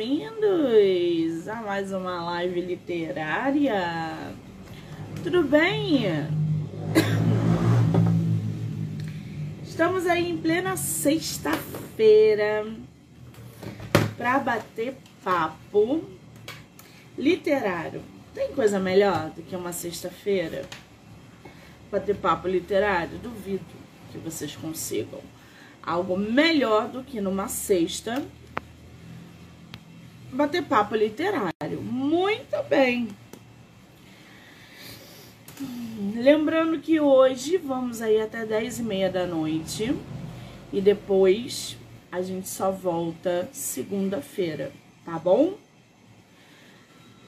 bem-vindos 0.00 1.46
a 1.46 1.56
mais 1.56 1.92
uma 1.92 2.24
live 2.24 2.58
literária. 2.62 4.16
Tudo 5.22 5.42
bem? 5.42 6.04
Estamos 9.62 10.06
aí 10.06 10.30
em 10.30 10.38
plena 10.38 10.74
sexta-feira 10.78 12.66
para 14.16 14.38
bater 14.38 14.96
papo 15.22 16.02
literário. 17.18 18.00
Tem 18.34 18.54
coisa 18.54 18.80
melhor 18.80 19.28
do 19.28 19.42
que 19.42 19.54
uma 19.54 19.70
sexta-feira? 19.70 20.64
Bater 21.92 22.16
papo 22.16 22.48
literário? 22.48 23.18
Duvido 23.18 23.66
que 24.10 24.16
vocês 24.16 24.56
consigam 24.56 25.20
algo 25.82 26.16
melhor 26.16 26.88
do 26.88 27.04
que 27.04 27.20
numa 27.20 27.48
sexta 27.48 28.24
bater 30.32 30.62
papo 30.64 30.94
literário. 30.94 31.80
Muito 31.82 32.62
bem. 32.68 33.08
Lembrando 36.14 36.80
que 36.80 37.00
hoje 37.00 37.56
vamos 37.56 38.00
aí 38.00 38.20
até 38.20 38.46
10 38.46 38.78
e 38.78 38.82
meia 38.82 39.10
da 39.10 39.26
noite. 39.26 39.94
E 40.72 40.80
depois 40.80 41.76
a 42.10 42.22
gente 42.22 42.48
só 42.48 42.70
volta 42.70 43.48
segunda-feira, 43.52 44.72
tá 45.04 45.18
bom? 45.18 45.54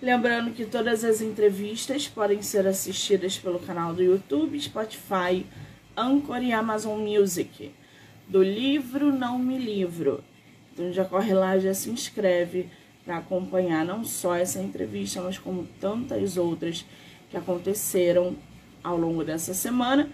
Lembrando 0.01 0.53
que 0.53 0.65
todas 0.65 1.05
as 1.05 1.21
entrevistas 1.21 2.09
podem 2.09 2.43
ser 2.43 2.67
assistidas 2.67 3.39
pelo 3.39 3.61
canal 3.61 3.95
do 3.95 4.03
YouTube, 4.03 4.61
Spotify, 4.61 5.47
Anchor 5.97 6.43
e 6.43 6.53
Amazon 6.53 7.01
Music. 7.01 7.73
Do 8.27 8.43
livro 8.43 9.13
Não 9.13 9.39
Me 9.39 9.59
Livro. 9.59 10.25
Então 10.73 10.93
já 10.93 11.05
corre 11.05 11.35
lá, 11.35 11.59
já 11.59 11.75
se 11.75 11.91
inscreve 11.91 12.69
para 13.05 13.19
acompanhar 13.19 13.85
não 13.85 14.05
só 14.05 14.35
essa 14.37 14.61
entrevista, 14.61 15.21
mas 15.21 15.39
como 15.39 15.67
tantas 15.81 16.37
outras 16.37 16.87
que 17.31 17.37
aconteceram 17.37 18.37
ao 18.83 18.97
longo 18.97 19.25
dessa 19.25 19.53
semana 19.55 20.09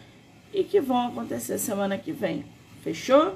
e 0.52 0.64
que 0.64 0.80
vão 0.80 1.08
acontecer 1.08 1.58
semana 1.58 1.98
que 1.98 2.12
vem. 2.12 2.44
Fechou? 2.82 3.34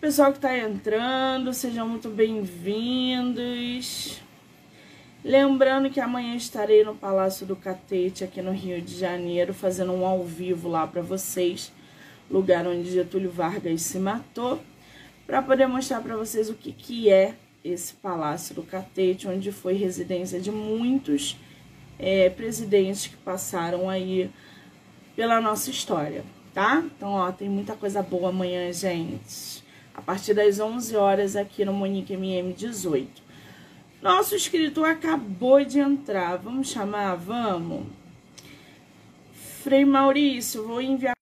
Pessoal 0.00 0.30
que 0.32 0.38
está 0.38 0.56
entrando, 0.56 1.52
sejam 1.52 1.88
muito 1.88 2.08
bem-vindos. 2.10 3.40
Lembrando 5.24 5.88
que 5.88 5.98
amanhã 5.98 6.36
estarei 6.36 6.84
no 6.84 6.94
Palácio 6.94 7.46
do 7.46 7.56
Catete, 7.56 8.22
aqui 8.22 8.42
no 8.42 8.52
Rio 8.52 8.82
de 8.82 8.94
Janeiro, 8.98 9.54
fazendo 9.54 9.92
um 9.92 10.04
ao 10.04 10.22
vivo 10.22 10.68
lá 10.68 10.86
para 10.86 11.00
vocês, 11.00 11.72
lugar 12.30 12.66
onde 12.66 12.90
Getúlio 12.90 13.30
Vargas 13.30 13.80
se 13.80 13.98
matou 13.98 14.60
para 15.26 15.42
poder 15.42 15.66
mostrar 15.66 16.00
para 16.00 16.16
vocês 16.16 16.50
o 16.50 16.54
que, 16.54 16.72
que 16.72 17.10
é 17.10 17.34
esse 17.64 17.94
Palácio 17.94 18.54
do 18.54 18.62
Catete, 18.62 19.26
onde 19.26 19.50
foi 19.50 19.74
residência 19.74 20.38
de 20.38 20.50
muitos 20.50 21.36
é, 21.98 22.28
presidentes 22.28 23.06
que 23.06 23.16
passaram 23.16 23.88
aí 23.88 24.30
pela 25.16 25.40
nossa 25.40 25.70
história, 25.70 26.24
tá? 26.52 26.82
Então, 26.84 27.12
ó, 27.12 27.32
tem 27.32 27.48
muita 27.48 27.74
coisa 27.74 28.02
boa 28.02 28.28
amanhã, 28.28 28.70
gente. 28.72 29.64
A 29.94 30.02
partir 30.02 30.34
das 30.34 30.58
11 30.58 30.96
horas 30.96 31.36
aqui 31.36 31.64
no 31.64 31.72
Monique 31.72 32.14
MM18. 32.14 33.06
Nosso 34.02 34.34
escritor 34.34 34.86
acabou 34.86 35.64
de 35.64 35.78
entrar. 35.78 36.36
Vamos 36.36 36.68
chamar? 36.68 37.14
Vamos. 37.14 37.86
Frei 39.62 39.84
Maurício, 39.84 40.66
vou 40.66 40.82
enviar 40.82 41.14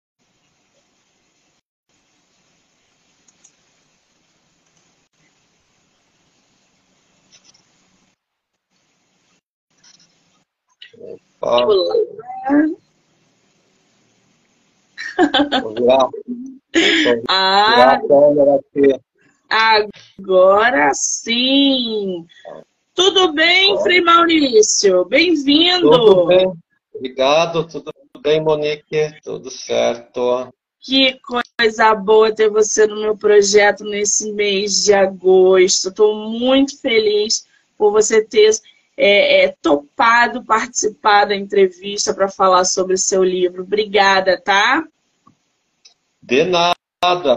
Olá. 11.43 11.67
Vou 15.61 15.75
virar, 15.75 16.09
ah, 19.51 19.85
agora 20.21 20.91
sim. 20.95 22.25
Tudo 22.95 23.33
bem, 23.33 23.77
Frei 23.81 24.01
Maurício? 24.01 25.05
Bem-vindo. 25.07 25.91
Tudo 25.91 26.27
bem. 26.27 26.53
Obrigado. 26.95 27.67
Tudo 27.67 27.93
bem, 28.21 28.41
Monique? 28.41 29.13
Tudo 29.25 29.51
certo. 29.51 30.49
Que 30.79 31.19
coisa 31.59 31.93
boa 31.97 32.33
ter 32.33 32.51
você 32.51 32.87
no 32.87 33.01
meu 33.01 33.17
projeto 33.17 33.83
nesse 33.83 34.31
mês 34.31 34.85
de 34.85 34.95
agosto. 34.95 35.89
Estou 35.89 36.15
muito 36.31 36.81
feliz 36.81 37.45
por 37.77 37.91
você 37.91 38.25
ter 38.25 38.53
é, 39.05 39.47
é, 39.47 39.55
topado 39.61 40.45
participar 40.45 41.25
da 41.25 41.35
entrevista 41.35 42.15
para 42.15 42.29
falar 42.29 42.65
sobre 42.65 42.95
o 42.95 42.99
seu 42.99 43.25
livro. 43.25 43.65
Obrigada, 43.65 44.41
tá? 44.41 44.85
De 46.23 46.45
nada. 46.45 46.77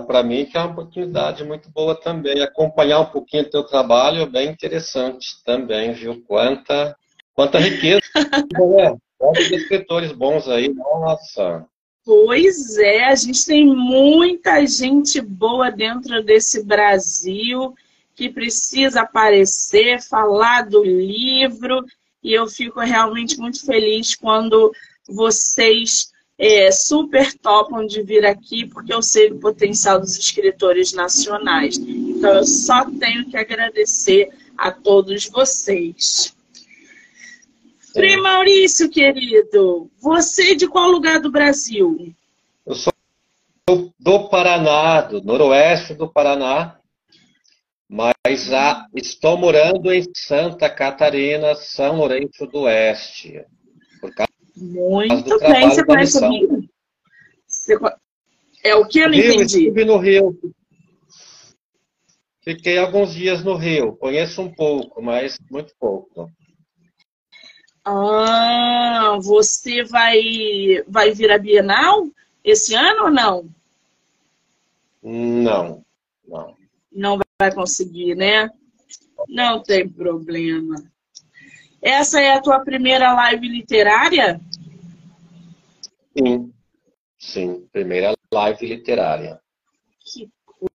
Para 0.06 0.22
mim 0.22 0.46
que 0.46 0.56
é 0.56 0.59
uma 0.59 0.74
oportunidade 0.74 1.44
muito 1.44 1.72
boa 1.72 2.00
também. 2.00 2.40
Acompanhar 2.40 3.00
um 3.00 3.08
pouquinho 3.08 3.46
o 3.46 3.50
teu 3.50 3.64
trabalho 3.64 4.22
é 4.22 4.26
bem 4.28 4.50
interessante 4.50 5.44
também, 5.44 5.92
viu? 5.92 6.24
Quanta, 6.28 6.96
quanta 7.34 7.58
riqueza, 7.58 8.03
né? 8.78 8.96
Quantos 9.18 9.50
escritores 9.50 10.12
bons 10.12 10.47
aí, 10.47 10.72
nossa. 10.72 11.66
Pois 12.06 12.78
é, 12.78 13.06
a 13.06 13.16
gente 13.16 13.44
tem 13.44 13.66
muita 13.66 14.64
gente 14.68 15.20
boa 15.20 15.72
dentro 15.72 16.24
desse 16.24 16.64
Brasil 16.64 17.74
que 18.16 18.30
precisa 18.30 19.02
aparecer, 19.02 20.02
falar 20.02 20.64
do 20.64 20.84
livro, 20.84 21.86
e 22.24 22.34
eu 22.34 22.48
fico 22.48 22.80
realmente 22.80 23.38
muito 23.38 23.66
feliz 23.66 24.16
quando 24.16 24.72
vocês 25.08 26.12
é, 26.38 26.72
super 26.72 27.34
topam 27.34 27.86
de 27.86 28.02
vir 28.02 28.26
aqui, 28.26 28.66
porque 28.66 28.94
eu 28.94 29.02
sei 29.02 29.30
do 29.30 29.40
potencial 29.40 30.00
dos 30.00 30.18
escritores 30.18 30.94
nacionais. 30.94 31.78
Então, 31.78 32.34
eu 32.34 32.46
só 32.46 32.86
tenho 32.90 33.30
que 33.30 33.38
agradecer 33.38 34.30
a 34.58 34.72
todos 34.72 35.28
vocês. 35.28 36.36
Frei 37.94 38.18
Maurício, 38.18 38.90
querido, 38.90 39.90
você 40.00 40.56
de 40.56 40.68
qual 40.68 40.90
lugar 40.90 41.20
do 41.20 41.32
Brasil? 41.32 42.14
Eu 42.66 42.76
sou 42.76 42.94
do 44.00 44.30
Paraná, 44.30 45.02
do 45.02 45.24
noroeste 45.24 45.94
do 45.94 46.08
Paraná, 46.08 46.78
mas 47.90 48.46
já 48.46 48.88
estou 48.96 49.38
morando 49.38 49.91
em 49.91 50.03
Santa 50.16 50.69
Catarina, 50.69 51.56
São 51.56 51.97
Lourenço 51.97 52.46
do 52.47 52.62
Oeste. 52.62 53.46
Muito 54.56 55.40
bem, 55.40 55.69
você 55.69 55.85
conhece 55.85 56.23
o 56.23 56.29
Rio? 56.29 56.69
Você... 57.47 57.78
É 58.63 58.75
o 58.75 58.88
que 58.88 59.00
eu 59.00 59.09
não 59.09 59.16
Rio, 59.16 59.34
entendi? 59.34 59.44
Estive 59.44 59.85
no 59.85 59.97
Rio. 59.97 60.38
Fiquei 62.41 62.78
alguns 62.78 63.13
dias 63.13 63.44
no 63.44 63.56
Rio. 63.56 63.96
Conheço 63.97 64.41
um 64.41 64.52
pouco, 64.52 65.02
mas 65.02 65.38
muito 65.52 65.73
pouco. 65.79 66.29
Ah, 67.84 69.17
você 69.22 69.84
vai, 69.84 70.19
vai 70.88 71.12
vir 71.12 71.31
à 71.31 71.38
Bienal 71.38 72.07
esse 72.44 72.73
ano 72.73 73.06
ou 73.06 73.12
não? 73.12 73.50
Não, 75.03 75.85
não. 76.28 76.56
Não 76.91 77.19
vai 77.40 77.53
conseguir, 77.53 78.16
né? 78.16 78.50
Não 79.28 79.62
tem 79.62 79.88
problema. 79.88 80.75
Essa 81.81 82.22
é 82.22 82.34
a 82.34 82.41
tua 82.41 82.59
primeira 82.62 83.13
live 83.13 83.47
literária? 83.47 84.40
Sim, 86.18 86.53
sim, 87.19 87.68
primeira 87.72 88.16
live 88.31 88.66
literária. 88.66 89.40
Que 90.00 90.29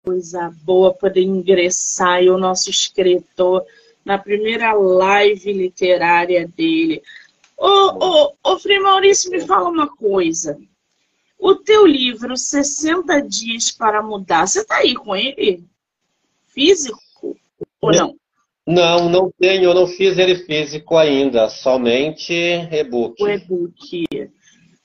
coisa 0.03 0.51
boa 0.63 0.93
poder 0.93 1.21
ingressar 1.21 2.23
e 2.23 2.29
o 2.29 2.37
nosso 2.37 2.69
escritor 2.69 3.63
na 4.03 4.17
primeira 4.17 4.73
live 4.73 5.53
literária 5.53 6.47
dele. 6.47 7.03
Ô, 7.55 7.67
ô, 7.67 8.33
ô 8.43 8.59
Frei 8.59 8.79
Maurício, 8.79 9.29
me 9.29 9.41
fala 9.45 9.69
uma 9.69 9.87
coisa. 9.87 10.59
O 11.37 11.53
teu 11.55 11.85
livro, 11.85 12.35
60 12.35 13.21
Dias 13.21 13.69
para 13.71 14.01
Mudar, 14.01 14.47
você 14.47 14.65
tá 14.65 14.77
aí 14.77 14.95
com 14.95 15.15
ele? 15.15 15.63
Físico 16.57 16.99
ou 17.79 17.91
não? 17.91 18.15
Não, 18.65 19.07
não 19.07 19.31
tenho, 19.39 19.65
eu 19.65 19.73
não 19.73 19.87
fiz 19.87 20.17
ele 20.17 20.35
físico 20.35 20.97
ainda, 20.97 21.47
somente 21.47 22.33
e-book. 22.33 23.23
O 23.23 23.29
e-book. 23.29 24.31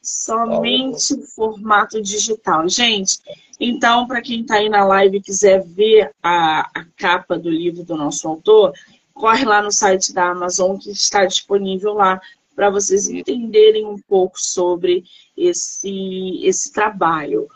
Somente 0.01 1.15
o 1.15 1.23
formato 1.23 2.01
digital. 2.01 2.69
Gente, 2.69 3.19
então, 3.59 4.07
para 4.07 4.21
quem 4.21 4.43
está 4.43 4.57
aí 4.57 4.69
na 4.69 4.85
live 4.85 5.17
e 5.17 5.23
quiser 5.23 5.65
ver 5.65 6.13
a, 6.23 6.61
a 6.75 6.85
capa 6.97 7.39
do 7.39 7.51
livro 7.51 7.83
do 7.83 7.97
nosso 7.97 8.29
autor, 8.29 8.73
corre 9.15 9.45
lá 9.45 9.63
no 9.63 9.73
site 9.73 10.13
da 10.13 10.31
Amazon 10.31 10.77
que 10.77 10.91
está 10.91 11.25
disponível 11.25 11.95
lá 11.95 12.21
para 12.55 12.71
vocês 12.71 13.09
entenderem 13.09 13.87
um 13.87 13.99
pouco 13.99 14.39
sobre 14.39 15.05
esse, 15.37 16.41
esse 16.45 16.73
trabalho. 16.73 17.49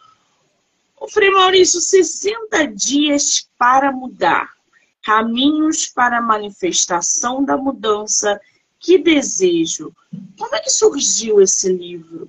O 0.98 1.08
Frei 1.08 1.30
Maurício, 1.30 1.80
60 1.80 2.66
dias 2.68 3.48
para 3.58 3.92
mudar. 3.92 4.48
Caminhos 5.02 5.86
para 5.86 6.18
a 6.18 6.22
manifestação 6.22 7.44
da 7.44 7.56
mudança. 7.56 8.40
Que 8.80 8.98
desejo. 8.98 9.92
Como 10.38 10.54
é 10.54 10.60
que 10.60 10.70
surgiu 10.70 11.40
esse 11.40 11.72
livro? 11.72 12.28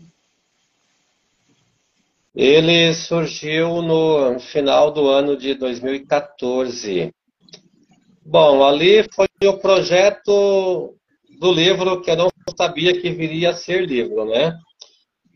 Ele 2.35 2.93
surgiu 2.93 3.81
no 3.81 4.39
final 4.39 4.91
do 4.91 5.07
ano 5.07 5.35
de 5.35 5.55
2014. 5.55 7.11
Bom, 8.23 8.63
ali 8.63 9.07
foi 9.13 9.27
o 9.45 9.57
projeto 9.57 10.93
do 11.39 11.51
livro 11.51 12.01
que 12.01 12.11
eu 12.11 12.15
não 12.15 12.29
sabia 12.55 12.99
que 12.99 13.09
viria 13.09 13.51
a 13.51 13.55
ser 13.55 13.87
livro, 13.87 14.25
né? 14.25 14.55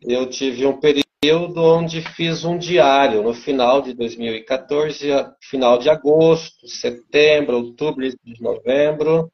Eu 0.04 0.30
tive 0.30 0.66
um 0.66 0.80
período 0.80 1.11
onde 1.24 2.02
fiz 2.02 2.44
um 2.44 2.58
diário 2.58 3.22
no 3.22 3.32
final 3.32 3.80
de 3.80 3.94
2014, 3.94 5.08
final 5.40 5.78
de 5.78 5.88
agosto, 5.88 6.68
setembro, 6.68 7.58
outubro 7.58 8.10
de 8.10 8.42
novembro. 8.42 9.32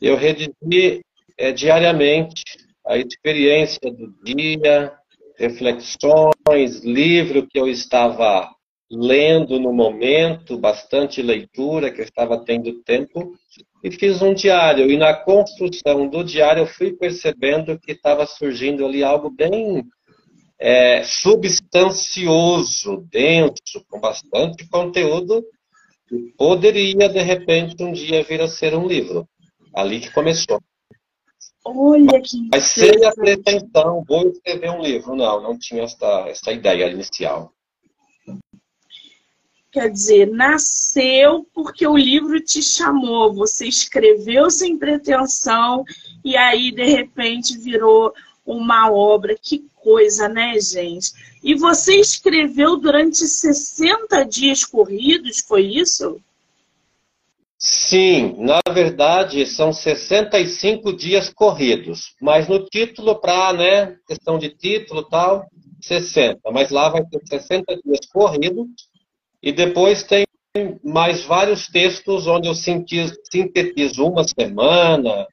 Eu 0.00 0.16
redigi 0.16 1.02
é, 1.36 1.52
diariamente 1.52 2.42
a 2.86 2.96
experiência 2.96 3.92
do 3.92 4.10
dia, 4.24 4.90
reflexões, 5.36 6.82
livro 6.82 7.46
que 7.46 7.60
eu 7.60 7.68
estava 7.68 8.50
lendo 8.90 9.60
no 9.60 9.70
momento, 9.70 10.56
bastante 10.56 11.20
leitura, 11.20 11.90
que 11.90 12.00
eu 12.00 12.06
estava 12.06 12.42
tendo 12.42 12.82
tempo, 12.84 13.34
e 13.84 13.90
fiz 13.90 14.22
um 14.22 14.32
diário. 14.32 14.90
E 14.90 14.96
na 14.96 15.12
construção 15.12 16.08
do 16.08 16.24
diário 16.24 16.62
eu 16.62 16.66
fui 16.66 16.94
percebendo 16.94 17.78
que 17.78 17.92
estava 17.92 18.24
surgindo 18.24 18.86
ali 18.86 19.04
algo 19.04 19.28
bem 19.28 19.84
é, 20.58 21.02
substancioso, 21.04 23.06
denso, 23.10 23.84
com 23.88 24.00
bastante 24.00 24.66
conteúdo, 24.68 25.44
que 26.08 26.34
poderia, 26.36 27.08
de 27.08 27.22
repente, 27.22 27.82
um 27.82 27.92
dia 27.92 28.24
vir 28.24 28.40
a 28.40 28.48
ser 28.48 28.74
um 28.74 28.86
livro. 28.86 29.28
Ali 29.74 30.00
que 30.00 30.10
começou. 30.10 30.60
Olha 31.64 32.20
que 32.20 32.48
Mas 32.50 32.64
sem 32.64 33.04
a 33.04 33.12
pretensão, 33.12 34.02
vou 34.08 34.28
escrever 34.28 34.70
um 34.70 34.80
livro. 34.80 35.14
Não, 35.14 35.42
não 35.42 35.58
tinha 35.58 35.84
essa, 35.84 36.24
essa 36.28 36.50
ideia 36.50 36.90
inicial. 36.90 37.52
Quer 39.70 39.90
dizer, 39.90 40.26
nasceu 40.26 41.46
porque 41.52 41.86
o 41.86 41.96
livro 41.96 42.40
te 42.40 42.62
chamou, 42.62 43.34
você 43.34 43.68
escreveu 43.68 44.50
sem 44.50 44.78
pretensão 44.78 45.84
e 46.24 46.38
aí 46.38 46.72
de 46.72 46.84
repente 46.84 47.58
virou 47.58 48.14
uma 48.48 48.90
obra. 48.90 49.36
Que 49.40 49.64
coisa, 49.76 50.28
né, 50.28 50.58
gente? 50.60 51.12
E 51.42 51.54
você 51.54 51.96
escreveu 51.96 52.76
durante 52.76 53.26
60 53.26 54.24
dias 54.24 54.64
corridos, 54.64 55.40
foi 55.40 55.62
isso? 55.62 56.20
Sim, 57.60 58.36
na 58.38 58.60
verdade 58.72 59.44
são 59.44 59.72
65 59.72 60.92
dias 60.92 61.28
corridos, 61.28 62.14
mas 62.22 62.46
no 62.46 62.64
título, 62.64 63.16
para 63.16 63.52
né, 63.52 63.96
questão 64.06 64.38
de 64.38 64.48
título 64.48 65.02
tal, 65.02 65.44
60, 65.80 66.38
mas 66.52 66.70
lá 66.70 66.88
vai 66.88 67.04
ter 67.04 67.20
60 67.26 67.76
dias 67.84 68.06
corridos 68.12 68.68
e 69.42 69.50
depois 69.50 70.04
tem 70.04 70.24
mais 70.84 71.24
vários 71.24 71.66
textos 71.66 72.28
onde 72.28 72.48
eu 72.48 72.54
sintetizo 72.54 74.06
uma 74.06 74.22
semana, 74.22 75.26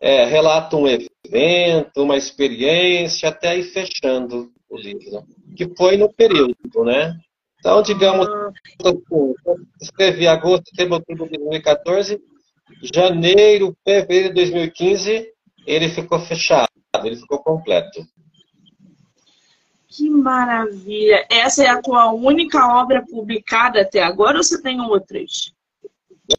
é, 0.00 0.24
relato 0.24 0.76
um 0.76 0.88
evento, 0.88 1.10
uma 1.96 2.16
experiência, 2.16 3.28
até 3.28 3.56
ir 3.56 3.64
fechando 3.64 4.50
o 4.68 4.76
livro. 4.76 5.24
Que 5.56 5.68
foi 5.76 5.96
no 5.96 6.12
período, 6.12 6.54
né? 6.84 7.18
Então, 7.58 7.82
digamos, 7.82 8.28
escrevi 9.80 10.28
agosto, 10.28 10.70
setembro, 10.70 10.94
outubro 10.94 11.28
de 11.28 11.38
2014, 11.38 12.20
janeiro, 12.94 13.76
fevereiro 13.84 14.28
de 14.28 14.34
2015, 14.34 15.26
ele 15.66 15.88
ficou 15.88 16.20
fechado, 16.20 16.68
ele 17.04 17.16
ficou 17.16 17.38
completo. 17.42 18.06
Que 19.88 20.08
maravilha! 20.08 21.26
Essa 21.28 21.64
é 21.64 21.68
a 21.68 21.82
tua 21.82 22.12
única 22.12 22.78
obra 22.78 23.04
publicada 23.04 23.80
até 23.80 24.02
agora 24.02 24.36
ou 24.36 24.44
você 24.44 24.62
tem 24.62 24.80
outras? 24.80 25.52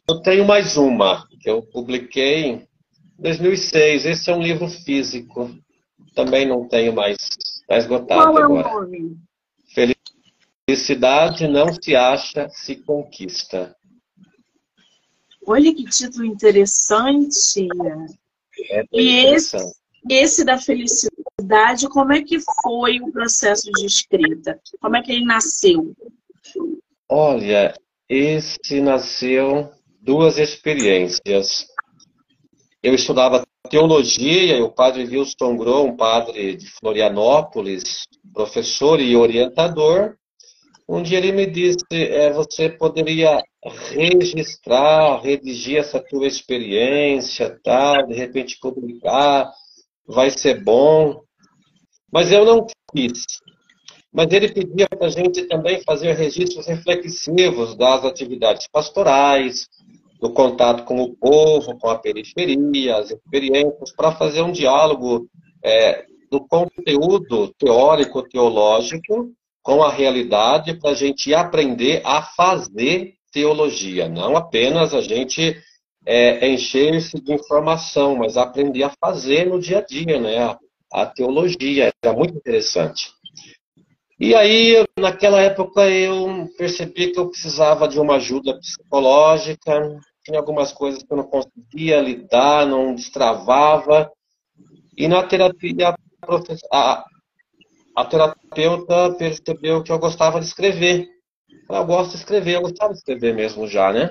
Eu 0.08 0.22
tenho 0.22 0.46
mais 0.46 0.76
uma, 0.76 1.26
que 1.40 1.50
eu 1.50 1.62
publiquei 1.62 2.66
2006. 3.20 4.06
Esse 4.06 4.30
é 4.30 4.34
um 4.34 4.42
livro 4.42 4.68
físico. 4.68 5.50
Também 6.14 6.46
não 6.46 6.66
tenho 6.66 6.92
mais. 6.92 7.16
Está 7.62 7.78
esgotado 7.78 8.32
Qual 8.32 8.38
é 8.38 8.42
agora. 8.42 8.68
o 8.68 8.80
nome? 8.80 9.16
Felicidade 10.66 11.46
não 11.46 11.72
se 11.72 11.94
acha, 11.94 12.48
se 12.50 12.76
conquista. 12.76 13.76
Olha 15.46 15.74
que 15.74 15.84
título 15.84 16.24
interessante. 16.24 17.66
É 18.70 18.84
e 18.92 19.26
esse, 19.26 19.56
esse 20.08 20.44
da 20.44 20.58
felicidade, 20.58 21.88
como 21.88 22.12
é 22.12 22.22
que 22.22 22.38
foi 22.62 23.00
o 23.00 23.10
processo 23.10 23.70
de 23.72 23.86
escrita? 23.86 24.60
Como 24.80 24.96
é 24.96 25.02
que 25.02 25.12
ele 25.12 25.24
nasceu? 25.24 25.94
Olha, 27.08 27.74
esse 28.08 28.80
nasceu 28.80 29.70
duas 30.00 30.38
experiências. 30.38 31.66
Eu 32.82 32.94
estudava 32.94 33.44
teologia 33.68 34.56
e 34.56 34.62
o 34.62 34.70
padre 34.70 35.04
Wilson 35.04 35.56
Gro, 35.56 35.84
um 35.84 35.96
padre 35.96 36.56
de 36.56 36.66
Florianópolis, 36.66 38.04
professor 38.32 39.00
e 39.00 39.14
orientador, 39.14 40.16
um 40.92 41.04
dia 41.04 41.18
ele 41.18 41.30
me 41.30 41.46
disse, 41.46 41.84
é, 41.92 42.32
você 42.32 42.68
poderia 42.68 43.40
registrar, 43.92 45.20
redigir 45.22 45.78
essa 45.78 46.00
tua 46.00 46.26
experiência, 46.26 47.60
tal, 47.62 48.08
de 48.08 48.14
repente 48.14 48.58
publicar, 48.60 49.48
vai 50.04 50.30
ser 50.32 50.64
bom. 50.64 51.20
Mas 52.12 52.32
eu 52.32 52.44
não 52.44 52.66
quis. 52.92 53.22
Mas 54.12 54.32
ele 54.32 54.52
pedia 54.52 54.88
para 54.88 55.06
a 55.06 55.10
gente 55.10 55.46
também 55.46 55.80
fazer 55.82 56.14
registros 56.14 56.66
reflexivos 56.66 57.76
das 57.76 58.04
atividades 58.04 58.66
pastorais, 58.66 59.68
do 60.20 60.30
contato 60.30 60.84
com 60.84 61.00
o 61.00 61.14
povo, 61.16 61.78
com 61.78 61.88
a 61.88 61.98
periferia, 61.98 62.96
as 62.96 63.10
experiências, 63.10 63.92
para 63.96 64.12
fazer 64.12 64.42
um 64.42 64.52
diálogo 64.52 65.26
é, 65.64 66.04
do 66.30 66.46
conteúdo 66.46 67.52
teórico, 67.58 68.22
teológico, 68.22 69.32
com 69.62 69.82
a 69.82 69.90
realidade, 69.90 70.74
para 70.74 70.90
a 70.90 70.94
gente 70.94 71.34
aprender 71.34 72.02
a 72.04 72.22
fazer 72.22 73.14
teologia, 73.32 74.08
não 74.08 74.36
apenas 74.36 74.92
a 74.94 75.00
gente 75.00 75.56
é, 76.06 76.48
encher-se 76.48 77.20
de 77.20 77.32
informação, 77.32 78.16
mas 78.16 78.36
aprender 78.36 78.82
a 78.82 78.92
fazer 79.00 79.46
no 79.46 79.60
dia 79.60 79.78
a 79.78 79.82
dia, 79.82 80.18
né? 80.18 80.38
A, 80.38 80.58
a 80.92 81.06
teologia 81.06 81.92
era 82.02 82.14
muito 82.14 82.36
interessante. 82.36 83.12
E 84.18 84.34
aí, 84.34 84.84
naquela 84.98 85.40
época, 85.40 85.88
eu 85.88 86.46
percebi 86.58 87.10
que 87.10 87.18
eu 87.18 87.30
precisava 87.30 87.88
de 87.88 87.98
uma 87.98 88.16
ajuda 88.16 88.58
psicológica, 88.58 89.98
tinha 90.24 90.38
algumas 90.38 90.72
coisas 90.72 91.02
que 91.02 91.12
eu 91.12 91.16
não 91.16 91.24
conseguia 91.24 92.00
lidar, 92.00 92.66
não 92.66 92.94
destravava. 92.94 94.10
E 94.96 95.08
na 95.08 95.22
terapia, 95.22 95.94
a, 96.72 97.04
a 97.96 98.04
terapeuta 98.04 99.14
percebeu 99.14 99.82
que 99.82 99.90
eu 99.90 99.98
gostava 99.98 100.40
de 100.40 100.46
escrever. 100.46 101.08
Eu 101.68 101.84
gosto 101.86 102.12
de 102.12 102.18
escrever, 102.18 102.56
eu 102.56 102.62
gostava 102.62 102.92
de 102.92 102.98
escrever 102.98 103.34
mesmo 103.34 103.66
já, 103.66 103.92
né? 103.92 104.10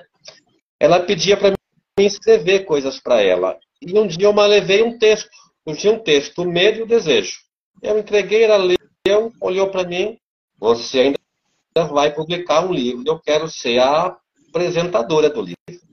Ela 0.79 1.01
pedia 1.01 1.37
para 1.37 1.51
mim 1.51 2.05
escrever 2.05 2.65
coisas 2.65 2.99
para 2.99 3.21
ela. 3.21 3.57
E 3.81 3.97
um 3.97 4.07
dia 4.07 4.27
eu 4.27 4.33
me 4.33 4.45
levei 4.47 4.81
um 4.81 4.97
texto. 4.97 5.29
Eu 5.65 5.75
tinha 5.75 5.93
um 5.93 5.99
texto, 5.99 6.41
o 6.41 6.49
medo 6.49 6.79
e 6.79 6.83
o 6.83 6.87
desejo. 6.87 7.37
Eu 7.81 7.99
entreguei, 7.99 8.43
ela 8.43 8.57
leu, 8.57 9.31
olhou 9.41 9.69
para 9.69 9.83
mim. 9.83 10.17
Você 10.57 10.99
ainda 10.99 11.93
vai 11.93 12.13
publicar 12.13 12.65
um 12.65 12.73
livro. 12.73 13.03
Eu 13.05 13.19
quero 13.19 13.47
ser 13.47 13.79
a 13.79 14.17
apresentadora 14.49 15.29
do 15.29 15.41
livro. 15.41 15.88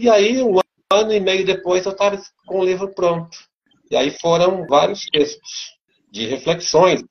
E 0.00 0.08
aí, 0.08 0.40
um 0.40 0.60
ano 0.92 1.12
e 1.12 1.18
meio 1.18 1.44
depois, 1.44 1.84
eu 1.84 1.90
estava 1.90 2.22
com 2.46 2.60
o 2.60 2.64
livro 2.64 2.94
pronto. 2.94 3.36
E 3.90 3.96
aí 3.96 4.12
foram 4.20 4.64
vários 4.64 5.04
textos 5.06 5.76
de 6.08 6.24
reflexões 6.24 7.02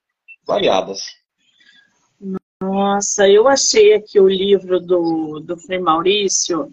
variadas. 0.45 1.01
Nossa, 2.61 3.27
eu 3.27 3.45
achei 3.45 3.93
aqui 3.93 4.21
o 4.21 4.29
livro 4.29 4.79
do, 4.79 5.41
do 5.41 5.57
Frei 5.57 5.79
Maurício. 5.79 6.71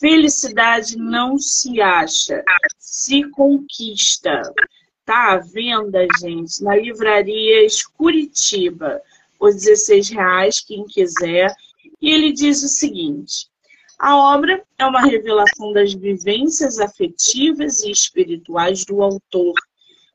Felicidade 0.00 0.98
não 0.98 1.38
se 1.38 1.80
acha, 1.80 2.42
se 2.76 3.22
conquista. 3.30 4.42
Tá 5.04 5.34
à 5.34 5.36
venda, 5.38 6.04
gente, 6.20 6.64
na 6.64 6.74
livraria 6.74 7.64
Curitiba, 7.96 9.00
por 9.38 9.52
16 9.52 10.08
reais, 10.08 10.60
quem 10.60 10.84
quiser. 10.84 11.54
E 12.02 12.10
ele 12.10 12.32
diz 12.32 12.64
o 12.64 12.68
seguinte: 12.68 13.53
a 13.98 14.16
obra 14.16 14.62
é 14.78 14.84
uma 14.84 15.02
revelação 15.02 15.72
das 15.72 15.94
vivências 15.94 16.78
afetivas 16.78 17.82
e 17.82 17.90
espirituais 17.90 18.84
do 18.84 19.02
autor, 19.02 19.54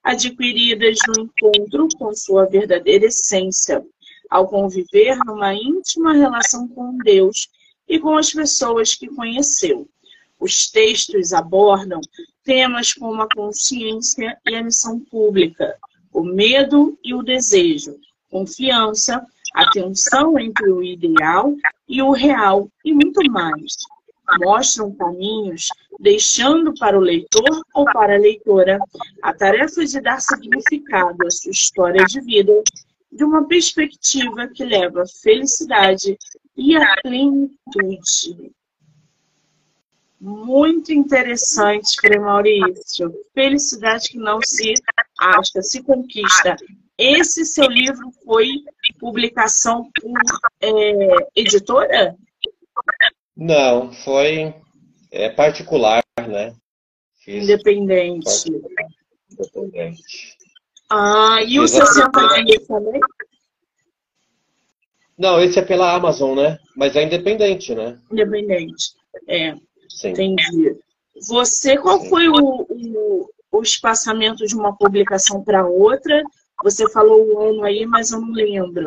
adquiridas 0.03 0.97
no 1.07 1.23
encontro 1.23 1.87
com 1.97 2.13
sua 2.13 2.45
verdadeira 2.45 3.05
essência, 3.05 3.85
ao 4.29 4.47
conviver 4.47 5.17
numa 5.25 5.53
íntima 5.53 6.13
relação 6.13 6.67
com 6.67 6.97
Deus 6.97 7.47
e 7.87 7.99
com 7.99 8.17
as 8.17 8.31
pessoas 8.31 8.95
que 8.95 9.07
conheceu. 9.07 9.87
Os 10.39 10.69
textos 10.69 11.33
abordam 11.33 11.99
temas 12.43 12.93
como 12.93 13.21
a 13.21 13.27
consciência 13.33 14.37
e 14.47 14.55
a 14.55 14.63
missão 14.63 14.99
pública, 14.99 15.77
o 16.13 16.23
medo 16.23 16.97
e 17.03 17.13
o 17.13 17.23
desejo, 17.23 17.95
confiança, 18.29 19.25
a 19.53 19.69
tensão 19.71 20.39
entre 20.39 20.69
o 20.69 20.83
ideal 20.83 21.55
e 21.87 22.01
o 22.01 22.11
real 22.11 22.69
e 22.83 22.93
muito 22.93 23.21
mais. 23.31 23.75
Mostram 24.39 24.93
caminhos, 24.93 25.69
deixando 25.99 26.73
para 26.79 26.97
o 26.97 27.01
leitor 27.01 27.63
ou 27.73 27.85
para 27.85 28.15
a 28.15 28.19
leitora 28.19 28.77
a 29.23 29.33
tarefa 29.33 29.83
de 29.85 29.99
dar 30.01 30.21
significado 30.21 31.25
à 31.25 31.31
sua 31.31 31.51
história 31.51 32.05
de 32.05 32.21
vida 32.21 32.53
de 33.11 33.23
uma 33.23 33.47
perspectiva 33.47 34.47
que 34.47 34.63
leva 34.63 35.03
felicidade 35.21 36.15
e 36.55 36.75
a 36.75 36.95
plenitude. 37.01 38.51
Muito 40.21 40.91
interessante, 40.91 41.95
Frei 41.99 42.19
Maurício. 42.19 43.13
Felicidade 43.33 44.09
que 44.09 44.17
não 44.17 44.39
se 44.43 44.73
acha, 45.17 45.61
se 45.61 45.81
conquista. 45.81 46.57
Esse 46.99 47.45
seu 47.45 47.63
livro 47.67 48.11
foi 48.25 48.49
publicação 48.99 49.89
por 50.01 50.11
é, 50.59 51.29
editora? 51.33 52.13
Não, 53.37 53.93
foi 53.93 54.53
é, 55.09 55.29
particular, 55.29 56.03
né? 56.17 56.53
Fiz 57.23 57.45
Independente. 57.45 58.25
Particular. 58.25 58.87
Independente. 59.31 60.37
Ah, 60.89 61.41
e 61.47 61.57
o 61.57 61.67
60 61.69 62.43
dias 62.43 62.67
também? 62.67 62.99
Não, 65.17 65.41
esse 65.41 65.57
é 65.57 65.61
pela 65.61 65.93
Amazon, 65.93 66.35
né? 66.35 66.59
Mas 66.75 66.97
é 66.97 67.03
independente, 67.03 67.73
né? 67.73 67.97
Independente, 68.11 68.93
é. 69.25 69.55
Sim. 69.87 70.09
Entendi. 70.09 70.77
Você, 71.29 71.77
qual 71.77 72.01
Sim. 72.01 72.09
foi 72.09 72.27
o, 72.27 72.65
o, 72.69 73.29
o 73.53 73.61
espaçamento 73.61 74.45
de 74.45 74.53
uma 74.53 74.75
publicação 74.75 75.41
para 75.41 75.65
outra? 75.65 76.21
Você 76.63 76.89
falou 76.91 77.25
o 77.25 77.39
ano 77.39 77.63
aí, 77.63 77.85
mas 77.85 78.11
eu 78.11 78.19
não 78.21 78.31
lembro. 78.31 78.83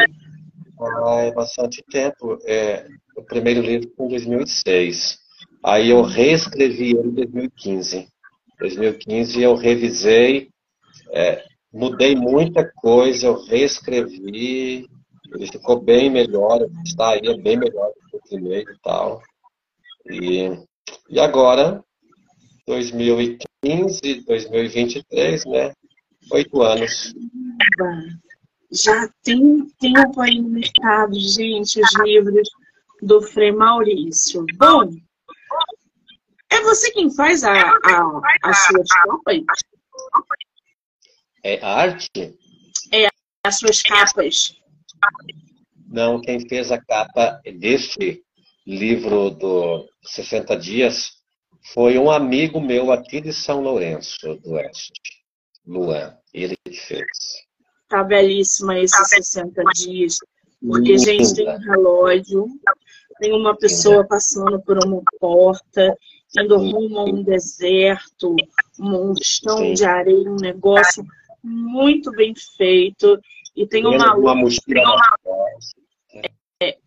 Ah, 0.81 1.23
é 1.23 1.33
bastante 1.33 1.83
tempo. 1.91 2.39
É, 2.45 2.87
o 3.17 3.23
primeiro 3.23 3.61
livro 3.63 3.91
foi 3.97 4.07
em 4.07 4.11
2006. 4.11 5.19
Aí 5.65 5.91
eu 5.91 6.03
reescrevi 6.03 6.91
ele 6.91 7.09
em 7.09 7.15
2015. 7.15 7.99
Em 7.99 8.09
2015 8.59 9.43
eu 9.43 9.55
revisei, 9.55 10.51
é, 11.13 11.45
mudei 11.73 12.15
muita 12.15 12.71
coisa, 12.77 13.29
eu 13.29 13.43
reescrevi, 13.45 14.87
ele 15.35 15.47
ficou 15.51 15.81
bem 15.81 16.11
melhor, 16.11 16.67
aí 17.01 17.21
é 17.25 17.37
bem 17.37 17.57
melhor 17.57 17.89
do 17.89 18.11
que 18.11 18.17
o 18.17 18.29
primeiro 18.29 18.71
e 18.71 18.79
tal. 18.83 19.23
E, 20.11 20.51
e 21.09 21.21
agora, 21.21 21.83
2015, 22.67 24.25
2023, 24.27 25.45
né? 25.47 25.73
Oito 26.31 26.63
anos. 26.63 27.15
Já 28.71 29.09
tem 29.23 29.67
tempo 29.79 30.21
aí 30.21 30.41
no 30.41 30.49
mercado, 30.49 31.15
gente, 31.19 31.81
os 31.81 31.95
livros 32.03 32.49
do 33.03 33.21
Frei 33.21 33.53
Maurício. 33.53 34.47
Bom, 34.57 34.91
é 36.51 36.61
você 36.63 36.91
quem 36.93 37.15
faz 37.15 37.45
a, 37.45 37.53
a, 37.53 38.21
as 38.45 38.59
suas 38.67 38.89
capas? 38.89 39.43
É 41.43 41.65
arte? 41.65 42.39
É, 42.93 43.09
as 43.45 43.59
suas 43.59 43.83
capas. 43.83 44.55
Não, 45.87 46.21
quem 46.21 46.49
fez 46.49 46.71
a 46.73 46.81
capa 46.81 47.41
deste 47.59 48.23
livro 48.67 49.31
do 49.31 49.89
60 50.05 50.57
Dias 50.57 51.11
foi 51.75 51.99
um 51.99 52.11
amigo 52.11 52.61
meu 52.61 52.93
aqui 52.93 53.21
de 53.21 53.33
São 53.33 53.61
Lourenço 53.61 54.37
do 54.37 54.53
Oeste, 54.53 54.93
Luan. 55.67 56.17
Tá 57.89 58.03
belíssima 58.03 58.79
esses 58.79 59.09
60 59.09 59.63
dias. 59.75 60.17
Porque, 60.61 60.93
Linda. 60.93 61.05
gente, 61.05 61.35
tem 61.35 61.49
um 61.49 61.59
relógio, 61.59 62.47
tem 63.19 63.33
uma 63.33 63.57
pessoa 63.57 63.97
Linda. 63.97 64.09
passando 64.09 64.63
por 64.63 64.79
uma 64.85 65.03
porta, 65.21 65.97
indo 66.39 66.57
rumo 66.57 67.01
a 67.01 67.05
um 67.05 67.23
deserto, 67.23 68.35
um 68.81 68.91
monstão 68.91 69.73
de 69.75 69.85
areia, 69.85 70.31
um 70.31 70.37
negócio 70.37 71.05
muito 71.43 72.11
bem 72.13 72.33
feito. 72.57 73.21
E 73.55 73.67
tem 73.67 73.85
uma, 73.85 74.15
uma 74.15 74.35
mochila. 74.35 74.99
É, 76.63 76.79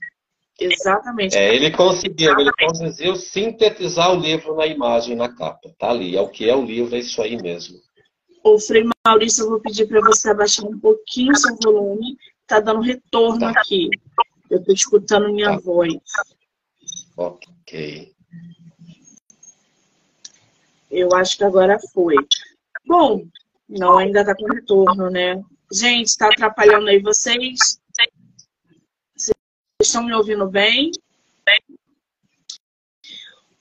exatamente. 0.59 1.37
É, 1.37 1.53
ele 1.53 1.69
conseguiu, 1.69 2.39
ele 2.39 2.51
conseguiu 2.53 3.15
sintetizar 3.15 4.11
o 4.11 4.19
livro 4.19 4.55
na 4.55 4.65
imagem, 4.65 5.15
na 5.15 5.29
capa. 5.29 5.69
Tá 5.77 5.91
ali, 5.91 6.15
é 6.15 6.21
o 6.21 6.29
que 6.29 6.49
é 6.49 6.55
o 6.55 6.65
livro, 6.65 6.95
é 6.95 6.99
isso 6.99 7.21
aí 7.21 7.39
mesmo. 7.39 7.77
Ô, 8.45 8.59
Frei 8.59 8.83
Maurício, 9.03 9.43
eu 9.43 9.49
vou 9.49 9.59
pedir 9.59 9.87
para 9.87 9.99
você 10.01 10.29
abaixar 10.29 10.67
um 10.67 10.79
pouquinho 10.79 11.31
o 11.31 11.35
seu 11.35 11.55
volume. 11.55 12.15
Tá 12.45 12.59
dando 12.59 12.81
retorno 12.81 13.43
aqui. 13.47 13.89
Eu 14.51 14.63
tô 14.63 14.71
escutando 14.71 15.33
minha 15.33 15.57
voz. 15.57 15.95
Ok. 17.17 18.13
Eu 20.91 21.11
acho 21.15 21.37
que 21.37 21.43
agora 21.43 21.79
foi. 21.91 22.13
Bom, 22.85 23.25
não, 23.67 23.97
ainda 23.97 24.21
está 24.21 24.35
com 24.35 24.45
retorno, 24.45 25.09
né? 25.09 25.43
Gente, 25.73 26.05
está 26.05 26.27
atrapalhando 26.27 26.87
aí 26.87 26.99
vocês? 27.01 27.81
Vocês 29.15 29.35
estão 29.81 30.03
me 30.03 30.13
ouvindo 30.13 30.47
bem? 30.47 30.91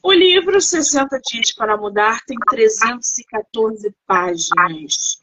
O 0.07 0.13
livro 0.13 0.61
60 0.61 1.19
Dias 1.19 1.51
para 1.55 1.79
Mudar 1.79 2.21
tem 2.27 2.37
314 2.51 3.91
páginas. 4.07 5.19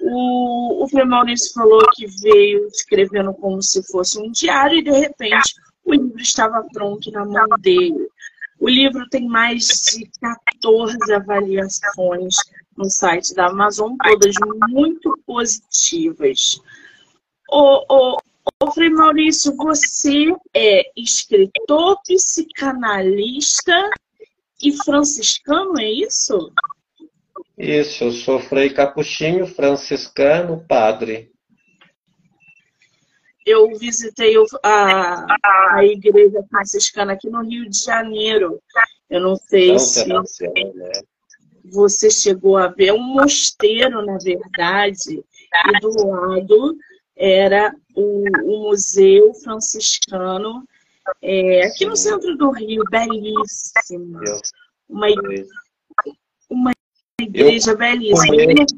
O, 0.00 0.84
o 0.84 0.88
Frei 0.88 1.04
Maurício 1.04 1.52
falou 1.52 1.82
que 1.94 2.06
veio 2.22 2.64
escrevendo 2.68 3.34
como 3.34 3.60
se 3.60 3.82
fosse 3.90 4.20
um 4.20 4.30
diário 4.30 4.78
e, 4.78 4.84
de 4.84 4.92
repente, 4.92 5.54
o 5.84 5.92
livro 5.92 6.20
estava 6.20 6.64
pronto 6.72 7.10
na 7.10 7.24
mão 7.24 7.58
dele. 7.58 8.08
O 8.60 8.68
livro 8.68 9.04
tem 9.08 9.26
mais 9.26 9.66
de 9.66 10.08
14 10.20 11.12
avaliações 11.12 12.36
no 12.76 12.88
site 12.88 13.34
da 13.34 13.48
Amazon, 13.48 13.96
todas 14.00 14.36
muito 14.68 15.18
positivas. 15.26 16.60
O, 17.50 18.12
o, 18.12 18.16
o 18.62 18.70
Frei 18.70 18.90
Maurício, 18.90 19.56
você 19.56 20.32
é 20.54 20.84
escritor, 20.96 21.98
psicanalista 22.06 23.90
e 24.64 24.84
franciscano, 24.84 25.78
é 25.78 25.90
isso? 25.90 26.52
Isso, 27.56 28.04
eu 28.04 28.12
sou 28.12 28.40
Frei 28.40 28.70
Capuchinho, 28.70 29.46
franciscano, 29.46 30.64
padre. 30.66 31.30
Eu 33.46 33.76
visitei 33.78 34.34
a, 34.62 35.26
a 35.72 35.84
igreja 35.84 36.42
franciscana 36.48 37.12
aqui 37.12 37.28
no 37.28 37.42
Rio 37.42 37.68
de 37.68 37.78
Janeiro. 37.78 38.60
Eu 39.10 39.20
não 39.20 39.36
sei 39.36 39.72
não, 39.72 39.78
se. 39.78 40.06
Não, 40.06 40.22
né? 40.74 40.92
você 41.64 42.10
chegou 42.10 42.56
a 42.56 42.68
ver 42.68 42.92
um 42.92 43.02
mosteiro, 43.02 44.04
na 44.04 44.18
verdade, 44.18 45.24
e 45.66 45.80
do 45.80 46.06
lado 46.06 46.76
era 47.16 47.74
o, 47.94 48.24
o 48.44 48.68
Museu 48.68 49.32
Franciscano, 49.34 50.66
é, 51.22 51.66
aqui 51.66 51.86
no 51.86 51.96
centro 51.96 52.36
do 52.36 52.50
Rio, 52.50 52.82
belíssimo. 52.90 54.20
Uma, 54.88 55.06
uma 56.50 56.72
igreja 57.20 57.72
eu 57.72 57.78
belíssima. 57.78 58.36
Conheço, 58.36 58.76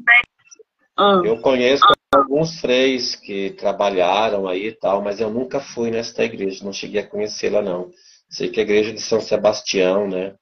ah. 0.97 1.21
Eu 1.23 1.39
conheço 1.41 1.83
alguns 2.11 2.59
freis 2.59 3.15
que 3.15 3.51
trabalharam 3.51 4.47
aí 4.47 4.67
e 4.67 4.71
tal, 4.71 5.01
mas 5.01 5.19
eu 5.19 5.29
nunca 5.29 5.59
fui 5.59 5.91
nesta 5.91 6.23
igreja, 6.23 6.65
não 6.65 6.73
cheguei 6.73 7.01
a 7.01 7.07
conhecê-la 7.07 7.61
não. 7.61 7.91
Sei 8.29 8.49
que 8.49 8.59
é 8.59 8.63
a 8.63 8.65
igreja 8.65 8.93
de 8.93 9.01
São 9.01 9.21
Sebastião, 9.21 10.07
né? 10.07 10.35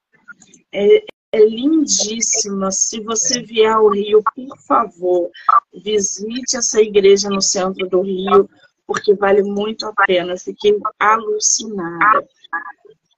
É, 0.72 1.04
é 1.32 1.44
lindíssima. 1.44 2.70
Se 2.72 3.00
você 3.00 3.42
vier 3.42 3.72
ao 3.72 3.90
Rio, 3.90 4.22
por 4.34 4.58
favor, 4.66 5.30
visite 5.72 6.56
essa 6.56 6.80
igreja 6.80 7.28
no 7.28 7.40
centro 7.40 7.86
do 7.88 8.00
Rio, 8.00 8.48
porque 8.86 9.14
vale 9.14 9.42
muito 9.42 9.86
a 9.86 9.92
pena. 10.06 10.36
Fiquei 10.36 10.78
alucinada. 10.98 12.26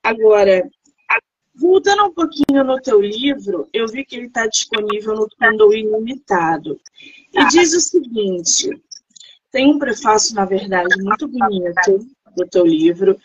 Agora, 0.03 0.69
voltando 1.55 2.05
um 2.05 2.15
pouquinho 2.15 2.65
no 2.65 2.81
teu 2.81 3.01
livro, 3.01 3.69
eu 3.73 3.87
vi 3.87 4.05
que 4.05 4.17
ele 4.17 4.27
está 4.27 4.47
disponível 4.47 5.15
no 5.15 5.29
Kindle 5.29 5.75
Ilimitado. 5.75 6.81
E 7.35 7.47
diz 7.49 7.75
o 7.75 7.81
seguinte: 7.81 8.71
tem 9.51 9.69
um 9.69 9.79
prefácio, 9.79 10.35
na 10.35 10.45
verdade, 10.45 11.03
muito 11.03 11.29
bonito 11.29 12.07
do 12.37 12.47
teu 12.47 12.67
livro. 12.67 13.19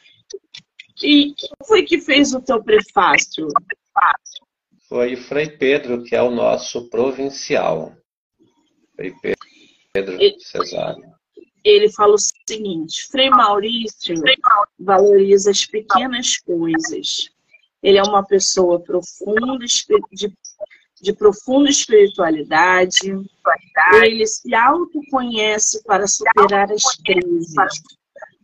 E 1.01 1.33
quem 1.33 1.50
foi 1.65 1.83
que 1.83 2.00
fez 2.00 2.33
o 2.33 2.41
teu 2.41 2.63
prefácio? 2.63 3.47
foi 4.93 5.15
Frei 5.15 5.50
Pedro, 5.50 6.03
que 6.03 6.15
é 6.15 6.21
o 6.21 6.29
nosso 6.29 6.88
provincial. 6.88 7.97
Frei 8.95 9.12
Pedro 9.91 10.17
Cesário. 10.39 11.12
Ele 11.63 11.89
fala 11.91 12.15
o 12.15 12.17
seguinte: 12.17 13.08
Frei 13.10 13.29
Maurício 13.29 14.15
valoriza 14.77 15.51
as 15.51 15.65
pequenas 15.65 16.38
coisas. 16.38 17.29
Ele 17.82 17.98
é 17.98 18.03
uma 18.03 18.24
pessoa 18.24 18.79
profunda, 18.79 19.58
de, 20.12 20.34
de 21.01 21.13
profunda 21.13 21.70
espiritualidade. 21.70 23.13
Ele 24.03 24.25
se 24.25 24.53
autoconhece 24.53 25.84
para 25.84 26.08
superar 26.08 26.72
as 26.72 26.84
crises. 26.98 27.53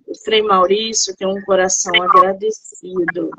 O 0.08 0.16
Frei 0.24 0.42
Maurício 0.42 1.16
tem 1.16 1.28
um 1.28 1.42
coração 1.42 1.94
agradecido. 2.02 3.30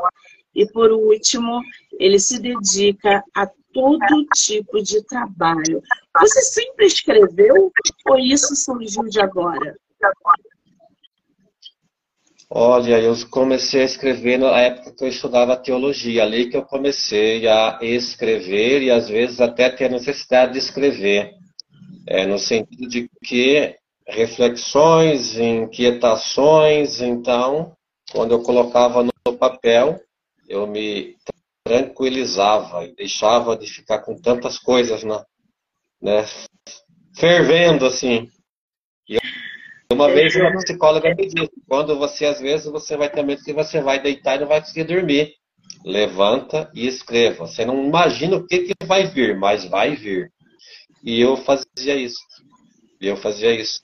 E 0.54 0.66
por 0.66 0.90
último, 0.90 1.60
ele 1.98 2.18
se 2.18 2.40
dedica 2.40 3.22
a 3.34 3.46
todo 3.72 4.26
tipo 4.34 4.82
de 4.82 5.02
trabalho. 5.04 5.82
Você 6.20 6.42
sempre 6.42 6.86
escreveu 6.86 7.72
ou 8.06 8.18
isso 8.18 8.54
surgiu 8.56 9.04
de 9.04 9.20
agora? 9.20 9.76
Olha, 12.52 12.98
eu 13.00 13.14
comecei 13.30 13.82
a 13.82 13.84
escrever 13.84 14.36
na 14.38 14.58
época 14.58 14.92
que 14.92 15.04
eu 15.04 15.08
estudava 15.08 15.56
teologia, 15.56 16.24
ali 16.24 16.50
que 16.50 16.56
eu 16.56 16.64
comecei 16.64 17.46
a 17.46 17.78
escrever 17.80 18.82
e 18.82 18.90
às 18.90 19.08
vezes 19.08 19.40
até 19.40 19.70
ter 19.70 19.88
necessidade 19.88 20.54
de 20.54 20.58
escrever, 20.58 21.32
é, 22.08 22.26
no 22.26 22.40
sentido 22.40 22.88
de 22.88 23.08
que 23.24 23.76
reflexões, 24.04 25.38
inquietações, 25.38 27.00
então, 27.00 27.72
quando 28.10 28.32
eu 28.32 28.42
colocava 28.42 29.04
no 29.04 29.36
papel, 29.38 30.00
eu 30.48 30.66
me 30.66 31.16
tranquilizava 31.64 32.84
e 32.84 32.94
deixava 32.94 33.56
de 33.56 33.66
ficar 33.66 34.00
com 34.00 34.20
tantas 34.20 34.58
coisas, 34.58 35.04
né? 35.04 35.22
né 36.00 36.24
fervendo 37.16 37.86
assim. 37.86 38.28
E 39.08 39.18
uma 39.92 40.10
é, 40.10 40.14
vez 40.14 40.36
uma 40.36 40.52
psicóloga 40.52 41.14
me 41.14 41.26
disse, 41.26 41.50
quando 41.68 41.98
você 41.98 42.26
às 42.26 42.40
vezes 42.40 42.66
você 42.66 42.96
vai 42.96 43.10
ter 43.10 43.22
medo 43.22 43.42
que 43.42 43.52
você 43.52 43.80
vai 43.80 44.00
deitar 44.00 44.36
e 44.36 44.40
não 44.40 44.46
vai 44.46 44.60
conseguir 44.60 44.84
dormir. 44.84 45.34
Levanta 45.84 46.70
e 46.74 46.86
escreva. 46.86 47.46
Você 47.46 47.64
não 47.64 47.86
imagina 47.86 48.36
o 48.36 48.46
que, 48.46 48.64
que 48.64 48.86
vai 48.86 49.06
vir, 49.06 49.38
mas 49.38 49.64
vai 49.64 49.96
vir. 49.96 50.30
E 51.02 51.20
eu 51.20 51.36
fazia 51.36 51.94
isso. 51.94 52.20
E 53.00 53.06
eu 53.06 53.16
fazia 53.16 53.52
isso. 53.52 53.80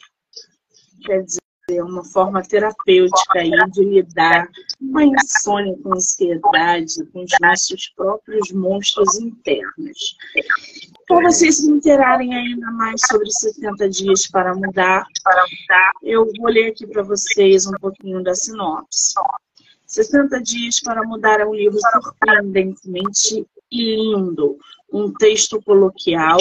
Quer 1.05 1.23
dizer, 1.23 1.41
é 1.69 1.83
uma 1.83 2.05
forma 2.05 2.41
terapêutica 2.43 3.41
aí 3.41 3.51
de 3.73 3.85
lidar 3.85 4.49
com 4.79 4.99
a 4.99 5.05
insônia, 5.05 5.77
com 5.83 5.93
a 5.93 5.97
ansiedade, 5.97 7.05
com 7.07 7.25
os 7.25 7.33
nossos 7.41 7.89
próprios 7.97 8.53
monstros 8.53 9.19
internos. 9.19 10.17
Para 11.09 11.29
vocês 11.29 11.57
se 11.57 11.69
interarem 11.69 12.33
ainda 12.33 12.71
mais 12.71 13.01
sobre 13.11 13.29
70 13.33 13.89
dias 13.89 14.29
para 14.29 14.55
mudar, 14.55 15.05
eu 16.05 16.31
vou 16.39 16.49
ler 16.49 16.69
aqui 16.69 16.87
para 16.87 17.03
vocês 17.03 17.67
um 17.67 17.73
pouquinho 17.81 18.23
da 18.23 18.37
sinopse. 18.37 19.15
60 19.87 20.41
dias 20.43 20.79
para 20.79 21.03
mudar 21.03 21.41
é 21.41 21.47
um 21.47 21.55
livro 21.55 21.79
surpreendentemente 21.81 23.45
lindo, 23.73 24.57
um 24.93 25.13
texto 25.13 25.61
coloquial 25.63 26.39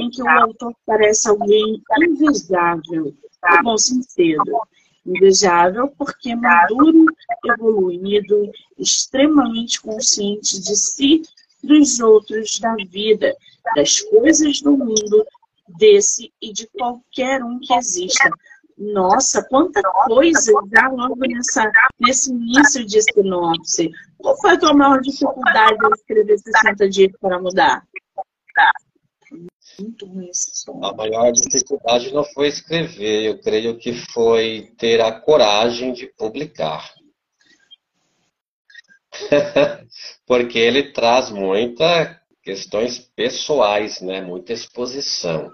em 0.00 0.10
que 0.10 0.20
o 0.20 0.28
autor 0.28 0.74
parece 0.84 1.28
alguém 1.28 1.80
invejável, 1.96 3.14
no 3.50 3.62
bom 3.62 3.78
sentido. 3.78 4.60
Invejável 5.06 5.88
porque 5.98 6.34
maduro, 6.34 7.06
evoluído, 7.44 8.50
extremamente 8.78 9.80
consciente 9.80 10.60
de 10.60 10.76
si, 10.76 11.22
dos 11.62 12.00
outros, 12.00 12.58
da 12.58 12.74
vida, 12.88 13.34
das 13.76 14.00
coisas 14.00 14.60
do 14.60 14.76
mundo, 14.76 15.26
desse 15.78 16.32
e 16.40 16.52
de 16.52 16.66
qualquer 16.68 17.42
um 17.42 17.58
que 17.58 17.74
exista. 17.74 18.30
Nossa, 18.76 19.46
quanta 19.48 19.80
coisa 20.06 20.52
já 20.74 20.88
logo 20.88 21.20
nessa, 21.20 21.70
nesse 22.00 22.30
início 22.30 22.84
de 22.84 23.00
sinopse. 23.02 23.90
Qual 24.18 24.36
foi 24.40 24.52
a 24.52 24.58
tua 24.58 24.74
maior 24.74 25.00
dificuldade 25.00 25.78
em 25.86 25.94
escrever 25.94 26.38
60 26.38 26.88
dias 26.88 27.12
para 27.20 27.38
mudar? 27.38 27.86
Muito 29.78 30.06
ruim 30.06 30.28
esse 30.28 30.50
som. 30.56 30.80
A 30.84 30.94
maior 30.94 31.32
dificuldade 31.32 32.12
não 32.12 32.24
foi 32.24 32.48
escrever, 32.48 33.24
eu 33.24 33.40
creio 33.40 33.76
que 33.78 33.92
foi 33.92 34.72
ter 34.78 35.00
a 35.00 35.12
coragem 35.12 35.92
de 35.92 36.06
publicar. 36.16 36.92
Porque 40.26 40.58
ele 40.58 40.92
traz 40.92 41.30
muitas 41.30 42.16
questões 42.42 42.98
pessoais, 42.98 44.00
né? 44.00 44.20
muita 44.20 44.52
exposição. 44.52 45.50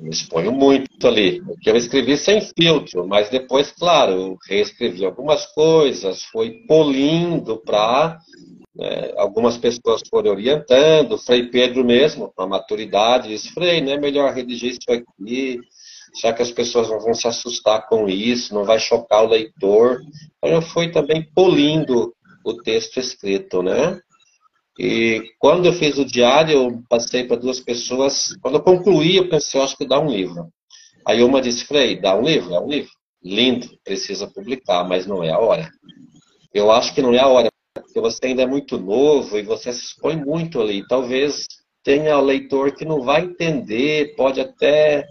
Eu 0.00 0.10
exponho 0.10 0.52
muito 0.52 1.06
ali. 1.06 1.42
Porque 1.42 1.70
eu 1.70 1.76
escrevi 1.76 2.16
sem 2.16 2.40
filtro, 2.40 3.06
mas 3.06 3.30
depois, 3.30 3.70
claro, 3.72 4.12
eu 4.12 4.38
reescrevi 4.48 5.04
algumas 5.04 5.46
coisas, 5.46 6.22
foi 6.24 6.64
polindo 6.66 7.62
para 7.62 8.18
né? 8.76 9.12
Algumas 9.16 9.56
pessoas 9.56 10.02
foram 10.08 10.30
orientando, 10.30 11.18
Frei 11.18 11.44
Pedro 11.44 11.84
mesmo, 11.84 12.32
a 12.36 12.46
maturidade, 12.46 13.28
disse, 13.28 13.50
Frei, 13.52 13.80
não 13.80 13.92
é 13.92 13.98
melhor 13.98 14.32
redigir 14.32 14.70
isso 14.70 14.90
aqui, 14.90 15.60
já 16.20 16.32
que 16.32 16.42
as 16.42 16.50
pessoas 16.50 16.88
não 16.88 17.00
vão 17.00 17.14
se 17.14 17.26
assustar 17.26 17.88
com 17.88 18.08
isso, 18.08 18.54
não 18.54 18.64
vai 18.64 18.78
chocar 18.78 19.24
o 19.24 19.28
leitor. 19.28 20.00
Então 20.38 20.50
eu 20.50 20.62
fui 20.62 20.90
também 20.90 21.26
polindo 21.34 22.14
o 22.44 22.54
texto 22.54 22.98
escrito, 22.98 23.62
né? 23.62 23.98
E 24.78 25.22
quando 25.38 25.66
eu 25.66 25.72
fiz 25.72 25.96
o 25.96 26.04
diário, 26.04 26.52
eu 26.52 26.82
passei 26.88 27.24
para 27.24 27.36
duas 27.36 27.60
pessoas. 27.60 28.36
Quando 28.42 28.56
eu 28.56 28.62
concluí, 28.62 29.16
eu 29.16 29.28
pensei, 29.28 29.58
eu 29.58 29.64
acho 29.64 29.76
que 29.76 29.86
dá 29.86 29.98
um 29.98 30.10
livro. 30.10 30.48
Aí 31.06 31.22
uma 31.22 31.40
disse, 31.40 31.64
Frei, 31.64 31.98
dá 31.98 32.14
um 32.14 32.22
livro? 32.22 32.54
É 32.54 32.60
um 32.60 32.68
livro. 32.68 32.90
Lindo, 33.22 33.68
precisa 33.82 34.28
publicar, 34.28 34.84
mas 34.84 35.06
não 35.06 35.24
é 35.24 35.30
a 35.30 35.38
hora. 35.38 35.70
Eu 36.52 36.70
acho 36.70 36.94
que 36.94 37.02
não 37.02 37.14
é 37.14 37.18
a 37.18 37.26
hora, 37.26 37.48
porque 37.80 38.00
você 38.00 38.26
ainda 38.26 38.42
é 38.42 38.46
muito 38.46 38.78
novo 38.78 39.38
e 39.38 39.42
você 39.42 39.72
se 39.72 39.84
expõe 39.84 40.16
muito 40.16 40.60
ali. 40.60 40.86
Talvez 40.86 41.46
tenha 41.82 42.18
leitor 42.20 42.74
que 42.74 42.84
não 42.84 43.02
vai 43.02 43.22
entender, 43.22 44.14
pode 44.16 44.40
até. 44.40 45.06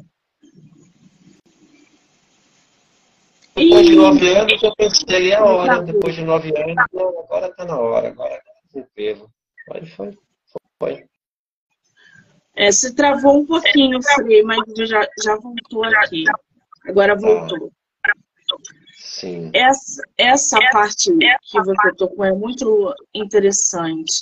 Depois 3.56 3.86
de 3.86 3.95
nove 3.95 4.36
anos 4.36 4.62
eu 4.62 4.75
pensei, 4.75 5.32
é 5.32 5.36
a 5.36 5.43
hora. 5.43 5.82
Depois 5.82 6.13
de 6.13 6.23
nove 6.23 6.49
anos, 6.58 6.75
não, 6.91 7.19
agora 7.19 7.47
está 7.47 7.65
na 7.65 7.80
hora, 7.80 8.10
agora 8.10 8.41
tranquilo. 8.71 9.30
Aí 9.71 9.86
foi, 9.88 10.17
foi. 10.78 11.06
É, 12.56 12.71
se 12.71 12.93
travou 12.93 13.39
um 13.39 13.45
pouquinho, 13.45 13.99
mas 14.45 14.60
já, 14.88 15.08
já 15.23 15.36
voltou 15.38 15.84
aqui. 15.84 16.23
Agora 16.86 17.15
voltou. 17.15 17.71
Sim. 19.19 19.49
Essa, 19.54 20.01
essa 20.17 20.60
parte 20.73 21.10
que 21.43 21.62
você 21.62 21.95
tocou 21.97 22.25
é 22.25 22.34
muito 22.34 22.93
interessante. 23.13 24.21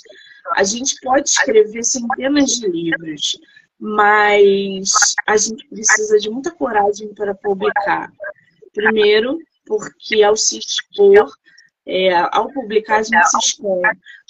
A 0.52 0.62
gente 0.62 0.94
pode 1.02 1.28
escrever 1.30 1.82
centenas 1.82 2.50
de 2.50 2.68
livros, 2.68 3.36
mas 3.76 4.92
a 5.26 5.36
gente 5.36 5.66
precisa 5.68 6.16
de 6.18 6.30
muita 6.30 6.52
coragem 6.52 7.12
para 7.12 7.34
publicar. 7.34 8.08
Primeiro, 8.72 9.38
porque 9.66 10.22
ao 10.22 10.36
se 10.36 10.58
expor, 10.58 11.28
é, 11.84 12.12
ao 12.30 12.52
publicar, 12.52 13.00
a 13.00 13.02
gente 13.02 13.26
se 13.30 13.38
expõe. 13.38 13.82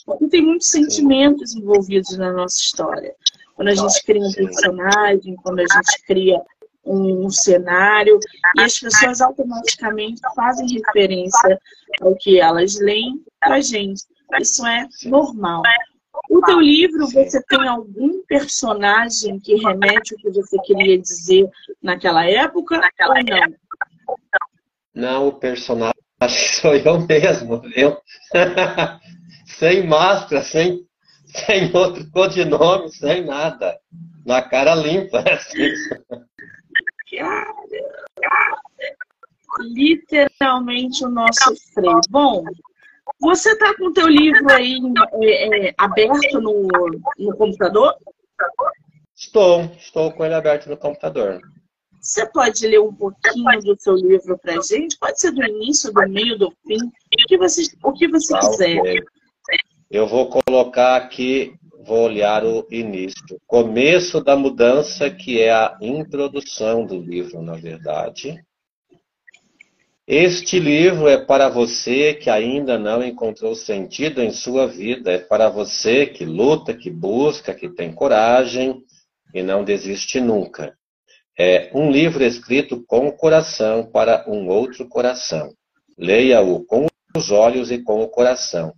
Porque 0.07 0.29
tem 0.29 0.41
muitos 0.41 0.71
sentimentos 0.71 1.55
envolvidos 1.55 2.17
na 2.17 2.33
nossa 2.33 2.57
história. 2.59 3.15
Quando 3.55 3.69
a 3.69 3.75
gente 3.75 4.03
cria 4.03 4.23
um 4.23 4.33
personagem, 4.33 5.37
quando 5.43 5.59
a 5.59 5.67
gente 5.67 6.03
cria 6.07 6.41
um 6.87 7.31
cenário 7.31 8.19
e 8.57 8.63
as 8.63 8.79
pessoas 8.79 9.21
automaticamente 9.21 10.21
fazem 10.35 10.67
referência 10.69 11.59
ao 12.01 12.15
que 12.17 12.41
elas 12.41 12.79
leem 12.79 13.23
para 13.41 13.61
gente. 13.61 14.03
Isso 14.41 14.67
é 14.67 14.87
normal. 15.05 15.63
O 16.31 16.41
teu 16.43 16.61
livro, 16.61 17.07
você 17.07 17.43
tem 17.45 17.69
algum 17.69 18.23
personagem 18.27 19.39
que 19.41 19.57
remete 19.57 20.15
o 20.15 20.17
que 20.19 20.31
você 20.31 20.59
queria 20.63 20.99
dizer 20.99 21.49
naquela 21.83 22.25
época 22.25 22.79
naquela 22.79 23.15
ou 23.19 23.25
não? 23.25 23.55
Não, 24.95 25.29
o 25.29 25.33
personagem 25.33 25.95
sou 26.61 26.75
eu 26.75 27.01
mesmo, 27.01 27.61
viu? 27.61 27.97
sem 29.59 29.87
máscara, 29.87 30.43
sem, 30.43 30.87
sem 31.27 31.75
outro 31.75 32.09
codinome, 32.11 32.91
sem 32.91 33.25
nada. 33.25 33.79
Na 34.25 34.43
cara 34.43 34.75
limpa. 34.75 35.19
Assim. 35.29 35.73
Literalmente 39.61 41.05
o 41.05 41.09
nosso 41.09 41.55
freio. 41.73 42.01
Bom, 42.11 42.45
você 43.21 43.53
está 43.53 43.75
com 43.77 43.87
o 43.87 43.93
teu 43.93 44.09
livro 44.09 44.51
aí 44.53 44.79
é, 45.23 45.69
é, 45.69 45.75
aberto 45.79 46.41
no, 46.41 46.69
no 47.19 47.37
computador? 47.37 47.95
Estou, 49.15 49.63
estou 49.79 50.13
com 50.13 50.25
ele 50.25 50.35
aberto 50.35 50.69
no 50.69 50.77
computador. 50.77 51.41
Você 52.01 52.27
pode 52.27 52.67
ler 52.67 52.81
um 52.81 52.93
pouquinho 52.93 53.61
do 53.63 53.77
seu 53.81 53.95
livro 53.95 54.39
para 54.39 54.61
gente? 54.61 54.99
Pode 54.99 55.19
ser 55.19 55.33
do 55.33 55.43
início, 55.43 55.93
do 55.93 56.09
meio, 56.09 56.39
do 56.39 56.51
fim, 56.67 56.77
o 56.77 57.27
que 57.27 57.39
você, 57.39 57.63
o 57.83 57.93
que 57.93 58.09
você 58.09 58.35
tá, 58.35 58.41
quiser. 58.41 58.81
Okay. 58.81 59.01
Eu 59.91 60.07
vou 60.07 60.29
colocar 60.29 60.97
aqui 60.97 61.55
vou 61.85 62.05
olhar 62.05 62.45
o 62.45 62.67
início. 62.71 63.39
Começo 63.47 64.23
da 64.23 64.35
mudança, 64.35 65.11
que 65.11 65.41
é 65.41 65.53
a 65.53 65.77
introdução 65.81 66.87
do 66.87 66.99
livro, 66.99 67.43
na 67.43 67.55
verdade. 67.55 68.43
Este 70.07 70.59
livro 70.59 71.09
é 71.09 71.17
para 71.17 71.49
você 71.49 72.15
que 72.15 72.29
ainda 72.29 72.79
não 72.79 73.03
encontrou 73.03 73.55
sentido 73.55 74.23
em 74.23 74.31
sua 74.31 74.67
vida, 74.67 75.13
é 75.13 75.19
para 75.19 75.49
você 75.49 76.07
que 76.07 76.25
luta, 76.25 76.75
que 76.75 76.91
busca, 76.91 77.55
que 77.55 77.69
tem 77.69 77.93
coragem 77.93 78.83
e 79.33 79.43
não 79.43 79.65
desiste 79.65 80.21
nunca. 80.21 80.77
É 81.39 81.71
um 81.75 81.91
livro 81.91 82.23
escrito 82.23 82.85
com 82.87 83.09
o 83.09 83.13
coração 83.13 83.87
para 83.87 84.25
um 84.29 84.49
outro 84.49 84.87
coração. 84.87 85.53
Leia-o 85.99 86.65
com 86.65 86.87
os 87.17 87.31
olhos 87.31 87.71
e 87.71 87.79
com 87.79 88.03
o 88.03 88.09
coração. 88.09 88.75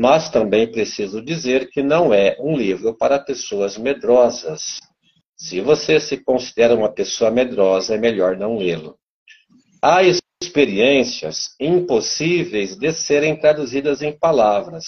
Mas 0.00 0.30
também 0.30 0.70
preciso 0.70 1.20
dizer 1.20 1.70
que 1.70 1.82
não 1.82 2.14
é 2.14 2.36
um 2.38 2.56
livro 2.56 2.94
para 2.94 3.18
pessoas 3.18 3.76
medrosas. 3.76 4.78
Se 5.36 5.60
você 5.60 5.98
se 5.98 6.18
considera 6.18 6.72
uma 6.72 6.88
pessoa 6.88 7.32
medrosa, 7.32 7.96
é 7.96 7.98
melhor 7.98 8.36
não 8.36 8.58
lê-lo. 8.58 8.96
Há 9.82 10.02
experiências 10.40 11.48
impossíveis 11.58 12.76
de 12.76 12.92
serem 12.92 13.40
traduzidas 13.40 14.00
em 14.00 14.16
palavras. 14.16 14.84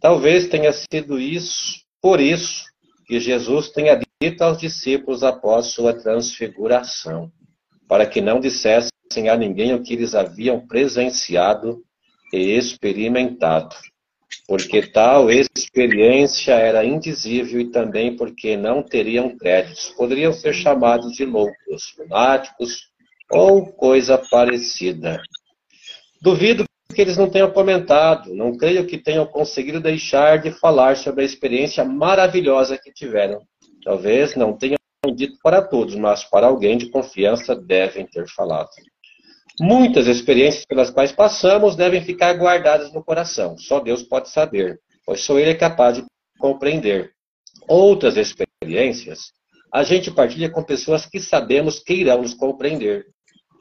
Talvez 0.00 0.48
tenha 0.48 0.72
sido 0.72 1.20
isso, 1.20 1.82
por 2.00 2.18
isso, 2.18 2.64
que 3.06 3.20
Jesus 3.20 3.68
tenha 3.72 4.00
dito 4.22 4.40
aos 4.40 4.56
discípulos 4.56 5.22
após 5.22 5.66
sua 5.66 5.92
transfiguração, 5.92 7.30
para 7.86 8.06
que 8.06 8.22
não 8.22 8.40
dissessem 8.40 9.28
a 9.28 9.36
ninguém 9.36 9.74
o 9.74 9.82
que 9.82 9.92
eles 9.92 10.14
haviam 10.14 10.66
presenciado 10.66 11.82
e 12.32 12.56
experimentado, 12.56 13.76
porque 14.46 14.82
tal 14.82 15.30
experiência 15.30 16.52
era 16.52 16.84
indizível 16.84 17.60
e 17.60 17.70
também 17.70 18.16
porque 18.16 18.56
não 18.56 18.82
teriam 18.82 19.36
créditos, 19.36 19.90
poderiam 19.96 20.32
ser 20.32 20.52
chamados 20.52 21.12
de 21.12 21.24
loucos, 21.24 21.94
lunáticos, 21.98 22.90
ou 23.30 23.72
coisa 23.72 24.18
parecida. 24.30 25.20
Duvido 26.20 26.64
que 26.94 27.00
eles 27.00 27.16
não 27.16 27.28
tenham 27.28 27.50
comentado, 27.50 28.34
não 28.34 28.56
creio 28.56 28.86
que 28.86 28.96
tenham 28.96 29.26
conseguido 29.26 29.80
deixar 29.80 30.38
de 30.38 30.52
falar 30.52 30.96
sobre 30.96 31.22
a 31.22 31.26
experiência 31.26 31.84
maravilhosa 31.84 32.78
que 32.78 32.92
tiveram. 32.92 33.40
Talvez 33.82 34.36
não 34.36 34.56
tenham 34.56 34.76
dito 35.14 35.36
para 35.42 35.60
todos, 35.60 35.94
mas 35.96 36.24
para 36.24 36.46
alguém 36.46 36.78
de 36.78 36.90
confiança 36.90 37.54
devem 37.54 38.06
ter 38.06 38.26
falado. 38.28 38.70
Muitas 39.60 40.06
experiências 40.08 40.64
pelas 40.64 40.90
quais 40.90 41.12
passamos 41.12 41.76
devem 41.76 42.02
ficar 42.02 42.34
guardadas 42.34 42.92
no 42.92 43.04
coração. 43.04 43.56
Só 43.56 43.78
Deus 43.78 44.02
pode 44.02 44.28
saber, 44.28 44.80
pois 45.06 45.20
só 45.20 45.38
Ele 45.38 45.50
é 45.50 45.54
capaz 45.54 45.96
de 45.96 46.04
compreender. 46.38 47.12
Outras 47.68 48.16
experiências 48.16 49.32
a 49.72 49.82
gente 49.82 50.10
partilha 50.10 50.50
com 50.50 50.62
pessoas 50.62 51.06
que 51.06 51.18
sabemos 51.18 51.80
que 51.80 51.94
irão 51.94 52.22
nos 52.22 52.34
compreender 52.34 53.06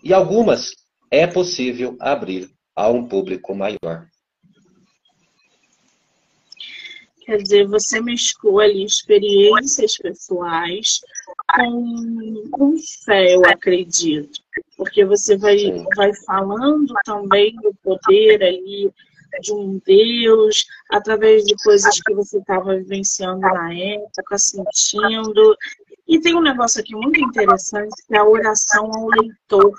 e 0.04 0.14
algumas 0.14 0.72
é 1.10 1.26
possível 1.26 1.96
abrir 2.00 2.50
a 2.76 2.90
um 2.90 3.08
público 3.08 3.56
maior. 3.56 4.08
Quer 7.26 7.38
dizer, 7.38 7.68
você 7.68 8.02
mesclou 8.02 8.60
ali 8.60 8.84
experiências 8.84 9.98
pessoais 9.98 11.00
com, 11.50 12.50
com 12.52 12.76
fé, 13.06 13.36
eu 13.36 13.46
acredito. 13.46 14.42
Porque 14.78 15.06
você 15.06 15.38
vai, 15.38 15.58
vai 15.96 16.14
falando 16.26 16.94
também 17.06 17.56
do 17.56 17.74
poder 17.84 18.44
ali 18.44 18.92
de 19.42 19.52
um 19.52 19.82
Deus, 19.86 20.66
através 20.92 21.44
de 21.44 21.56
coisas 21.64 22.00
que 22.02 22.14
você 22.14 22.38
estava 22.38 22.76
vivenciando 22.76 23.42
na 23.42 23.74
época, 23.74 24.38
sentindo. 24.38 25.58
E 26.08 26.20
tem 26.20 26.36
um 26.36 26.42
negócio 26.42 26.82
aqui 26.82 26.96
muito 26.96 27.20
interessante, 27.20 27.96
que 28.08 28.16
é 28.16 28.20
a 28.20 28.26
oração 28.26 28.92
ao 28.94 29.08
leitor 29.08 29.74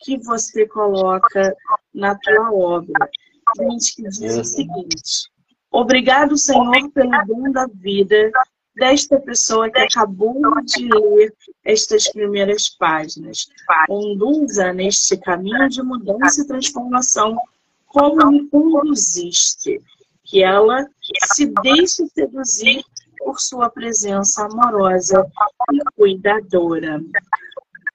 que 0.00 0.18
você 0.18 0.66
coloca 0.66 1.54
na 1.94 2.16
tua 2.16 2.52
obra. 2.52 3.08
Gente, 3.56 3.96
que 3.96 4.02
diz 4.04 4.36
o 4.36 4.44
seguinte: 4.44 5.30
Obrigado, 5.70 6.36
Senhor, 6.36 6.90
pelo 6.92 7.26
dom 7.26 7.50
da 7.50 7.66
vida 7.66 8.30
desta 8.74 9.20
pessoa 9.20 9.70
que 9.70 9.78
acabou 9.78 10.40
de 10.64 10.88
ler 10.88 11.34
estas 11.64 12.08
primeiras 12.08 12.68
páginas. 12.68 13.48
Conduza 13.86 14.72
neste 14.72 15.16
caminho 15.16 15.68
de 15.68 15.82
mudança 15.82 16.42
e 16.42 16.46
transformação 16.46 17.36
como 17.86 18.30
me 18.30 18.48
conduziste. 18.48 19.80
Que 20.24 20.42
ela 20.42 20.86
se 21.34 21.52
deixe 21.62 22.06
seduzir 22.06 22.82
por 23.18 23.38
sua 23.38 23.68
presença 23.68 24.46
amorosa 24.46 25.26
e 25.72 25.78
cuidadora. 25.94 27.02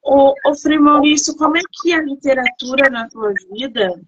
Ô, 0.04 0.34
ô 0.46 0.56
Frei 0.56 0.78
Maurício, 0.78 1.36
como 1.36 1.58
é 1.58 1.62
que 1.82 1.94
a 1.94 2.02
literatura 2.02 2.90
na 2.90 3.10
tua 3.10 3.34
vida 3.52 4.00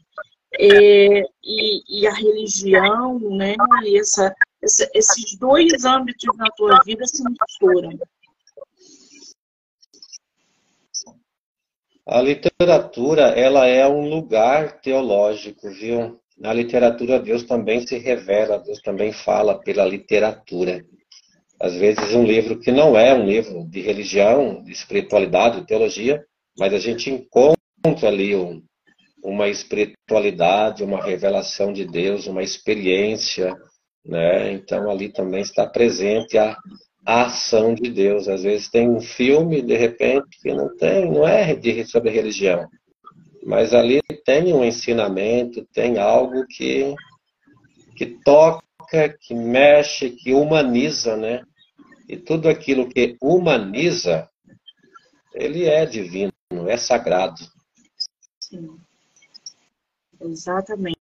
é, 0.58 1.22
e, 1.44 2.02
e, 2.02 2.08
a 2.08 2.14
religião, 2.14 3.20
né, 3.20 3.56
e 3.84 4.00
essa, 4.00 4.34
essa, 4.62 4.90
esses 4.94 5.38
dois 5.38 5.86
âmbitos 5.86 6.38
na 6.38 6.50
tua 6.52 6.80
vida 6.86 7.06
se 7.06 7.24
misturam? 7.24 7.92
A 12.08 12.22
literatura, 12.22 13.28
ela 13.30 13.68
é 13.68 13.88
um 13.88 14.10
lugar 14.10 14.82
teológico, 14.82 15.70
viu? 15.70 16.20
Na 16.38 16.54
literatura, 16.54 17.20
Deus 17.20 17.44
também 17.44 17.86
se 17.86 17.98
revela, 17.98 18.58
Deus 18.58 18.82
também 18.82 19.12
fala 19.12 19.60
pela 19.60 19.86
literatura 19.86 20.84
às 21.60 21.76
vezes 21.76 22.16
um 22.16 22.24
livro 22.24 22.58
que 22.60 22.72
não 22.72 22.98
é 22.98 23.14
um 23.14 23.26
livro 23.26 23.66
de 23.66 23.82
religião, 23.82 24.64
de 24.64 24.72
espiritualidade, 24.72 25.60
de 25.60 25.68
teologia, 25.68 26.24
mas 26.58 26.74
a 26.74 26.80
gente 26.80 27.10
encontra 27.10 28.08
ali 28.08 28.34
um, 28.34 28.64
uma 29.22 29.50
espiritualidade, 29.50 30.84
uma 30.84 31.04
revelação 31.04 31.74
de 31.74 31.86
Deus, 31.86 32.28
uma 32.28 32.42
experiência, 32.42 33.54
né? 34.06 34.52
Então 34.54 34.90
ali 34.90 35.10
também 35.10 35.42
está 35.42 35.66
presente 35.66 36.38
a, 36.38 36.58
a 37.06 37.26
ação 37.26 37.74
de 37.74 37.90
Deus. 37.90 38.28
Às 38.28 38.44
vezes 38.44 38.70
tem 38.70 38.90
um 38.90 39.02
filme, 39.02 39.62
de 39.62 39.76
repente, 39.76 40.40
que 40.42 40.54
não 40.54 40.76
tem, 40.78 41.12
não 41.12 41.28
é 41.28 41.56
de, 41.56 41.86
sobre 41.86 42.10
religião, 42.10 42.68
mas 43.44 43.74
ali 43.74 44.02
tem 44.26 44.54
um 44.54 44.64
ensinamento, 44.64 45.66
tem 45.74 45.98
algo 45.98 46.46
que, 46.48 46.94
que 47.96 48.06
toca, 48.24 49.18
que 49.22 49.34
mexe, 49.34 50.12
que 50.12 50.34
humaniza, 50.34 51.16
né? 51.16 51.42
E 52.08 52.18
tudo 52.18 52.50
aquilo 52.50 52.90
que 52.90 53.16
humaniza, 53.22 54.28
ele 55.34 55.66
é 55.66 55.86
divino, 55.86 56.34
é 56.68 56.76
sagrado. 56.76 57.40
Sim. 58.40 58.80
Exatamente. 60.20 60.99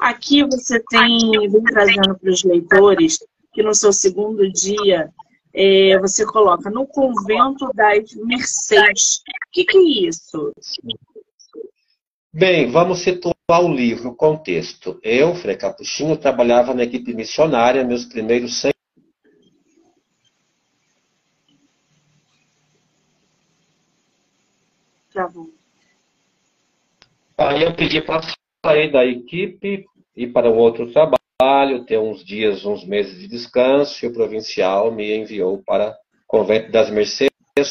Aqui 0.00 0.42
você 0.44 0.80
tem, 0.88 1.30
vem 1.50 1.62
trazendo 1.64 2.18
para 2.18 2.30
os 2.30 2.42
leitores, 2.42 3.18
que 3.52 3.62
no 3.62 3.74
seu 3.74 3.92
segundo 3.92 4.50
dia 4.50 5.10
é, 5.52 5.98
você 5.98 6.24
coloca 6.24 6.70
no 6.70 6.86
convento 6.86 7.70
das 7.74 8.14
Mercês. 8.14 9.22
O 9.48 9.50
que, 9.52 9.64
que 9.64 9.76
é 9.76 10.08
isso? 10.08 10.52
Bem, 12.32 12.70
vamos 12.70 13.00
situar 13.00 13.34
o 13.48 13.72
livro, 13.72 14.10
o 14.10 14.14
contexto. 14.14 14.98
Eu, 15.02 15.34
Frei 15.34 15.56
Capuchinho, 15.56 16.16
trabalhava 16.16 16.74
na 16.74 16.84
equipe 16.84 17.14
missionária 17.14 17.84
meus 17.84 18.04
primeiros 18.04 18.60
seis 18.60 18.74
Travou. 25.10 25.50
Aí 27.38 27.62
eu 27.62 27.74
pedi 27.74 28.02
para 28.02 28.20
sair 28.66 28.90
da 28.90 29.06
equipe, 29.06 29.86
ir 30.16 30.26
para 30.32 30.50
um 30.50 30.56
outro 30.56 30.90
trabalho, 30.92 31.84
ter 31.84 31.98
uns 31.98 32.24
dias, 32.24 32.64
uns 32.64 32.84
meses 32.84 33.20
de 33.20 33.28
descanso, 33.28 34.04
e 34.04 34.08
o 34.08 34.12
provincial 34.12 34.90
me 34.90 35.16
enviou 35.16 35.62
para 35.64 35.96
Convento 36.26 36.72
das 36.72 36.90
Mercês, 36.90 37.30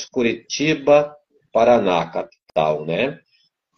Curitiba, 0.09 1.13
Paraná, 1.51 2.09
capital, 2.09 2.85
né? 2.85 3.19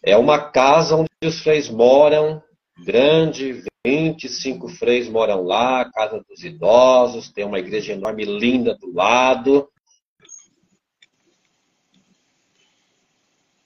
É 0.04 0.16
uma 0.16 0.38
casa 0.50 0.94
onde 0.94 1.08
os 1.24 1.40
freis 1.42 1.68
moram, 1.68 2.40
grande, 2.84 3.64
25 3.84 4.68
freis 4.68 5.08
moram 5.08 5.42
lá, 5.42 5.90
casa 5.90 6.22
dos 6.28 6.44
idosos, 6.44 7.32
tem 7.32 7.44
uma 7.44 7.58
igreja 7.58 7.94
enorme, 7.94 8.24
linda 8.24 8.76
do 8.76 8.94
lado. 8.94 9.68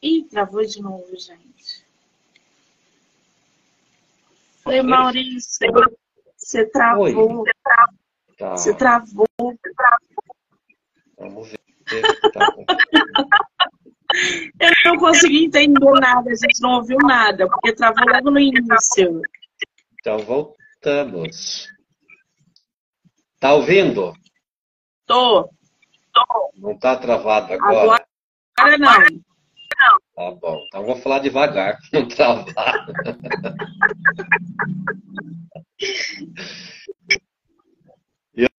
Ih, 0.02 0.24
travou 0.24 0.64
de 0.64 0.80
novo, 0.80 1.14
gente. 1.18 1.81
Oi, 4.64 4.82
Maurício. 4.82 5.68
Você 6.36 6.66
travou. 6.66 7.44
Tá. 8.38 8.50
Você 8.50 8.74
travou. 8.74 9.26
Vamos 11.18 11.50
ver. 11.50 11.60
Tá 12.32 12.54
Eu 14.60 14.70
não 14.84 14.98
consegui 14.98 15.46
entender 15.46 15.80
nada, 16.00 16.30
a 16.30 16.34
gente 16.34 16.60
não 16.60 16.74
ouviu 16.76 16.98
nada, 16.98 17.48
porque 17.48 17.72
travou 17.74 18.04
logo 18.08 18.30
no 18.30 18.38
início. 18.38 19.20
Então 20.00 20.18
voltamos. 20.18 21.68
Tá 23.40 23.54
ouvindo? 23.54 24.12
Tô. 25.06 25.44
Tô. 26.12 26.52
Não 26.56 26.78
tá 26.78 26.96
travado 26.96 27.52
agora? 27.54 28.04
Agora 28.56 28.78
não. 28.78 29.22
Tá 30.14 30.30
bom. 30.30 30.64
Então 30.66 30.84
vou 30.84 30.96
falar 30.96 31.18
devagar, 31.20 31.78
não 31.92 32.06
travar. 32.06 32.86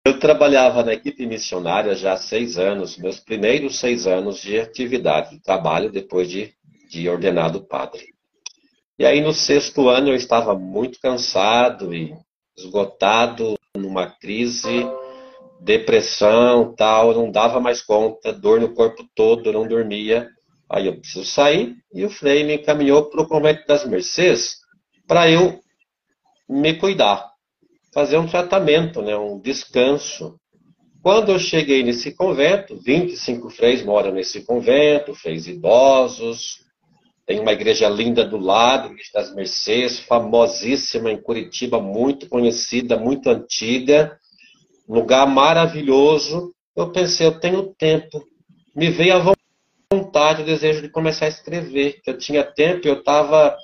Eu 0.05 0.19
trabalhava 0.19 0.83
na 0.83 0.93
equipe 0.93 1.25
missionária 1.25 1.95
já 1.95 2.13
há 2.13 2.17
seis 2.17 2.57
anos, 2.57 2.97
meus 2.97 3.19
primeiros 3.19 3.79
seis 3.79 4.05
anos 4.05 4.41
de 4.41 4.59
atividade, 4.59 5.31
de 5.31 5.41
trabalho 5.41 5.89
depois 5.89 6.29
de, 6.29 6.53
de 6.89 7.07
ordenado 7.07 7.61
padre. 7.61 8.13
E 8.99 9.05
aí 9.05 9.21
no 9.21 9.33
sexto 9.33 9.87
ano 9.87 10.09
eu 10.09 10.15
estava 10.15 10.53
muito 10.55 10.99
cansado 10.99 11.93
e 11.95 12.13
esgotado, 12.57 13.57
numa 13.75 14.07
crise, 14.07 14.85
depressão, 15.61 16.75
tal, 16.75 17.13
não 17.13 17.31
dava 17.31 17.59
mais 17.59 17.81
conta, 17.81 18.33
dor 18.33 18.59
no 18.59 18.73
corpo 18.73 19.05
todo, 19.15 19.51
não 19.51 19.65
dormia. 19.65 20.29
Aí 20.69 20.87
eu 20.87 20.99
preciso 20.99 21.25
sair 21.25 21.75
e 21.93 22.03
o 22.03 22.09
Frei 22.09 22.43
me 22.43 22.55
encaminhou 22.55 23.09
para 23.09 23.21
o 23.21 23.27
convento 23.27 23.65
das 23.67 23.85
Mercês 23.85 24.57
para 25.07 25.29
eu 25.29 25.59
me 26.49 26.73
cuidar, 26.75 27.31
fazer 27.93 28.17
um 28.17 28.27
tratamento, 28.27 29.01
né, 29.01 29.15
um 29.15 29.39
descanso. 29.39 30.39
Quando 31.01 31.31
eu 31.31 31.39
cheguei 31.39 31.83
nesse 31.83 32.15
convento, 32.15 32.77
25 32.77 33.49
freis 33.49 33.83
moram 33.83 34.11
nesse 34.11 34.45
convento, 34.45 35.13
freis 35.13 35.47
idosos, 35.47 36.63
tem 37.25 37.39
uma 37.39 37.53
igreja 37.53 37.87
linda 37.87 38.25
do 38.25 38.37
lado, 38.37 38.91
Igreja 38.91 39.09
das 39.13 39.33
Mercês, 39.33 39.99
famosíssima 39.99 41.09
em 41.09 41.21
Curitiba, 41.21 41.81
muito 41.81 42.27
conhecida, 42.27 42.97
muito 42.97 43.29
antiga, 43.29 44.17
lugar 44.87 45.25
maravilhoso. 45.25 46.53
Eu 46.75 46.91
pensei, 46.91 47.25
eu 47.25 47.39
tenho 47.39 47.73
tempo. 47.75 48.21
Me 48.75 48.89
veio 48.89 49.15
a 49.15 49.19
vontade, 49.19 49.32
o 50.01 50.45
desejo 50.45 50.81
de 50.81 50.89
começar 50.89 51.25
a 51.25 51.29
escrever. 51.29 51.99
Eu 52.05 52.17
tinha 52.17 52.43
tempo, 52.43 52.87
eu 52.87 52.99
estava 52.99 53.55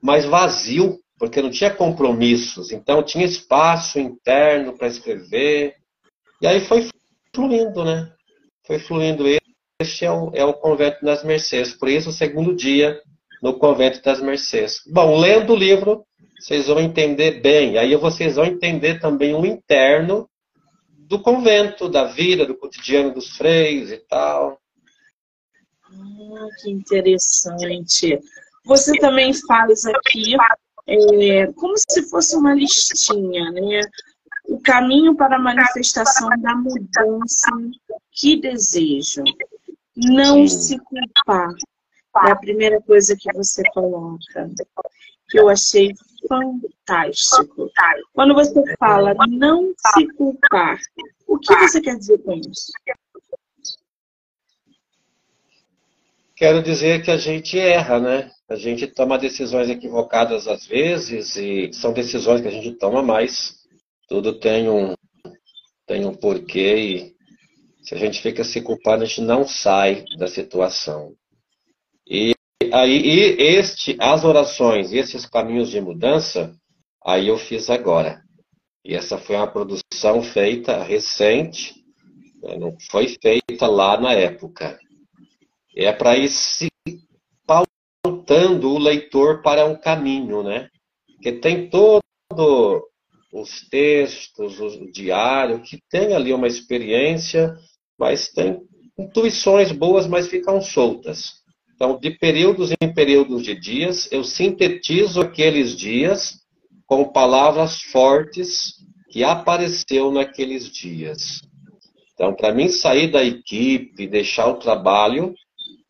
mais 0.00 0.24
vazio, 0.24 0.98
porque 1.18 1.42
não 1.42 1.50
tinha 1.50 1.70
compromissos. 1.70 2.72
Então, 2.72 3.02
tinha 3.02 3.24
espaço 3.24 3.98
interno 3.98 4.76
para 4.76 4.88
escrever. 4.88 5.74
E 6.40 6.46
aí 6.46 6.60
foi 6.60 6.88
fluindo, 7.34 7.84
né? 7.84 8.12
Foi 8.66 8.78
fluindo 8.78 9.24
este 9.80 10.04
é 10.04 10.10
o, 10.10 10.30
é 10.34 10.44
o 10.44 10.54
convento 10.54 11.04
das 11.04 11.24
Mercês. 11.24 11.74
Por 11.74 11.88
isso, 11.88 12.10
o 12.10 12.12
segundo 12.12 12.54
dia 12.54 13.00
no 13.42 13.54
convento 13.54 14.00
das 14.02 14.20
Mercês. 14.20 14.80
Bom, 14.86 15.18
lendo 15.18 15.52
o 15.52 15.56
livro, 15.56 16.04
vocês 16.38 16.68
vão 16.68 16.80
entender 16.80 17.40
bem. 17.40 17.76
Aí 17.76 17.94
vocês 17.96 18.36
vão 18.36 18.44
entender 18.44 19.00
também 19.00 19.34
o 19.34 19.44
interno 19.44 20.28
do 21.08 21.20
convento, 21.20 21.88
da 21.88 22.04
vida, 22.04 22.46
do 22.46 22.56
cotidiano 22.56 23.12
dos 23.12 23.36
freis 23.36 23.90
e 23.90 23.98
tal. 23.98 24.58
Ah, 25.92 26.48
que 26.60 26.70
interessante. 26.70 28.20
Você 28.64 28.98
também 28.98 29.32
faz 29.34 29.84
aqui 29.86 30.36
é, 30.86 31.46
como 31.52 31.74
se 31.76 32.08
fosse 32.08 32.36
uma 32.36 32.54
listinha, 32.54 33.50
né? 33.50 33.82
O 34.48 34.60
caminho 34.60 35.14
para 35.14 35.36
a 35.36 35.40
manifestação 35.40 36.28
da 36.40 36.54
mudança 36.56 37.50
que 38.10 38.40
desejo 38.40 39.22
não 39.96 40.46
se 40.48 40.78
culpar. 40.78 41.54
É 42.26 42.30
a 42.30 42.36
primeira 42.36 42.80
coisa 42.82 43.16
que 43.16 43.32
você 43.32 43.62
coloca, 43.72 44.50
que 45.30 45.38
eu 45.38 45.48
achei 45.48 45.94
fantástico. 46.28 47.70
Quando 48.12 48.34
você 48.34 48.62
fala 48.78 49.14
não 49.28 49.72
se 49.94 50.06
culpar, 50.14 50.78
o 51.26 51.38
que 51.38 51.54
você 51.56 51.80
quer 51.80 51.96
dizer 51.96 52.18
com 52.18 52.34
isso? 52.34 52.70
Quero 56.42 56.60
dizer 56.60 57.04
que 57.04 57.10
a 57.12 57.16
gente 57.16 57.56
erra, 57.56 58.00
né? 58.00 58.28
A 58.48 58.56
gente 58.56 58.88
toma 58.88 59.16
decisões 59.16 59.68
equivocadas 59.70 60.48
às 60.48 60.66
vezes 60.66 61.36
e 61.36 61.72
são 61.72 61.92
decisões 61.92 62.40
que 62.40 62.48
a 62.48 62.50
gente 62.50 62.72
toma 62.72 63.00
mais. 63.00 63.60
Tudo 64.08 64.40
tem 64.40 64.68
um, 64.68 64.92
tem 65.86 66.04
um 66.04 66.12
porquê 66.12 66.74
e 66.74 67.14
se 67.84 67.94
a 67.94 67.96
gente 67.96 68.20
fica 68.20 68.42
se 68.42 68.60
culpando, 68.60 69.04
a 69.04 69.06
gente 69.06 69.20
não 69.20 69.46
sai 69.46 70.04
da 70.18 70.26
situação. 70.26 71.14
E 72.08 72.34
aí, 72.72 73.00
e 73.00 73.40
este, 73.40 73.96
as 74.00 74.24
orações, 74.24 74.92
esses 74.92 75.24
caminhos 75.24 75.70
de 75.70 75.80
mudança, 75.80 76.52
aí 77.06 77.28
eu 77.28 77.38
fiz 77.38 77.70
agora. 77.70 78.20
E 78.84 78.96
essa 78.96 79.16
foi 79.16 79.36
uma 79.36 79.46
produção 79.46 80.20
feita 80.24 80.82
recente, 80.82 81.72
né, 82.42 82.58
não 82.58 82.76
foi 82.90 83.16
feita 83.22 83.68
lá 83.68 83.96
na 83.96 84.12
época. 84.12 84.76
É 85.76 85.92
para 85.92 86.16
ir 86.16 86.28
se 86.28 86.68
pautando 87.46 88.70
o 88.70 88.78
leitor 88.78 89.42
para 89.42 89.64
um 89.64 89.76
caminho, 89.76 90.42
né? 90.42 90.68
Porque 91.06 91.32
tem 91.32 91.70
todo 91.70 92.02
os 93.32 93.66
textos, 93.70 94.60
o 94.60 94.90
diário, 94.92 95.62
que 95.62 95.78
tem 95.90 96.14
ali 96.14 96.32
uma 96.32 96.46
experiência 96.46 97.56
mas 98.02 98.28
tem 98.28 98.60
intuições 98.98 99.70
boas, 99.70 100.08
mas 100.08 100.26
ficam 100.26 100.60
soltas. 100.60 101.34
Então, 101.72 101.96
de 102.00 102.10
períodos 102.10 102.72
em 102.82 102.92
períodos 102.92 103.44
de 103.44 103.54
dias, 103.54 104.10
eu 104.10 104.24
sintetizo 104.24 105.20
aqueles 105.20 105.76
dias 105.76 106.40
com 106.84 107.12
palavras 107.12 107.80
fortes 107.80 108.74
que 109.08 109.22
apareceu 109.22 110.10
naqueles 110.10 110.68
dias. 110.68 111.40
Então, 112.12 112.34
para 112.34 112.52
mim 112.52 112.68
sair 112.68 113.08
da 113.08 113.24
equipe, 113.24 114.08
deixar 114.08 114.48
o 114.48 114.58
trabalho, 114.58 115.32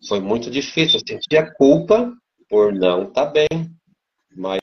foi 0.09 0.21
muito 0.21 0.51
difícil. 0.51 1.01
Eu 1.01 1.07
sentia 1.07 1.53
culpa 1.55 2.12
por 2.49 2.73
não 2.73 3.09
estar 3.09 3.27
tá 3.27 3.33
bem, 3.33 3.71
mas 4.37 4.61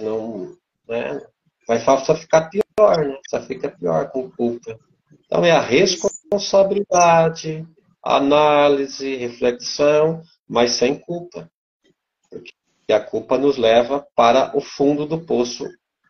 não, 0.00 0.56
né? 0.88 1.20
vai 1.70 1.78
só 1.78 2.16
ficar 2.16 2.50
pior, 2.50 3.06
né? 3.06 3.16
Só 3.28 3.40
fica 3.42 3.70
pior 3.70 4.10
com 4.10 4.28
culpa. 4.30 4.76
Então, 5.24 5.44
é 5.44 5.52
a 5.52 5.60
responsabilidade, 5.60 7.64
análise, 8.02 9.14
reflexão, 9.14 10.20
mas 10.48 10.72
sem 10.72 10.98
culpa. 10.98 11.48
Porque 12.28 12.52
a 12.92 12.98
culpa 12.98 13.38
nos 13.38 13.56
leva 13.56 14.04
para 14.16 14.50
o 14.56 14.60
fundo 14.60 15.06
do 15.06 15.24
poço. 15.24 15.64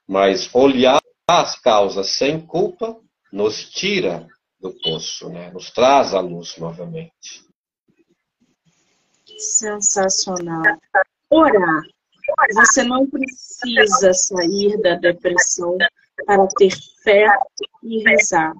Mas 0.08 0.48
olhar 0.54 1.02
as 1.28 1.60
causas 1.60 2.08
sem 2.08 2.40
culpa 2.40 2.96
nos 3.30 3.68
tira 3.68 4.26
do 4.58 4.72
poço, 4.82 5.28
né? 5.28 5.50
nos 5.50 5.70
traz 5.70 6.14
a 6.14 6.20
luz 6.20 6.56
novamente. 6.56 7.44
Sensacional. 9.40 10.62
Orar. 11.30 11.82
Você 12.54 12.84
não 12.84 13.06
precisa 13.08 14.12
sair 14.12 14.80
da 14.82 14.94
depressão 14.94 15.76
para 16.26 16.46
ter 16.58 16.70
fé 17.02 17.26
e 17.82 18.02
rezar. 18.08 18.52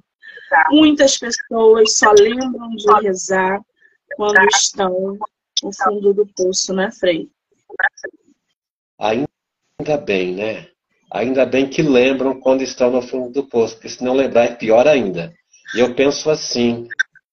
Muitas 0.71 1.19
pessoas 1.19 1.97
só 1.97 2.13
lembram 2.13 2.71
de 2.71 3.07
rezar 3.07 3.61
quando 4.17 4.41
estão 4.53 5.19
no 5.63 5.71
fundo 5.73 6.15
do 6.15 6.27
poço, 6.27 6.73
né, 6.75 6.91
Frei? 6.91 7.31
Ainda 8.99 9.97
bem, 10.05 10.35
né? 10.35 10.69
Ainda 11.13 11.45
bem 11.45 11.69
que 11.69 11.83
lembram 11.83 12.41
quando 12.41 12.63
estão 12.63 12.91
no 12.91 13.03
fundo 13.03 13.31
do 13.31 13.47
poço, 13.47 13.75
porque 13.75 13.89
se 13.89 14.03
não 14.03 14.15
lembrar 14.15 14.45
é 14.45 14.55
pior 14.55 14.87
ainda. 14.87 15.33
E 15.75 15.81
eu 15.81 15.95
penso 15.95 16.31
assim, 16.31 16.89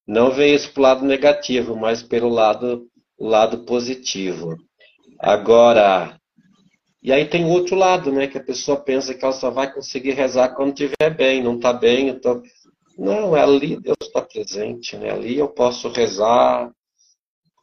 não 0.06 0.32
vejo 0.32 0.56
isso 0.56 0.74
pelo 0.74 0.88
lado 0.88 1.06
negativo, 1.06 1.76
mas 1.76 2.04
pelo 2.04 2.30
lado, 2.30 2.88
lado 3.20 3.66
positivo. 3.66 4.56
Agora, 5.20 6.20
e 7.02 7.12
aí 7.12 7.26
tem 7.26 7.46
o 7.46 7.50
outro 7.50 7.76
lado, 7.76 8.12
né? 8.12 8.28
Que 8.28 8.38
a 8.38 8.44
pessoa 8.44 8.78
pensa 8.78 9.14
que 9.14 9.24
ela 9.24 9.34
só 9.34 9.50
vai 9.50 9.72
conseguir 9.74 10.12
rezar 10.12 10.50
quando 10.50 10.70
estiver 10.70 11.16
bem, 11.16 11.44
não 11.44 11.56
está 11.56 11.74
bem, 11.74 12.18
tô... 12.20 12.42
Não, 12.98 13.36
ali 13.36 13.80
Deus 13.80 13.98
está 14.02 14.22
presente, 14.22 14.98
né? 14.98 15.12
Ali 15.12 15.38
eu 15.38 15.48
posso 15.48 15.88
rezar, 15.90 16.72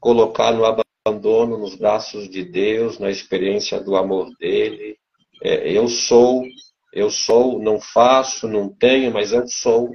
colocar 0.01 0.53
no 0.53 0.64
abandono, 0.64 1.59
nos 1.59 1.75
braços 1.75 2.29
de 2.29 2.45
Deus, 2.45 2.99
na 2.99 3.11
experiência 3.11 3.81
do 3.81 3.97
amor 3.97 4.31
dele. 4.38 4.97
É, 5.43 5.71
eu 5.73 5.88
sou, 5.88 6.45
eu 6.93 7.11
sou, 7.11 7.59
não 7.59 7.81
faço, 7.81 8.47
não 8.47 8.69
tenho, 8.69 9.12
mas 9.12 9.33
eu 9.33 9.47
sou, 9.49 9.90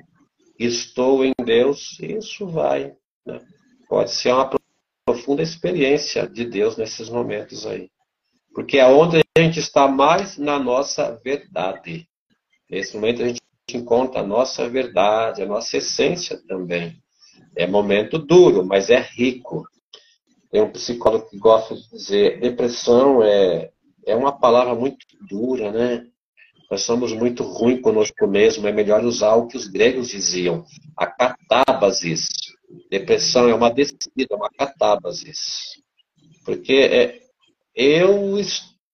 estou 0.59 1.23
em 1.23 1.33
Deus, 1.43 1.97
isso 2.01 2.45
vai. 2.45 2.93
Né? 3.25 3.39
Pode 3.87 4.11
ser 4.11 4.33
uma 4.33 4.58
profunda 5.09 5.41
experiência 5.41 6.27
de 6.27 6.45
Deus 6.45 6.77
nesses 6.77 7.09
momentos 7.09 7.65
aí. 7.65 7.89
Porque 8.53 8.77
é 8.77 8.85
onde 8.85 9.17
a 9.17 9.41
gente 9.41 9.59
está 9.59 9.87
mais 9.87 10.37
na 10.37 10.59
nossa 10.59 11.19
verdade. 11.23 12.07
Nesse 12.69 12.95
momento 12.95 13.23
a 13.23 13.27
gente 13.27 13.41
encontra 13.73 14.19
a 14.19 14.27
nossa 14.27 14.69
verdade, 14.69 15.41
a 15.41 15.47
nossa 15.47 15.77
essência 15.77 16.39
também. 16.47 17.01
É 17.55 17.65
momento 17.65 18.19
duro, 18.19 18.63
mas 18.63 18.91
é 18.91 18.99
rico. 18.99 19.67
Tem 20.51 20.61
um 20.61 20.71
psicólogo 20.71 21.27
que 21.27 21.39
gosta 21.39 21.75
de 21.75 21.89
dizer, 21.89 22.39
depressão 22.39 23.23
é, 23.23 23.71
é 24.05 24.15
uma 24.15 24.31
palavra 24.31 24.75
muito 24.75 25.07
dura, 25.27 25.71
né? 25.71 26.05
Nós 26.69 26.83
somos 26.83 27.13
muito 27.13 27.41
ruins 27.41 27.81
conosco 27.81 28.27
mesmo, 28.27 28.67
é 28.67 28.71
melhor 28.71 29.03
usar 29.03 29.33
o 29.33 29.47
que 29.47 29.57
os 29.57 29.67
gregos 29.67 30.09
diziam, 30.09 30.63
a 30.95 31.07
catábasis. 31.07 32.48
Depressão 32.89 33.49
é 33.49 33.53
uma 33.53 33.69
descida, 33.69 34.35
uma 34.35 34.49
catábasis. 34.49 35.81
Porque 36.45 36.73
é, 36.73 37.21
eu 37.75 38.37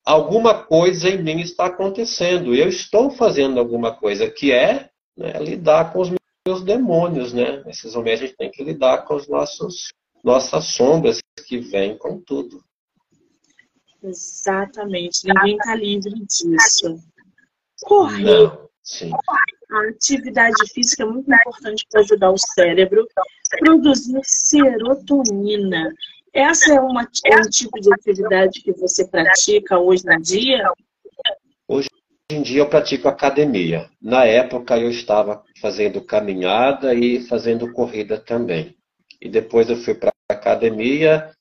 alguma 0.06 0.64
coisa 0.64 1.10
em 1.10 1.22
mim 1.22 1.42
está 1.42 1.66
acontecendo. 1.66 2.54
Eu 2.54 2.70
estou 2.70 3.10
fazendo 3.10 3.60
alguma 3.60 3.96
coisa 3.96 4.30
que 4.30 4.52
é 4.52 4.90
né, 5.18 5.34
lidar 5.40 5.92
com 5.92 6.02
os 6.02 6.12
meus 6.48 6.64
demônios, 6.64 7.34
né? 7.34 7.64
Nesses 7.66 7.96
momentos 7.96 8.22
a 8.22 8.26
gente 8.28 8.38
tem 8.38 8.52
que 8.52 8.64
lidar 8.64 9.06
com 9.06 9.16
os 9.16 9.28
nossos 9.28 9.94
nossas 10.24 10.66
sombras 10.66 11.20
que 11.48 11.60
vêm 11.60 11.98
com 11.98 12.20
tudo. 12.20 12.64
Exatamente. 14.02 15.22
Ninguém 15.26 15.56
está 15.56 15.76
livre 15.76 16.14
disso. 16.26 17.00
Correr. 17.84 18.24
Não, 18.24 18.70
sim. 18.84 19.12
A 19.72 19.90
atividade 19.90 20.56
física 20.74 21.04
é 21.04 21.06
muito 21.06 21.32
importante 21.32 21.86
para 21.90 22.02
ajudar 22.02 22.32
o 22.32 22.38
cérebro 22.38 23.08
produzir 23.60 24.20
serotonina. 24.24 25.94
Essa 26.34 26.74
é 26.74 26.80
uma, 26.80 27.08
é 27.26 27.38
um 27.38 27.50
tipo 27.50 27.80
de 27.80 27.94
atividade 27.94 28.62
que 28.62 28.74
você 28.74 29.08
pratica 29.08 29.80
hoje 29.80 30.04
em 30.10 30.22
dia? 30.22 30.72
Hoje 31.68 31.90
em 32.30 32.42
dia 32.42 32.62
eu 32.62 32.70
pratico 32.70 33.08
academia. 33.08 33.90
Na 34.02 34.26
época 34.26 34.78
eu 34.78 34.90
estava 34.90 35.44
fazendo 35.62 36.02
caminhada 36.02 36.94
e 36.94 37.22
fazendo 37.22 37.72
corrida 37.72 38.18
também. 38.18 38.76
E 39.22 39.30
depois 39.30 39.70
eu 39.70 39.78
fui 39.78 39.96
para 39.96 40.12
academia 40.30 41.32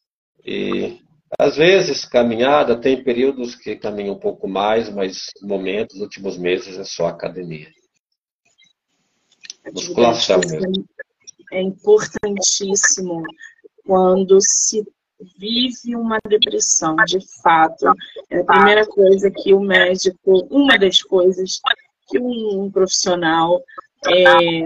e 0.44 1.00
às 1.38 1.56
vezes 1.56 2.04
caminhada, 2.04 2.80
tem 2.80 3.02
períodos 3.02 3.56
que 3.56 3.74
caminho 3.74 4.12
um 4.12 4.18
pouco 4.18 4.46
mais, 4.46 4.88
mas 4.88 5.30
momentos, 5.42 6.00
últimos 6.00 6.38
meses 6.38 6.78
é 6.78 6.84
só 6.84 7.06
academia. 7.06 7.68
Musculação 9.72 10.40
mesmo. 10.40 10.86
É 11.54 11.62
importantíssimo 11.62 13.22
quando 13.86 14.38
se 14.40 14.84
vive 15.38 15.94
uma 15.94 16.18
depressão, 16.28 16.96
de 17.06 17.18
fato. 17.42 17.86
É 18.28 18.40
a 18.40 18.44
primeira 18.44 18.86
coisa 18.86 19.30
que 19.30 19.54
o 19.54 19.60
médico, 19.60 20.46
uma 20.50 20.76
das 20.76 21.00
coisas 21.00 21.60
que 22.08 22.18
um 22.18 22.68
profissional 22.72 23.62
é, 24.06 24.64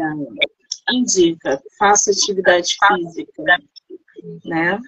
indica, 0.91 1.63
faça 1.79 2.11
atividade 2.11 2.75
física, 2.89 3.43
né? 4.47 4.81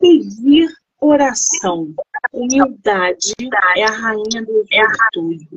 Pedir 0.00 0.68
oração. 1.00 1.94
Humildade 2.32 3.34
é 3.76 3.84
a 3.84 3.90
rainha 3.90 4.44
do 4.44 4.64
virtude. 4.64 5.48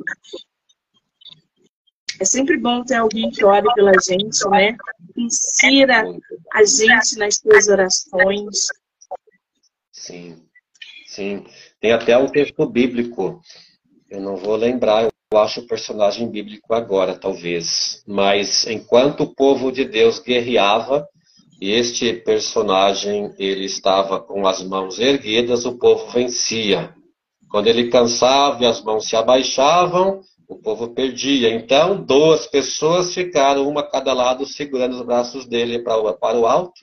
É 2.20 2.24
sempre 2.24 2.56
bom 2.56 2.84
ter 2.84 2.96
alguém 2.96 3.30
que 3.30 3.44
ore 3.44 3.66
pela 3.74 3.92
gente, 3.92 4.48
né? 4.48 4.76
Insira 5.16 6.04
a 6.52 6.64
gente 6.64 7.18
nas 7.18 7.36
suas 7.36 7.68
orações. 7.68 8.66
Sim, 9.92 10.42
sim. 11.06 11.44
Tem 11.80 11.92
até 11.92 12.16
um 12.16 12.28
texto 12.28 12.66
bíblico. 12.66 13.40
Eu 14.10 14.20
não 14.20 14.36
vou 14.36 14.56
lembrar, 14.56 15.08
eu 15.32 15.38
acho 15.38 15.60
o 15.60 15.66
personagem 15.66 16.30
bíblico 16.30 16.74
agora, 16.74 17.18
talvez. 17.18 18.02
Mas 18.06 18.66
enquanto 18.66 19.22
o 19.22 19.34
povo 19.34 19.72
de 19.72 19.84
Deus 19.84 20.18
guerreava, 20.18 21.06
e 21.60 21.70
este 21.70 22.12
personagem 22.12 23.32
ele 23.38 23.64
estava 23.64 24.20
com 24.20 24.46
as 24.46 24.62
mãos 24.64 24.98
erguidas, 24.98 25.64
o 25.64 25.78
povo 25.78 26.10
vencia. 26.10 26.92
Quando 27.48 27.68
ele 27.68 27.88
cansava 27.88 28.64
e 28.64 28.66
as 28.66 28.82
mãos 28.82 29.08
se 29.08 29.14
abaixavam, 29.14 30.22
o 30.52 30.58
povo 30.58 30.90
perdia. 30.90 31.54
Então, 31.54 32.02
duas 32.02 32.46
pessoas 32.46 33.14
ficaram, 33.14 33.68
uma 33.68 33.80
a 33.80 33.90
cada 33.90 34.12
lado, 34.12 34.46
segurando 34.46 34.94
os 34.94 35.02
braços 35.02 35.46
dele 35.46 35.82
para, 35.82 36.12
para 36.14 36.38
o 36.38 36.46
alto. 36.46 36.80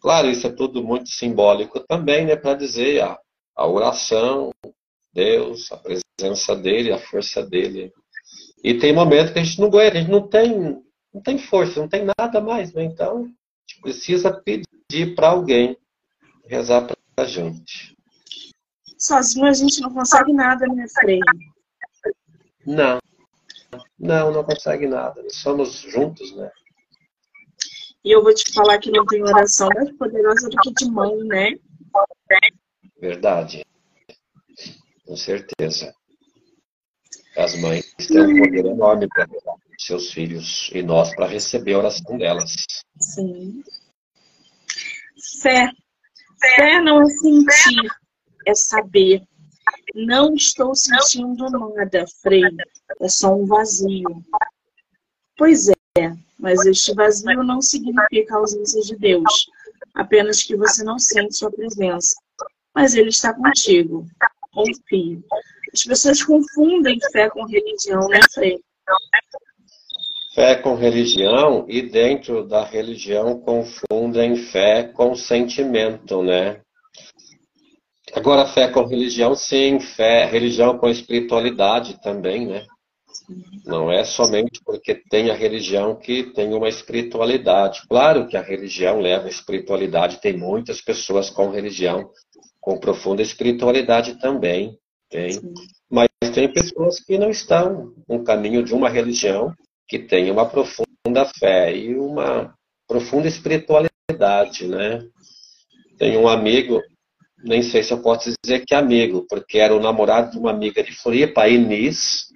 Claro, 0.00 0.30
isso 0.30 0.46
é 0.46 0.50
tudo 0.50 0.82
muito 0.82 1.08
simbólico 1.08 1.80
também, 1.80 2.26
né, 2.26 2.36
para 2.36 2.54
dizer 2.54 3.02
a, 3.02 3.18
a 3.56 3.66
oração, 3.66 4.52
Deus, 5.12 5.72
a 5.72 5.76
presença 5.76 6.54
dele, 6.54 6.92
a 6.92 6.98
força 6.98 7.42
dele. 7.42 7.92
E 8.62 8.74
tem 8.74 8.92
momentos 8.92 9.32
que 9.32 9.38
a 9.38 9.42
gente 9.42 9.60
não 9.60 9.68
aguenta, 9.68 9.96
a 9.96 10.00
gente 10.00 10.10
não 10.10 10.28
tem, 10.28 10.82
não 11.12 11.20
tem 11.22 11.38
força, 11.38 11.80
não 11.80 11.88
tem 11.88 12.06
nada 12.18 12.40
mais, 12.40 12.72
né? 12.72 12.84
Então, 12.84 13.22
a 13.22 13.22
gente 13.22 13.80
precisa 13.82 14.32
pedir 14.32 15.14
para 15.14 15.30
alguém 15.30 15.76
rezar 16.46 16.82
para 16.82 16.96
a 17.16 17.24
gente. 17.24 17.96
Sozinho 18.98 19.46
a 19.46 19.52
gente 19.52 19.80
não 19.80 19.92
consegue 19.92 20.32
nada, 20.32 20.66
né, 20.66 20.86
Frei? 20.88 21.20
Não. 22.68 22.98
Não, 23.98 24.30
não 24.30 24.44
consegue 24.44 24.86
nada. 24.86 25.24
Somos 25.30 25.72
juntos, 25.72 26.36
né? 26.36 26.50
E 28.04 28.14
eu 28.14 28.22
vou 28.22 28.34
te 28.34 28.52
falar 28.52 28.78
que 28.78 28.90
não 28.90 29.06
tem 29.06 29.22
oração 29.22 29.68
mais 29.74 29.90
poderosa 29.96 30.50
do 30.50 30.56
que 30.58 30.72
de 30.74 30.90
mãe, 30.90 31.16
né? 31.24 31.52
Verdade. 33.00 33.64
Com 35.06 35.16
certeza. 35.16 35.94
As 37.38 37.58
mães 37.58 37.94
têm 37.96 38.20
um 38.20 38.42
poder 38.42 38.66
enorme 38.66 39.08
para 39.08 39.26
seus 39.78 40.12
filhos 40.12 40.70
e 40.74 40.82
nós 40.82 41.14
para 41.14 41.26
receber 41.26 41.72
a 41.72 41.78
oração 41.78 42.18
delas. 42.18 42.54
Sim. 43.00 43.62
Fé. 45.42 45.70
Fé 46.54 46.80
não 46.80 47.00
é 47.00 47.06
sentir, 47.06 47.90
é 48.46 48.54
saber. 48.54 49.22
Não 49.94 50.34
estou 50.34 50.74
sentindo 50.74 51.48
nada, 51.50 52.04
Frei. 52.22 52.42
É 53.00 53.08
só 53.08 53.34
um 53.34 53.46
vazio. 53.46 54.24
Pois 55.36 55.68
é, 55.68 56.12
mas 56.38 56.64
este 56.66 56.94
vazio 56.94 57.42
não 57.42 57.60
significa 57.60 58.34
a 58.34 58.38
ausência 58.38 58.82
de 58.82 58.96
Deus. 58.96 59.46
Apenas 59.94 60.42
que 60.42 60.56
você 60.56 60.84
não 60.84 60.98
sente 60.98 61.36
sua 61.36 61.50
presença. 61.50 62.14
Mas 62.74 62.94
Ele 62.94 63.08
está 63.08 63.32
contigo. 63.34 64.06
Confie. 64.52 65.22
As 65.72 65.84
pessoas 65.84 66.22
confundem 66.22 66.98
fé 67.12 67.28
com 67.30 67.44
religião, 67.44 68.06
né, 68.08 68.20
Frei? 68.32 68.60
Fé 70.34 70.56
com 70.56 70.74
religião 70.74 71.66
e 71.68 71.82
dentro 71.82 72.46
da 72.46 72.64
religião 72.64 73.40
confundem 73.40 74.36
fé 74.36 74.84
com 74.84 75.14
sentimento, 75.14 76.22
né? 76.22 76.60
Agora, 78.14 78.46
fé 78.46 78.68
com 78.68 78.84
religião, 78.84 79.34
sim, 79.34 79.78
fé, 79.80 80.26
religião 80.26 80.78
com 80.78 80.88
espiritualidade 80.88 82.00
também, 82.02 82.46
né? 82.46 82.66
Não 83.64 83.92
é 83.92 84.04
somente 84.04 84.60
porque 84.64 84.94
tem 84.94 85.30
a 85.30 85.34
religião 85.34 85.94
que 85.94 86.24
tem 86.32 86.54
uma 86.54 86.68
espiritualidade. 86.68 87.82
Claro 87.88 88.26
que 88.26 88.36
a 88.36 88.42
religião 88.42 89.00
leva 89.00 89.26
a 89.26 89.30
espiritualidade, 89.30 90.20
tem 90.20 90.36
muitas 90.36 90.80
pessoas 90.80 91.28
com 91.28 91.50
religião 91.50 92.10
com 92.60 92.78
profunda 92.78 93.22
espiritualidade 93.22 94.18
também, 94.18 94.78
tem. 95.10 95.32
Sim. 95.32 95.54
Mas 95.90 96.08
tem 96.34 96.52
pessoas 96.52 97.00
que 97.00 97.18
não 97.18 97.30
estão 97.30 97.94
no 98.08 98.22
caminho 98.24 98.62
de 98.62 98.74
uma 98.74 98.88
religião 98.88 99.54
que 99.86 99.98
tem 99.98 100.30
uma 100.30 100.46
profunda 100.46 101.24
fé 101.38 101.74
e 101.74 101.94
uma 101.98 102.54
profunda 102.86 103.26
espiritualidade, 103.26 104.66
né? 104.66 105.02
Tem 105.98 106.16
um 106.16 106.28
amigo 106.28 106.80
nem 107.44 107.62
sei 107.62 107.82
se 107.82 107.92
eu 107.92 108.00
posso 108.00 108.32
dizer 108.42 108.64
que 108.64 108.74
é 108.74 108.78
amigo, 108.78 109.26
porque 109.28 109.58
era 109.58 109.74
o 109.74 109.80
namorado 109.80 110.32
de 110.32 110.38
uma 110.38 110.50
amiga 110.50 110.82
de 110.82 110.92
Floripa, 110.92 111.42
a 111.42 111.48
Inês. 111.48 112.26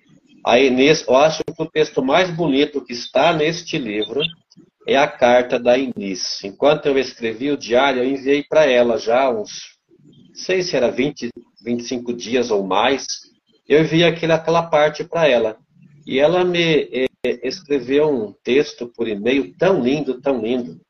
A 0.44 0.58
Inês, 0.58 1.04
eu 1.06 1.16
acho 1.16 1.42
que 1.44 1.62
o 1.62 1.70
texto 1.70 2.02
mais 2.02 2.30
bonito 2.30 2.84
que 2.84 2.92
está 2.92 3.32
neste 3.32 3.78
livro 3.78 4.20
é 4.86 4.96
a 4.96 5.06
carta 5.06 5.58
da 5.58 5.76
Inês. 5.76 6.42
Enquanto 6.44 6.86
eu 6.86 6.98
escrevi 6.98 7.50
o 7.50 7.56
diário, 7.56 8.02
eu 8.02 8.08
enviei 8.08 8.42
para 8.42 8.64
ela 8.64 8.98
já 8.98 9.30
uns, 9.30 9.76
não 10.28 10.34
sei 10.34 10.62
se 10.62 10.76
era 10.76 10.90
20, 10.90 11.30
25 11.64 12.12
dias 12.12 12.50
ou 12.50 12.64
mais, 12.64 13.06
eu 13.68 13.80
enviei 13.80 14.04
aquele, 14.04 14.32
aquela 14.32 14.64
parte 14.64 15.04
para 15.04 15.28
ela. 15.28 15.56
E 16.06 16.18
ela 16.18 16.44
me 16.44 16.88
eh, 16.92 17.08
escreveu 17.24 18.08
um 18.10 18.32
texto 18.42 18.88
por 18.88 19.06
e-mail 19.06 19.54
tão 19.56 19.80
lindo, 19.80 20.20
tão 20.20 20.40
lindo. 20.40 20.80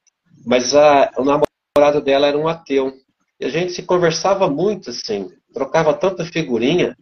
Mas 0.44 0.74
a, 0.74 1.10
o 1.18 1.24
namorado 1.24 2.02
dela 2.02 2.26
era 2.26 2.38
um 2.38 2.48
ateu. 2.48 2.92
E 3.42 3.44
a 3.44 3.48
gente 3.48 3.72
se 3.72 3.82
conversava 3.82 4.48
muito, 4.48 4.90
assim, 4.90 5.28
trocava 5.52 5.92
tanta 5.92 6.24
figurinha. 6.24 6.96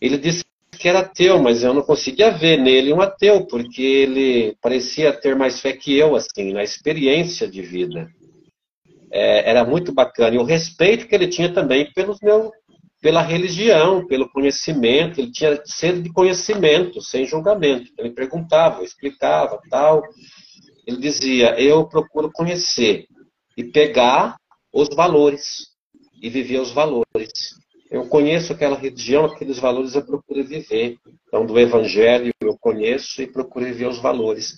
Ele 0.00 0.16
disse 0.16 0.42
que 0.72 0.88
era 0.88 1.00
ateu, 1.00 1.38
mas 1.38 1.62
eu 1.62 1.74
não 1.74 1.82
conseguia 1.82 2.30
ver 2.30 2.56
nele 2.56 2.94
um 2.94 3.02
ateu, 3.02 3.44
porque 3.44 3.82
ele 3.82 4.56
parecia 4.62 5.12
ter 5.12 5.36
mais 5.36 5.60
fé 5.60 5.74
que 5.74 5.94
eu, 5.94 6.16
assim, 6.16 6.54
na 6.54 6.62
experiência 6.62 7.46
de 7.46 7.60
vida. 7.60 8.08
É, 9.12 9.50
era 9.50 9.62
muito 9.62 9.92
bacana. 9.92 10.34
E 10.34 10.38
o 10.38 10.44
respeito 10.44 11.06
que 11.06 11.14
ele 11.14 11.28
tinha 11.28 11.52
também 11.52 11.92
pelos 11.92 12.18
meu, 12.22 12.50
pela 13.02 13.20
religião, 13.20 14.06
pelo 14.06 14.30
conhecimento. 14.30 15.20
Ele 15.20 15.30
tinha 15.30 15.60
sede 15.66 16.00
de 16.00 16.10
conhecimento, 16.10 17.02
sem 17.02 17.26
julgamento. 17.26 17.92
Ele 17.98 18.12
perguntava, 18.12 18.82
explicava, 18.82 19.60
tal. 19.68 20.02
Ele 20.86 20.96
dizia: 20.96 21.60
Eu 21.60 21.86
procuro 21.86 22.30
conhecer 22.32 23.04
e 23.58 23.64
pegar 23.64 24.39
os 24.72 24.88
valores 24.94 25.68
e 26.22 26.28
viver 26.28 26.60
os 26.60 26.70
valores. 26.70 27.32
Eu 27.90 28.06
conheço 28.08 28.52
aquela 28.52 28.76
religião, 28.76 29.24
aqueles 29.24 29.58
valores 29.58 29.94
eu 29.94 30.04
procuro 30.04 30.44
viver. 30.44 30.96
Então, 31.26 31.44
do 31.44 31.58
Evangelho 31.58 32.32
eu 32.40 32.56
conheço 32.58 33.20
e 33.20 33.26
procuro 33.26 33.64
viver 33.64 33.88
os 33.88 33.98
valores. 33.98 34.56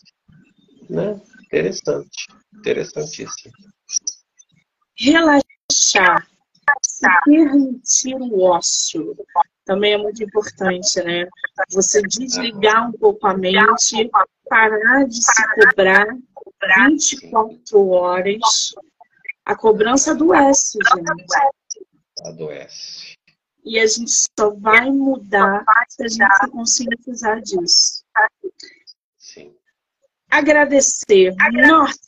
Né? 0.89 1.21
Interessante, 1.47 2.27
interessantíssimo. 2.59 3.53
Relaxar 4.99 6.27
permitir 7.25 8.15
o 8.15 8.43
ócio 8.43 9.17
também 9.65 9.93
é 9.93 9.99
muito 9.99 10.23
importante, 10.23 11.03
né? 11.03 11.27
Você 11.71 12.03
desligar 12.03 12.89
um 12.89 12.93
pouco 12.93 13.27
a 13.27 13.37
mente, 13.37 14.11
parar 14.49 15.07
de 15.07 15.23
se 15.23 15.43
cobrar 15.55 16.07
24 16.89 17.89
horas. 17.89 18.75
A 19.45 19.57
cobrança 19.57 20.13
adoece, 20.13 20.79
gente. 20.95 21.25
Adoece. 22.25 23.17
E 23.65 23.79
a 23.79 23.87
gente 23.87 24.11
só 24.11 24.51
vai 24.51 24.91
mudar 24.91 25.65
se 25.89 26.05
a 26.05 26.09
gente 26.09 26.37
se 26.37 26.51
conscientizar 26.51 27.41
disso. 27.41 28.05
Sim. 29.19 29.55
Agradecer. 30.31 31.35
Nossa! 31.53 31.99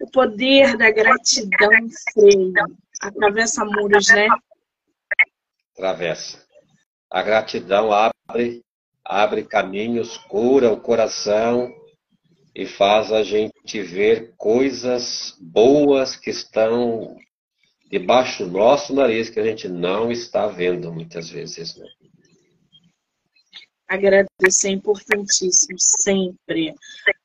O 0.00 0.10
poder 0.10 0.76
da 0.76 0.90
gratidão 0.90 1.70
freia. 2.12 2.66
Atravessa 3.02 3.64
muros, 3.64 4.08
né? 4.08 4.28
Atravessa. 5.72 6.46
A 7.10 7.22
gratidão 7.22 7.90
abre, 7.92 8.62
abre 9.04 9.44
caminhos, 9.44 10.16
cura 10.16 10.70
o 10.70 10.80
coração 10.80 11.79
e 12.60 12.66
faz 12.66 13.10
a 13.10 13.22
gente 13.22 13.80
ver 13.80 14.34
coisas 14.36 15.34
boas 15.40 16.14
que 16.14 16.28
estão 16.28 17.16
debaixo 17.90 18.44
do 18.44 18.50
nosso 18.50 18.94
nariz 18.94 19.30
que 19.30 19.40
a 19.40 19.42
gente 19.42 19.66
não 19.66 20.12
está 20.12 20.46
vendo 20.46 20.92
muitas 20.92 21.30
vezes. 21.30 21.74
Né? 21.78 21.86
Agradecer 23.88 24.68
é 24.68 24.72
importantíssimo, 24.72 25.78
sempre. 25.78 26.74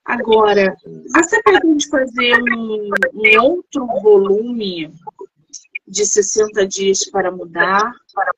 Agora, 0.06 0.74
você 1.14 1.44
pretende 1.44 1.86
fazer 1.90 2.42
um, 2.58 2.90
um 3.14 3.42
outro 3.44 3.86
volume 4.02 4.90
de 5.86 6.06
60 6.06 6.66
dias 6.66 7.10
para 7.10 7.30
mudar? 7.30 7.92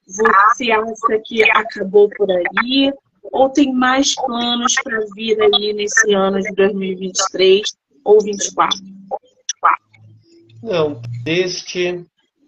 Você 0.08 0.72
acha 0.72 1.22
que 1.24 1.44
acabou 1.52 2.10
por 2.10 2.28
aí? 2.32 2.92
Ou 3.32 3.50
tem 3.50 3.74
mais 3.74 4.16
planos 4.16 4.76
para 4.84 5.00
vir 5.16 5.38
aí 5.42 5.74
nesse 5.74 6.14
ano 6.14 6.40
de 6.42 6.54
2023 6.54 7.62
ou 8.04 8.18
2024? 8.24 8.80
Não, 10.64 11.02
deste 11.24 12.06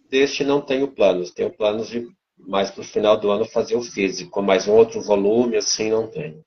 deste 0.09 0.43
não 0.43 0.61
tenho 0.61 0.87
planos. 0.87 1.31
Tenho 1.31 1.51
planos 1.51 1.87
de 1.87 2.07
mais 2.37 2.71
para 2.71 2.81
o 2.81 2.85
final 2.85 3.17
do 3.17 3.29
ano 3.29 3.45
fazer 3.45 3.75
o 3.75 3.83
físico, 3.83 4.41
mas 4.41 4.67
um 4.67 4.73
outro 4.73 5.01
volume 5.01 5.57
assim 5.57 5.89
não 5.89 6.07
tenho. 6.07 6.43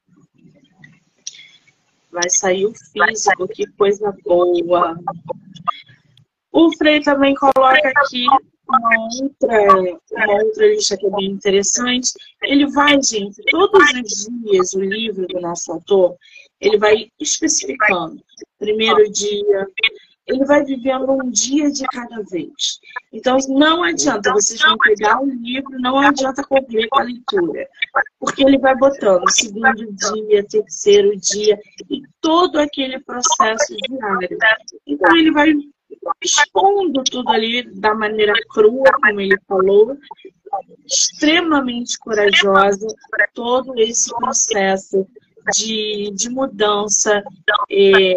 Vai 2.11 2.28
sair 2.28 2.66
o 2.66 2.72
físico, 2.74 3.49
que 3.49 3.66
coisa 3.72 4.14
boa. 4.24 4.97
O 6.51 6.76
Frei 6.76 7.01
também 7.01 7.35
coloca 7.35 7.93
aqui 7.97 8.26
uma 8.68 8.90
outra, 9.22 9.62
uma 10.12 10.42
outra 10.42 10.66
lista 10.68 10.96
que 10.96 11.06
é 11.06 11.10
bem 11.10 11.30
interessante. 11.32 12.12
Ele 12.42 12.66
vai, 12.70 13.02
gente, 13.02 13.42
todos 13.50 13.82
os 13.94 14.26
dias, 14.42 14.72
o 14.74 14.80
livro 14.80 15.26
do 15.26 15.40
nosso 15.40 15.72
autor, 15.72 16.16
ele 16.60 16.78
vai 16.78 17.10
especificando. 17.18 18.22
Primeiro 18.58 19.10
dia, 19.10 19.66
ele 20.26 20.44
vai 20.44 20.64
vivendo 20.64 21.10
um 21.10 21.30
dia 21.30 21.70
de 21.70 21.84
cada 21.86 22.22
vez. 22.22 22.80
Então, 23.12 23.36
não 23.48 23.82
adianta, 23.82 24.32
vocês 24.32 24.60
vão 24.60 24.78
pegar 24.78 25.20
um 25.20 25.28
livro, 25.28 25.78
não 25.80 25.98
adianta 25.98 26.44
correr 26.44 26.88
com 26.88 27.00
a 27.00 27.02
leitura, 27.02 27.68
porque 28.18 28.44
ele 28.44 28.58
vai 28.58 28.76
botando 28.76 29.28
segundo 29.30 29.92
dia, 29.92 30.44
terceiro 30.44 31.16
dia, 31.16 31.58
e 31.90 32.02
todo 32.20 32.58
aquele 32.58 33.00
processo 33.00 33.76
diário. 33.88 34.38
Então, 34.86 35.16
ele 35.16 35.32
vai 35.32 35.52
expondo 36.20 37.03
tudo 37.05 37.28
ali 37.30 37.62
da 37.80 37.95
maneira 37.95 38.32
crua, 38.51 38.90
como 39.01 39.20
ele 39.20 39.36
falou, 39.47 39.97
extremamente 40.86 41.99
corajosa, 41.99 42.86
todo 43.34 43.78
esse 43.78 44.11
processo 44.14 45.07
de, 45.55 46.11
de 46.14 46.30
mudança. 46.30 47.22
É, 47.70 48.14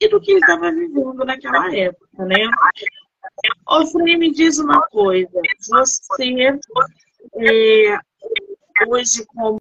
e 0.00 0.08
do 0.08 0.20
que 0.20 0.32
ele 0.32 0.40
estava 0.40 0.72
vivendo 0.72 1.24
naquela 1.24 1.74
época, 1.74 2.24
né? 2.24 2.48
Ô, 3.68 3.86
Frei, 3.86 4.16
me 4.16 4.32
diz 4.32 4.58
uma 4.58 4.80
coisa. 4.88 5.40
Você, 5.68 6.58
é, 7.36 7.98
hoje, 8.88 9.26
como 9.26 9.60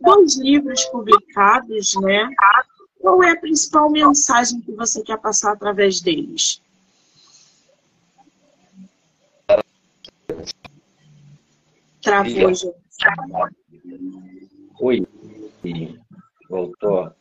dois 0.00 0.38
livros 0.38 0.84
publicados, 0.86 1.94
né? 2.00 2.28
Qual 3.02 3.20
é 3.20 3.32
a 3.32 3.36
principal 3.36 3.90
mensagem 3.90 4.60
que 4.60 4.70
você 4.70 5.02
quer 5.02 5.18
passar 5.18 5.54
através 5.54 6.00
deles? 6.00 6.62
Travou, 12.00 12.54
gente. 12.54 12.72
Oi. 14.80 15.04
Voltou. 16.48 17.12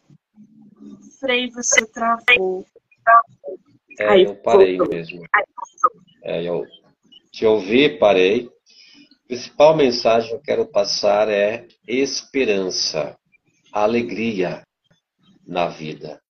Frei, 1.19 1.49
você 1.49 1.84
travou. 1.88 2.63
É, 3.97 4.07
Aí, 4.07 4.23
eu 4.23 4.36
parei 4.36 4.77
voltou. 4.77 4.95
mesmo. 4.95 5.23
É, 6.23 6.43
eu 6.47 6.63
te 7.32 7.43
ouvi, 7.43 7.97
parei. 7.97 8.47
A 9.25 9.27
principal 9.27 9.75
mensagem 9.75 10.29
que 10.29 10.36
eu 10.36 10.41
quero 10.41 10.65
passar 10.67 11.27
é 11.27 11.67
esperança, 11.88 13.17
alegria 13.71 14.61
na 15.52 15.68
vida. 15.68 16.24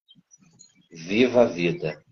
Viva 0.92 1.44
a 1.44 1.46
vida. 1.46 2.04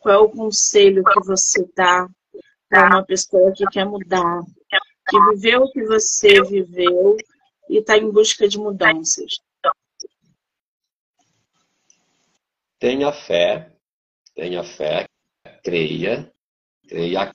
Qual 0.00 0.14
é 0.14 0.18
o 0.18 0.28
conselho 0.28 1.02
que 1.02 1.20
você 1.20 1.66
dá 1.74 2.06
para 2.68 2.88
uma 2.88 3.04
pessoa 3.04 3.50
que 3.52 3.64
quer 3.66 3.86
mudar, 3.86 4.42
que 5.08 5.18
viveu 5.30 5.62
o 5.62 5.72
que 5.72 5.82
você 5.84 6.42
viveu 6.42 7.16
e 7.68 7.78
está 7.78 7.96
em 7.96 8.10
busca 8.10 8.46
de 8.46 8.58
mudanças? 8.58 9.40
Tenha 12.78 13.10
fé, 13.10 13.74
tenha 14.34 14.62
fé, 14.62 15.08
creia, 15.64 16.30
creia, 16.86 17.34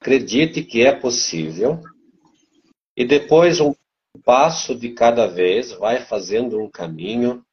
acredite 0.00 0.62
que 0.62 0.82
é 0.82 0.94
possível 0.94 1.80
e 2.96 3.04
depois 3.04 3.60
um 3.60 3.74
passo 4.24 4.74
de 4.74 4.90
cada 4.90 5.26
vez 5.26 5.72
vai 5.72 6.00
fazendo 6.00 6.60
um 6.60 6.68
caminho 6.68 7.44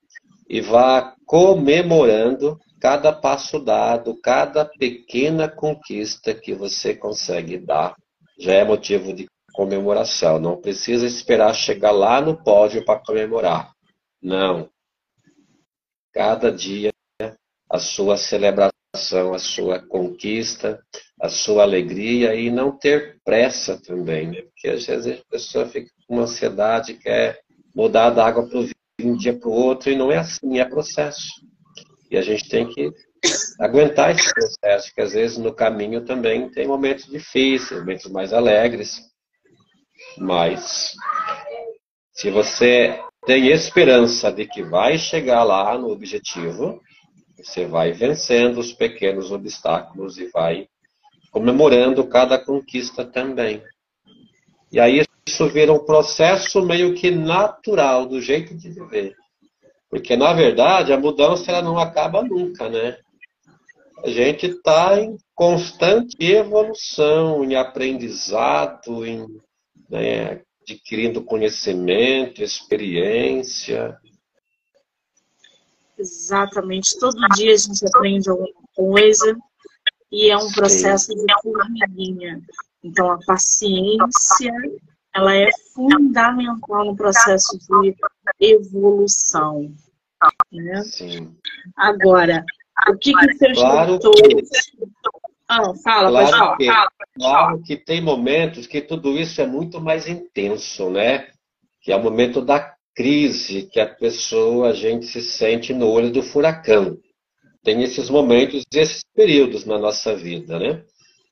e 0.50 0.62
vá 0.62 1.16
comemorando 1.26 2.60
cada 2.80 3.12
passo 3.12 3.60
dado, 3.60 4.20
cada 4.22 4.66
pequena 4.66 5.50
conquista 5.50 6.34
que 6.34 6.54
você 6.54 6.96
consegue 6.96 7.58
dar. 7.58 7.96
Já 8.40 8.54
é 8.54 8.64
motivo 8.64 9.14
de 9.14 9.28
comemoração. 9.54 10.40
Não 10.40 10.62
precisa 10.62 11.06
esperar 11.06 11.54
chegar 11.54 11.92
lá 11.92 12.22
no 12.22 12.42
pódio 12.44 12.86
para 12.86 13.00
comemorar. 13.00 13.74
Não. 14.22 14.70
Cada 16.14 16.52
dia 16.52 16.92
a 17.70 17.80
sua 17.80 18.16
celebração, 18.16 19.34
a 19.34 19.40
sua 19.40 19.80
conquista, 19.80 20.80
a 21.20 21.30
sua 21.30 21.64
alegria 21.64 22.36
e 22.36 22.50
não 22.50 22.72
ter 22.72 23.20
pressa 23.26 23.82
também, 23.82 24.28
né? 24.28 24.42
Porque 24.44 24.70
às 24.70 24.86
vezes 24.86 25.20
a 25.20 25.24
pessoa 25.30 25.68
fica 25.68 25.90
uma 26.08 26.24
ansiedade, 26.24 26.94
quer 26.94 27.40
mudar 27.76 28.10
da 28.10 28.26
água 28.26 28.48
para 28.48 28.58
o 28.58 28.62
vinho 28.62 28.74
de 29.00 29.08
um 29.08 29.16
dia 29.16 29.38
para 29.38 29.50
o 29.50 29.54
outro 29.54 29.92
e 29.92 29.96
não 29.96 30.12
é 30.12 30.18
assim, 30.18 30.60
é 30.60 30.66
processo. 30.66 31.28
E 32.10 32.18
a 32.18 32.22
gente 32.22 32.48
tem 32.50 32.68
que 32.68 32.92
aguentar 33.60 34.12
esse 34.12 34.34
processo, 34.34 34.94
que 34.94 35.02
às 35.02 35.14
vezes 35.14 35.38
no 35.38 35.54
caminho 35.54 36.06
também 36.06 36.50
tem 36.50 36.68
momentos 36.68 37.06
difíceis, 37.06 37.80
momentos 37.80 38.10
mais 38.12 38.32
alegres, 38.32 39.02
mas 40.18 40.94
se 42.14 42.32
você 42.32 43.00
tem 43.26 43.50
esperança 43.50 44.32
de 44.32 44.46
que 44.48 44.64
vai 44.64 44.98
chegar 44.98 45.44
lá 45.44 45.78
no 45.78 45.90
objetivo, 45.90 46.82
você 47.38 47.66
vai 47.66 47.92
vencendo 47.92 48.58
os 48.60 48.74
pequenos 48.74 49.32
obstáculos 49.32 50.18
e 50.18 50.28
vai 50.30 50.68
comemorando 51.32 52.08
cada 52.08 52.40
conquista 52.40 53.06
também. 53.06 53.62
E 54.72 54.80
aí 54.80 55.07
isso 55.38 55.48
vira 55.50 55.72
um 55.72 55.86
processo 55.86 56.64
meio 56.64 56.96
que 56.96 57.12
natural 57.12 58.08
do 58.08 58.20
jeito 58.20 58.56
de 58.56 58.72
viver. 58.72 59.16
Porque, 59.88 60.18
na 60.18 60.34
verdade, 60.34 60.92
a 60.92 61.00
mudança 61.00 61.52
ela 61.52 61.62
não 61.62 61.78
acaba 61.78 62.24
nunca, 62.24 62.68
né? 62.68 62.98
A 64.04 64.10
gente 64.10 64.48
está 64.48 65.00
em 65.00 65.16
constante 65.36 66.18
evolução, 66.20 67.44
em 67.44 67.56
aprendizado, 67.56 69.06
em 69.06 69.26
né, 69.88 70.42
adquirindo 70.62 71.24
conhecimento, 71.24 72.42
experiência. 72.42 73.96
Exatamente. 75.98 76.98
Todo 77.00 77.16
dia 77.36 77.54
a 77.54 77.58
gente 77.58 77.86
aprende 77.88 78.30
alguma 78.30 78.50
coisa 78.76 79.38
e 80.12 80.30
é 80.30 80.38
um 80.38 80.52
processo 80.52 81.14
de 81.16 81.26
formiguinha. 81.42 82.42
Então, 82.84 83.12
a 83.12 83.20
paciência 83.26 84.52
ela 85.16 85.36
é 85.36 85.50
fundamental 85.74 86.86
no 86.86 86.96
processo 86.96 87.58
de 87.58 87.96
evolução. 88.40 89.72
Né? 90.52 90.82
Sim. 90.84 91.36
Agora, 91.76 92.44
O 92.90 92.98
que, 92.98 93.12
que 93.14 93.34
seus 93.36 93.58
Claro 93.58 93.92
leitores... 93.92 94.50
Ah, 95.50 95.74
fala, 95.84 96.10
Claro 96.10 96.28
falar. 96.38 96.58
que, 96.58 96.66
Fala. 96.66 96.92
claro 97.16 97.62
que 97.64 97.78
tem 97.78 98.02
momentos 98.02 98.68
que 98.68 98.82
tudo 98.82 99.18
isso 99.18 99.42
é 99.42 99.48
muito 99.48 99.80
mais 99.80 100.08
intenso, 100.08 100.90
né? 100.90 101.30
Que 101.82 101.92
é 101.92 101.96
o 101.96 102.04
momento 102.04 102.42
da 102.42 102.76
crise, 102.94 103.64
que 103.72 103.80
a 103.80 103.88
pessoa, 103.88 104.70
a 104.70 104.74
gente 104.74 105.06
se 105.06 105.22
sente 105.22 105.74
no 105.74 105.88
olho 105.90 106.12
do 106.12 106.22
furacão. 106.22 106.98
Tem 107.64 107.82
esses 107.82 108.10
momentos, 108.10 108.64
esses 108.74 109.04
períodos 109.16 109.66
na 109.66 109.78
nossa 109.78 110.16
vida, 110.16 110.60
né? 110.60 110.84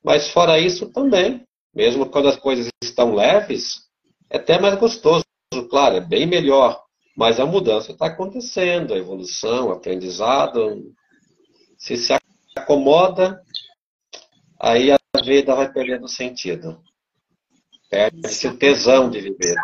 Mas 0.02 0.28
fora 0.30 0.58
isso 0.58 0.90
também, 0.92 1.44
mesmo 1.76 2.08
quando 2.08 2.28
as 2.28 2.36
coisas 2.36 2.70
estão 2.82 3.14
leves, 3.14 3.82
é 4.30 4.38
até 4.38 4.58
mais 4.58 4.78
gostoso, 4.78 5.26
claro, 5.68 5.96
é 5.96 6.00
bem 6.00 6.26
melhor. 6.26 6.82
Mas 7.14 7.38
a 7.38 7.44
mudança 7.44 7.92
está 7.92 8.06
acontecendo, 8.06 8.94
a 8.94 8.98
evolução, 8.98 9.68
o 9.68 9.72
aprendizado. 9.72 10.94
Se 11.76 11.98
se 11.98 12.14
acomoda, 12.56 13.42
aí 14.58 14.90
a 14.90 14.98
vida 15.22 15.54
vai 15.54 15.70
perdendo 15.70 16.08
sentido. 16.08 16.80
Perde-se 17.90 18.48
o 18.48 18.56
tesão 18.56 19.10
de 19.10 19.20
viver. 19.20 19.56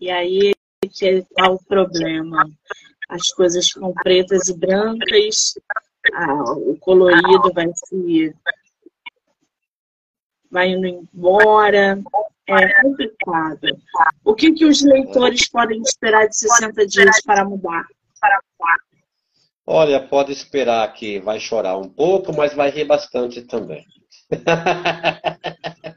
E 0.00 0.10
aí 0.10 0.52
que 0.92 1.06
está 1.06 1.48
o 1.48 1.62
problema. 1.62 2.44
As 3.08 3.30
coisas 3.30 3.68
ficam 3.68 3.92
pretas 3.94 4.48
e 4.48 4.58
brancas, 4.58 5.54
ah, 6.12 6.52
o 6.52 6.76
colorido 6.78 7.52
vai 7.54 7.66
se 7.72 8.34
vai 10.50 10.68
indo 10.70 10.86
embora. 10.86 11.98
É 12.48 12.80
complicado. 12.82 13.76
O 14.24 14.34
que, 14.34 14.52
que 14.52 14.64
os 14.64 14.80
leitores 14.82 15.48
podem 15.48 15.80
esperar 15.82 16.28
de 16.28 16.36
60 16.36 16.86
dias 16.86 17.20
para 17.24 17.44
mudar? 17.44 17.84
Olha, 19.66 20.00
pode 20.00 20.30
esperar 20.32 20.92
que 20.92 21.18
vai 21.18 21.40
chorar 21.40 21.76
um 21.76 21.88
pouco, 21.88 22.32
mas 22.32 22.54
vai 22.54 22.70
rir 22.70 22.84
bastante 22.84 23.42
também. 23.42 23.84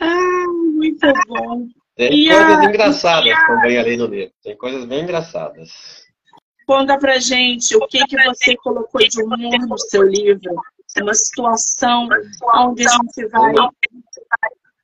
ah, 0.00 0.46
muito 0.74 1.12
bom. 1.26 1.66
Tem 1.96 2.12
E 2.14 2.28
coisas 2.28 2.58
a- 2.58 2.64
engraçadas 2.64 3.34
também 3.46 3.78
ali 3.78 3.96
no 3.96 4.06
livro. 4.06 4.32
Tem 4.42 4.56
coisas 4.56 4.84
bem 4.84 5.02
engraçadas. 5.02 5.70
Conta 6.66 6.96
pra 6.98 7.18
gente 7.18 7.76
o 7.76 7.86
que, 7.88 8.04
que 8.06 8.22
você 8.24 8.56
colocou 8.56 9.00
de 9.00 9.22
humor 9.22 9.58
no 9.68 9.76
seu 9.78 10.02
livro. 10.02 10.54
Uma 10.98 11.14
situação 11.14 12.08
onde 12.54 12.86
a 12.86 12.90
gente 12.90 13.28
vai. 13.30 13.52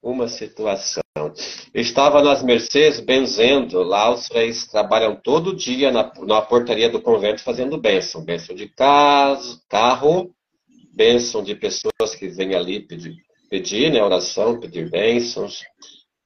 Uma 0.03 0.29
situação. 0.29 1.03
Eu 1.17 1.83
estava 1.83 2.23
nas 2.23 2.43
Mercês 2.43 3.01
benzendo. 3.01 3.83
Lá 3.83 4.13
os 4.13 4.29
freis 4.29 4.67
trabalham 4.67 5.17
todo 5.17 5.57
dia 5.57 5.91
na, 5.91 6.13
na 6.23 6.41
portaria 6.43 6.89
do 6.89 7.03
convento 7.03 7.43
fazendo 7.43 7.77
bênção. 7.77 8.25
Bênção 8.25 8.55
de 8.55 8.69
caso, 8.69 9.61
carro, 9.69 10.31
bênção 10.95 11.43
de 11.43 11.55
pessoas 11.55 12.15
que 12.17 12.29
vêm 12.29 12.55
ali 12.55 12.81
pedir, 12.81 13.17
pedir 13.51 13.93
né, 13.93 14.03
oração, 14.03 14.61
pedir 14.61 14.89
bênçãos. 14.89 15.63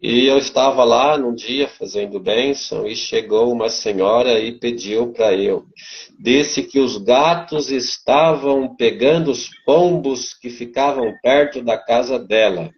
E 0.02 0.24
eu 0.26 0.38
estava 0.38 0.82
lá 0.82 1.18
num 1.18 1.34
dia 1.34 1.68
fazendo 1.68 2.18
bênção 2.18 2.86
e 2.86 2.96
chegou 2.96 3.52
uma 3.52 3.68
senhora 3.68 4.40
e 4.40 4.58
pediu 4.58 5.12
para 5.12 5.34
eu. 5.34 5.66
Disse 6.18 6.62
que 6.62 6.80
os 6.80 6.96
gatos 6.96 7.70
estavam 7.70 8.74
pegando 8.76 9.30
os 9.30 9.50
pombos 9.66 10.32
que 10.32 10.48
ficavam 10.48 11.12
perto 11.22 11.62
da 11.62 11.76
casa 11.76 12.18
dela. 12.18 12.70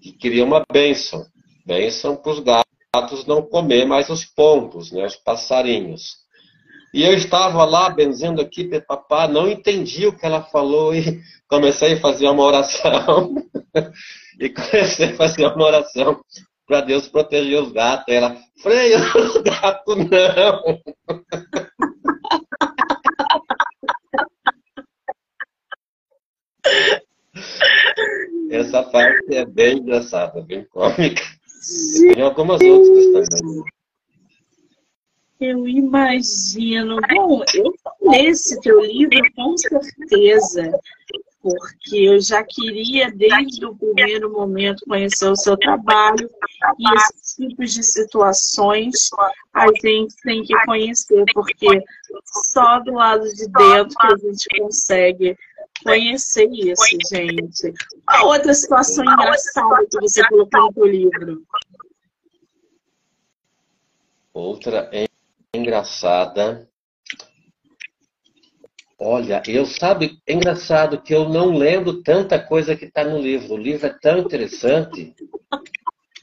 Que 0.00 0.10
queria 0.12 0.42
uma 0.42 0.64
bênção. 0.72 1.26
Bênção 1.66 2.16
para 2.16 2.32
os 2.32 2.40
gatos 2.40 3.26
não 3.26 3.42
comer 3.42 3.84
mais 3.84 4.08
os 4.08 4.24
pombos, 4.24 4.90
né, 4.90 5.04
os 5.04 5.16
passarinhos. 5.16 6.24
E 6.94 7.02
eu 7.02 7.12
estava 7.12 7.62
lá 7.66 7.90
benzendo 7.90 8.40
aqui, 8.40 8.64
papá, 8.80 9.28
não 9.28 9.50
entendi 9.50 10.06
o 10.06 10.16
que 10.16 10.24
ela 10.24 10.42
falou 10.44 10.94
e 10.94 11.20
comecei 11.46 11.92
a 11.92 12.00
fazer 12.00 12.26
uma 12.26 12.42
oração. 12.42 13.34
e 14.40 14.48
comecei 14.48 15.10
a 15.10 15.16
fazer 15.16 15.46
uma 15.46 15.66
oração 15.66 16.22
para 16.66 16.80
Deus 16.80 17.08
proteger 17.08 17.62
os 17.62 17.72
gatos. 17.72 18.06
Ela, 18.08 18.36
freia 18.60 18.98
os 18.98 19.42
gatos, 19.42 19.96
não. 19.96 20.80
Essa 28.50 28.82
parte 28.82 29.34
é 29.34 29.44
bem 29.44 29.78
engraçada, 29.78 30.40
bem 30.42 30.64
cômica. 30.64 31.22
Tem 32.14 32.22
algumas 32.22 32.60
outras 32.60 33.28
também. 33.28 33.64
Eu 35.40 35.68
imagino. 35.68 37.00
Bom, 37.12 37.42
eu 37.54 37.64
vou 38.00 38.10
ler 38.12 38.26
esse 38.26 38.58
teu 38.60 38.80
livro 38.80 39.20
com 39.34 39.56
certeza, 39.56 40.70
porque 41.44 41.98
eu 41.98 42.18
já 42.22 42.42
queria, 42.42 43.12
desde 43.12 43.66
o 43.66 43.76
primeiro 43.76 44.32
momento, 44.32 44.86
conhecer 44.88 45.28
o 45.28 45.36
seu 45.36 45.58
trabalho 45.58 46.30
e 46.78 46.94
esses 46.94 47.34
tipos 47.34 47.74
de 47.74 47.82
situações 47.82 49.10
a 49.52 49.66
gente 49.66 50.14
tem 50.22 50.42
que 50.42 50.54
conhecer, 50.64 51.22
porque 51.34 51.84
só 52.24 52.80
do 52.80 52.94
lado 52.94 53.24
de 53.24 53.46
dentro 53.46 53.94
que 53.94 54.06
a 54.06 54.16
gente 54.16 54.58
consegue 54.58 55.36
conhecer 55.84 56.48
isso, 56.50 56.96
gente. 57.12 57.74
Outra 58.22 58.54
situação 58.54 59.04
engraçada 59.04 59.86
que 59.90 60.00
você 60.00 60.26
colocou 60.26 60.62
no 60.62 60.72
teu 60.72 60.86
livro? 60.86 61.42
Outra 64.32 64.88
é 64.94 65.04
engraçada. 65.54 66.66
Olha, 69.06 69.42
eu 69.46 69.66
sabe, 69.66 70.18
é 70.26 70.32
engraçado 70.32 71.02
que 71.02 71.14
eu 71.14 71.28
não 71.28 71.54
lembro 71.54 72.02
tanta 72.02 72.38
coisa 72.38 72.74
que 72.74 72.86
está 72.86 73.04
no 73.04 73.18
livro. 73.18 73.52
O 73.52 73.58
livro 73.58 73.86
é 73.86 73.90
tão 74.00 74.16
interessante. 74.16 75.14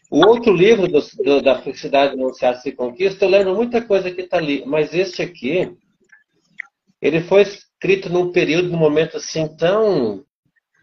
O 0.09 0.25
outro 0.25 0.51
livro 0.51 0.87
do, 0.87 0.99
do, 1.23 1.41
da 1.43 1.61
Felicidade 1.61 2.13
Anunciada 2.13 2.57
se 2.57 2.71
Conquista, 2.71 3.23
eu 3.23 3.29
lembro 3.29 3.53
muita 3.53 3.83
coisa 3.83 4.09
que 4.09 4.21
está 4.21 4.37
ali. 4.37 4.63
Mas 4.65 4.95
esse 4.95 5.21
aqui, 5.21 5.77
ele 6.99 7.21
foi 7.21 7.43
escrito 7.43 8.09
num 8.09 8.31
período, 8.31 8.69
num 8.69 8.79
momento 8.79 9.15
assim 9.15 9.47
tão. 9.55 10.25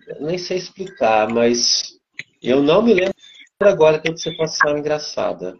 eu 0.06 0.20
Nem 0.20 0.38
sei 0.38 0.56
explicar, 0.56 1.28
mas 1.28 1.98
eu 2.40 2.62
não 2.62 2.80
me 2.80 2.94
lembro 2.94 3.14
agora 3.60 3.98
que 3.98 4.08
você 4.08 4.30
situação 4.30 4.78
engraçada. 4.78 5.58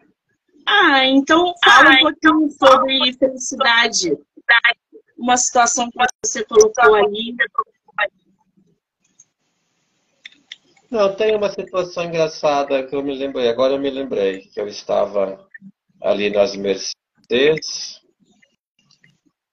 Ah, 0.64 1.05
então 1.05 1.53
fala 1.64 1.91
um 1.91 1.99
pouquinho 1.99 2.51
sobre 2.53 3.12
felicidade. 3.18 4.16
Uma 5.19 5.37
situação 5.37 5.91
que 5.91 5.99
você 6.25 6.45
colocou 6.45 6.95
ali. 6.95 7.35
Não, 10.91 11.14
tem 11.14 11.37
uma 11.37 11.51
situação 11.51 12.05
engraçada 12.05 12.87
que 12.87 12.95
eu 12.95 13.03
me 13.03 13.14
lembrei. 13.14 13.49
Agora 13.49 13.75
eu 13.75 13.81
me 13.81 13.91
lembrei 13.91 14.43
que 14.43 14.61
eu 14.61 14.66
estava 14.66 15.47
ali 16.01 16.31
nas 16.31 16.57
Mercedes, 16.57 18.01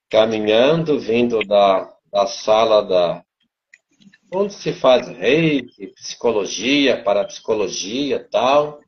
caminhando, 0.09 0.99
vindo 0.99 1.39
da, 1.39 1.93
da 2.11 2.27
sala 2.27 2.81
da 2.81 3.25
onde 4.31 4.53
se 4.53 4.73
faz 4.73 5.07
reiki, 5.07 5.87
psicologia, 5.87 7.03
parapsicologia, 7.03 8.27
tal, 8.29 8.79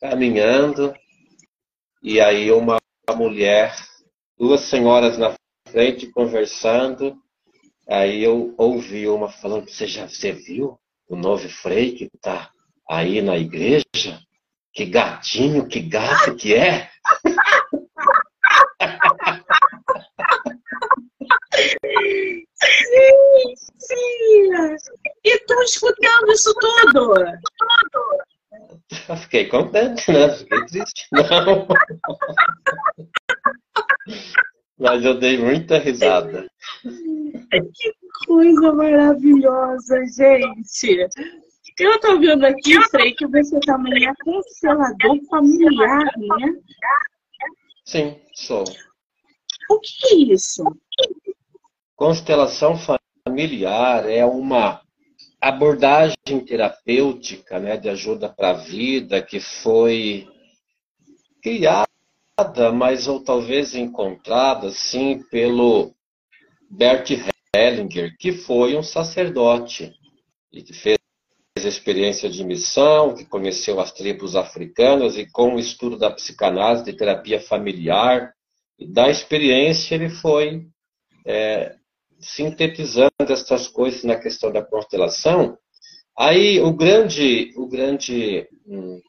caminhando, 0.00 0.94
e 2.02 2.20
aí 2.20 2.50
uma 2.50 2.78
mulher, 3.14 3.74
duas 4.38 4.62
senhoras 4.62 5.18
na 5.18 5.34
frente 5.70 6.10
conversando, 6.10 7.16
aí 7.88 8.22
eu 8.22 8.54
ouvi 8.58 9.06
uma 9.06 9.28
falando, 9.28 9.68
você 9.68 9.86
já 9.86 10.08
você 10.08 10.32
viu 10.32 10.78
o 11.08 11.16
novo 11.16 11.48
frei 11.48 11.92
que 11.92 12.10
está 12.14 12.50
aí 12.88 13.22
na 13.22 13.36
igreja? 13.36 14.20
Que 14.72 14.86
gatinho, 14.86 15.66
que 15.66 15.80
gato 15.80 16.36
que 16.36 16.54
é? 16.54 16.88
Sim, 22.54 23.54
sim. 23.78 24.76
E 25.24 25.38
tu 25.46 25.62
escutando 25.62 26.32
isso 26.32 26.54
tudo? 26.54 27.14
Eu 29.08 29.16
fiquei 29.16 29.48
contente, 29.48 30.10
né? 30.12 30.30
Fiquei 30.30 30.66
triste. 30.66 31.08
Não. 31.12 31.66
Mas 34.80 35.04
eu 35.04 35.18
dei 35.18 35.36
muita 35.36 35.78
risada. 35.78 36.50
Que 37.50 37.92
coisa 38.26 38.72
maravilhosa, 38.72 40.04
gente. 40.06 41.08
Eu 41.78 41.98
tô 41.98 42.18
vendo 42.20 42.44
aqui, 42.44 42.80
Frei, 42.88 43.12
que 43.12 43.26
você 43.26 43.58
também 43.60 44.06
é 44.06 44.12
constelador 44.22 45.18
familiar, 45.28 46.04
né? 46.16 46.54
Sim, 47.84 48.20
sou. 48.34 48.62
O 49.68 49.80
que 49.80 50.14
é 50.14 50.32
isso? 50.32 50.62
Constelação 51.96 52.76
familiar 53.26 54.08
é 54.08 54.24
uma 54.24 54.80
abordagem 55.40 56.16
terapêutica, 56.46 57.58
né, 57.58 57.76
de 57.76 57.88
ajuda 57.88 58.28
para 58.28 58.50
a 58.50 58.54
vida 58.54 59.20
que 59.20 59.40
foi 59.40 60.28
criada 61.42 61.89
mas 62.72 63.06
ou 63.06 63.22
talvez 63.22 63.74
encontrada, 63.74 64.70
sim, 64.70 65.22
pelo 65.30 65.94
Bert 66.70 67.10
Hellinger, 67.54 68.16
que 68.18 68.32
foi 68.32 68.76
um 68.76 68.82
sacerdote 68.82 69.92
e 70.52 70.62
que 70.62 70.72
fez 70.72 70.98
experiência 71.56 72.28
de 72.28 72.44
missão, 72.44 73.14
que 73.14 73.24
conheceu 73.24 73.80
as 73.80 73.92
tribos 73.92 74.36
africanas 74.36 75.16
e 75.16 75.26
com 75.30 75.54
o 75.54 75.58
estudo 75.58 75.98
da 75.98 76.10
psicanálise, 76.10 76.84
de 76.84 76.92
terapia 76.92 77.40
familiar, 77.40 78.32
e 78.78 78.86
da 78.86 79.10
experiência 79.10 79.94
ele 79.94 80.08
foi 80.08 80.66
é, 81.26 81.76
sintetizando 82.18 83.10
essas 83.20 83.68
coisas 83.68 84.04
na 84.04 84.16
questão 84.16 84.50
da 84.50 84.62
constelação. 84.62 85.58
Aí 86.16 86.60
o 86.60 86.72
grande, 86.72 87.52
o 87.56 87.66
grande, 87.66 88.48
hum, 88.66 89.00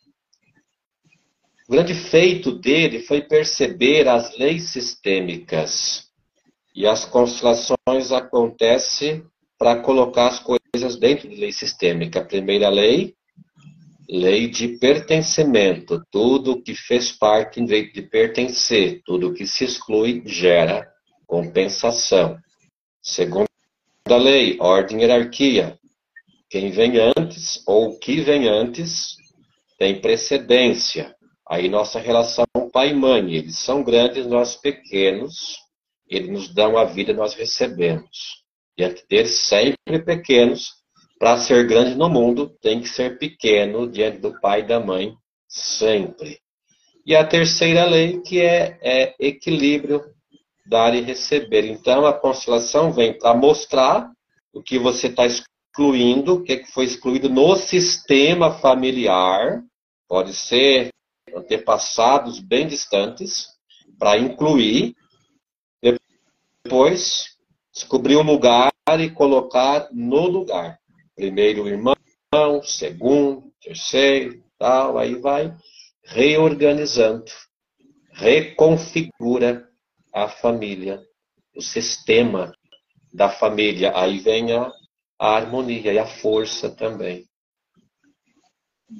o 1.71 1.73
grande 1.73 1.93
feito 1.93 2.51
dele 2.51 2.99
foi 2.99 3.21
perceber 3.21 4.05
as 4.05 4.37
leis 4.37 4.71
sistêmicas 4.71 6.09
e 6.75 6.85
as 6.85 7.05
constelações 7.05 8.11
acontecem 8.11 9.23
para 9.57 9.77
colocar 9.77 10.27
as 10.27 10.39
coisas 10.39 10.97
dentro 10.97 11.29
de 11.29 11.35
lei 11.37 11.53
sistêmica. 11.53 12.19
A 12.19 12.25
primeira 12.25 12.67
lei, 12.67 13.15
lei 14.09 14.49
de 14.49 14.67
pertencimento. 14.79 16.03
Tudo 16.11 16.61
que 16.61 16.75
fez 16.75 17.09
parte 17.09 17.63
de, 17.63 17.89
de 17.93 18.01
pertencer, 18.01 19.01
tudo 19.05 19.33
que 19.33 19.47
se 19.47 19.63
exclui 19.63 20.23
gera 20.25 20.85
compensação. 21.25 22.37
Segunda 23.01 23.47
lei, 24.09 24.57
ordem 24.59 24.97
e 24.97 25.01
hierarquia. 25.03 25.79
Quem 26.49 26.69
vem 26.69 26.95
antes 27.17 27.63
ou 27.65 27.97
que 27.97 28.19
vem 28.19 28.49
antes 28.49 29.15
tem 29.79 30.01
precedência. 30.01 31.15
Aí 31.51 31.67
nossa 31.67 31.99
relação 31.99 32.45
pai 32.71 32.91
e 32.91 32.93
mãe, 32.93 33.33
eles 33.35 33.59
são 33.59 33.83
grandes, 33.83 34.25
nós 34.25 34.55
pequenos, 34.55 35.57
eles 36.07 36.29
nos 36.29 36.47
dão 36.47 36.77
a 36.77 36.85
vida, 36.85 37.11
nós 37.11 37.33
recebemos. 37.33 38.41
Diante 38.77 39.05
deles, 39.09 39.37
sempre 39.37 39.99
pequenos, 39.99 40.75
para 41.19 41.37
ser 41.37 41.67
grande 41.67 41.93
no 41.95 42.09
mundo, 42.09 42.57
tem 42.61 42.79
que 42.79 42.87
ser 42.87 43.19
pequeno 43.19 43.91
diante 43.91 44.19
do 44.19 44.39
pai 44.39 44.61
e 44.61 44.67
da 44.67 44.79
mãe, 44.79 45.13
sempre. 45.45 46.39
E 47.05 47.17
a 47.17 47.27
terceira 47.27 47.83
lei, 47.83 48.21
que 48.21 48.39
é, 48.39 48.79
é 48.81 49.15
equilíbrio, 49.19 50.01
dar 50.65 50.95
e 50.95 51.01
receber. 51.01 51.65
Então, 51.65 52.05
a 52.05 52.13
constelação 52.13 52.93
vem 52.93 53.19
para 53.19 53.35
mostrar 53.35 54.09
o 54.53 54.63
que 54.63 54.79
você 54.79 55.07
está 55.07 55.25
excluindo, 55.25 56.35
o 56.35 56.43
que 56.43 56.63
foi 56.67 56.85
excluído 56.85 57.29
no 57.29 57.57
sistema 57.57 58.53
familiar, 58.53 59.61
pode 60.07 60.33
ser 60.33 60.90
antepassados 61.35 62.39
bem 62.39 62.67
distantes, 62.67 63.47
para 63.97 64.17
incluir 64.17 64.95
depois, 66.63 67.37
descobrir 67.73 68.15
o 68.15 68.21
lugar 68.21 68.71
e 68.99 69.09
colocar 69.09 69.89
no 69.91 70.27
lugar. 70.27 70.79
Primeiro 71.15 71.63
o 71.63 71.67
irmão, 71.67 71.95
segundo, 72.63 73.51
terceiro, 73.61 74.43
tal, 74.57 74.97
aí 74.97 75.15
vai 75.15 75.53
reorganizando, 76.03 77.25
reconfigura 78.13 79.67
a 80.13 80.27
família, 80.27 81.01
o 81.55 81.61
sistema 81.61 82.53
da 83.13 83.29
família. 83.29 83.91
Aí 83.95 84.19
vem 84.19 84.53
a, 84.53 84.71
a 85.19 85.35
harmonia 85.35 85.93
e 85.93 85.99
a 85.99 86.05
força 86.05 86.69
também. 86.69 87.25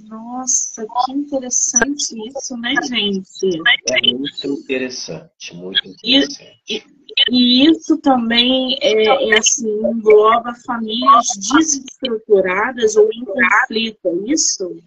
Nossa, 0.08 0.86
que 1.06 1.12
interessante 1.12 2.16
isso, 2.28 2.56
né, 2.58 2.74
gente? 2.88 3.62
É 3.90 4.14
muito 4.14 4.48
interessante, 4.48 5.54
muito 5.54 5.86
interessante. 5.86 6.64
E, 6.70 6.84
e, 7.30 7.70
isso 7.70 7.98
também 7.98 8.78
é, 8.82 9.04
é, 9.04 9.38
assim, 9.38 9.68
engloba 9.68 10.56
famílias 10.66 11.28
desestruturadas 11.36 12.96
ou 12.96 13.10
em 13.12 13.26
conflito, 13.26 14.08
é 14.08 14.32
isso? 14.32 14.82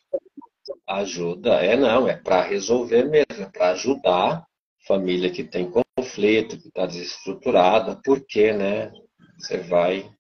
Ajuda, 0.87 1.57
é 1.57 1.77
não, 1.77 2.09
é 2.09 2.17
para 2.17 2.43
resolver 2.43 3.05
mesmo, 3.05 3.43
é 3.45 3.47
para 3.47 3.73
ajudar 3.73 4.47
família 4.87 5.31
que 5.31 5.45
tem 5.45 5.71
conflito, 5.71 6.59
que 6.59 6.69
está 6.69 6.87
desestruturada, 6.87 8.01
porque, 8.03 8.53
né, 8.53 8.91
você 9.39 9.59
vai... 9.59 10.11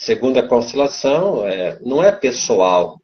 Segundo 0.00 0.38
a 0.38 0.48
constelação, 0.48 1.46
é, 1.46 1.78
não 1.80 2.02
é 2.02 2.10
pessoal, 2.10 2.98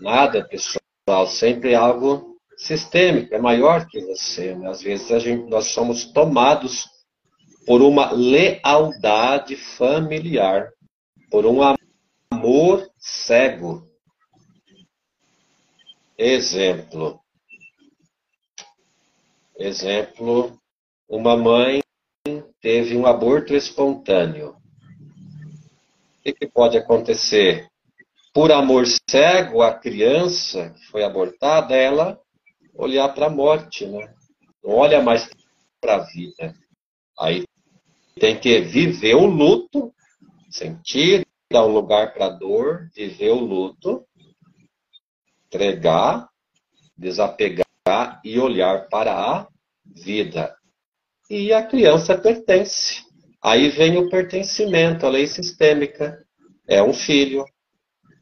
nada 0.00 0.38
é 0.38 0.42
pessoal, 0.42 1.26
sempre 1.26 1.72
é 1.72 1.74
algo 1.74 2.38
sistêmico, 2.56 3.34
é 3.34 3.38
maior 3.38 3.86
que 3.86 4.00
você. 4.00 4.54
Né? 4.54 4.66
Às 4.66 4.80
vezes 4.80 5.12
a 5.12 5.18
gente, 5.18 5.46
nós 5.50 5.66
somos 5.66 6.10
tomados 6.12 6.88
por 7.66 7.82
uma 7.82 8.12
lealdade 8.12 9.56
familiar, 9.56 10.70
por 11.30 11.44
um 11.44 11.58
amor 12.32 12.90
cego. 12.96 13.86
Exemplo. 16.16 17.20
Exemplo, 19.58 20.58
uma 21.06 21.36
mãe 21.36 21.82
teve 22.62 22.96
um 22.96 23.04
aborto 23.04 23.54
espontâneo. 23.54 24.56
Que, 26.26 26.32
que 26.32 26.46
pode 26.48 26.76
acontecer? 26.76 27.68
Por 28.34 28.50
amor 28.50 28.84
cego, 29.08 29.62
a 29.62 29.72
criança 29.72 30.70
que 30.70 30.84
foi 30.86 31.04
abortada, 31.04 31.76
ela 31.76 32.20
olhar 32.74 33.10
para 33.10 33.26
a 33.26 33.30
morte, 33.30 33.86
né? 33.86 34.12
Não 34.60 34.74
olha 34.74 35.00
mais 35.00 35.30
para 35.80 35.94
a 35.94 36.04
vida. 36.04 36.52
Aí 37.16 37.44
tem 38.18 38.36
que 38.36 38.60
viver 38.60 39.14
o 39.14 39.24
luto, 39.24 39.94
sentir, 40.50 41.24
dar 41.48 41.64
um 41.64 41.72
lugar 41.72 42.12
para 42.12 42.26
a 42.26 42.30
dor, 42.30 42.90
viver 42.92 43.30
o 43.30 43.38
luto, 43.38 44.04
entregar, 45.46 46.28
desapegar 46.98 48.20
e 48.24 48.36
olhar 48.40 48.88
para 48.88 49.12
a 49.14 49.48
vida. 49.84 50.56
E 51.30 51.52
a 51.52 51.64
criança 51.64 52.18
pertence. 52.18 53.05
Aí 53.46 53.68
vem 53.68 53.96
o 53.96 54.10
pertencimento, 54.10 55.06
a 55.06 55.08
lei 55.08 55.24
sistêmica. 55.24 56.18
É 56.66 56.82
um 56.82 56.92
filho. 56.92 57.44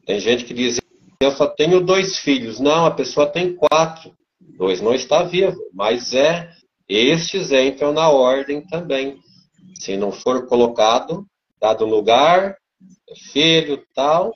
Tem 0.05 0.19
gente 0.19 0.45
que 0.45 0.53
diz, 0.53 0.79
eu 1.19 1.31
só 1.31 1.47
tenho 1.47 1.83
dois 1.83 2.19
filhos. 2.19 2.59
Não, 2.59 2.85
a 2.85 2.91
pessoa 2.91 3.25
tem 3.25 3.55
quatro. 3.55 4.13
Dois 4.39 4.81
não 4.81 4.93
está 4.93 5.23
vivo, 5.23 5.57
mas 5.73 6.13
é 6.13 6.51
estes 6.87 7.51
entram 7.51 7.91
na 7.91 8.07
ordem 8.07 8.61
também. 8.67 9.17
Se 9.79 9.97
não 9.97 10.11
for 10.11 10.45
colocado, 10.45 11.25
dado 11.59 11.87
lugar, 11.87 12.55
filho, 13.33 13.83
tal, 13.95 14.31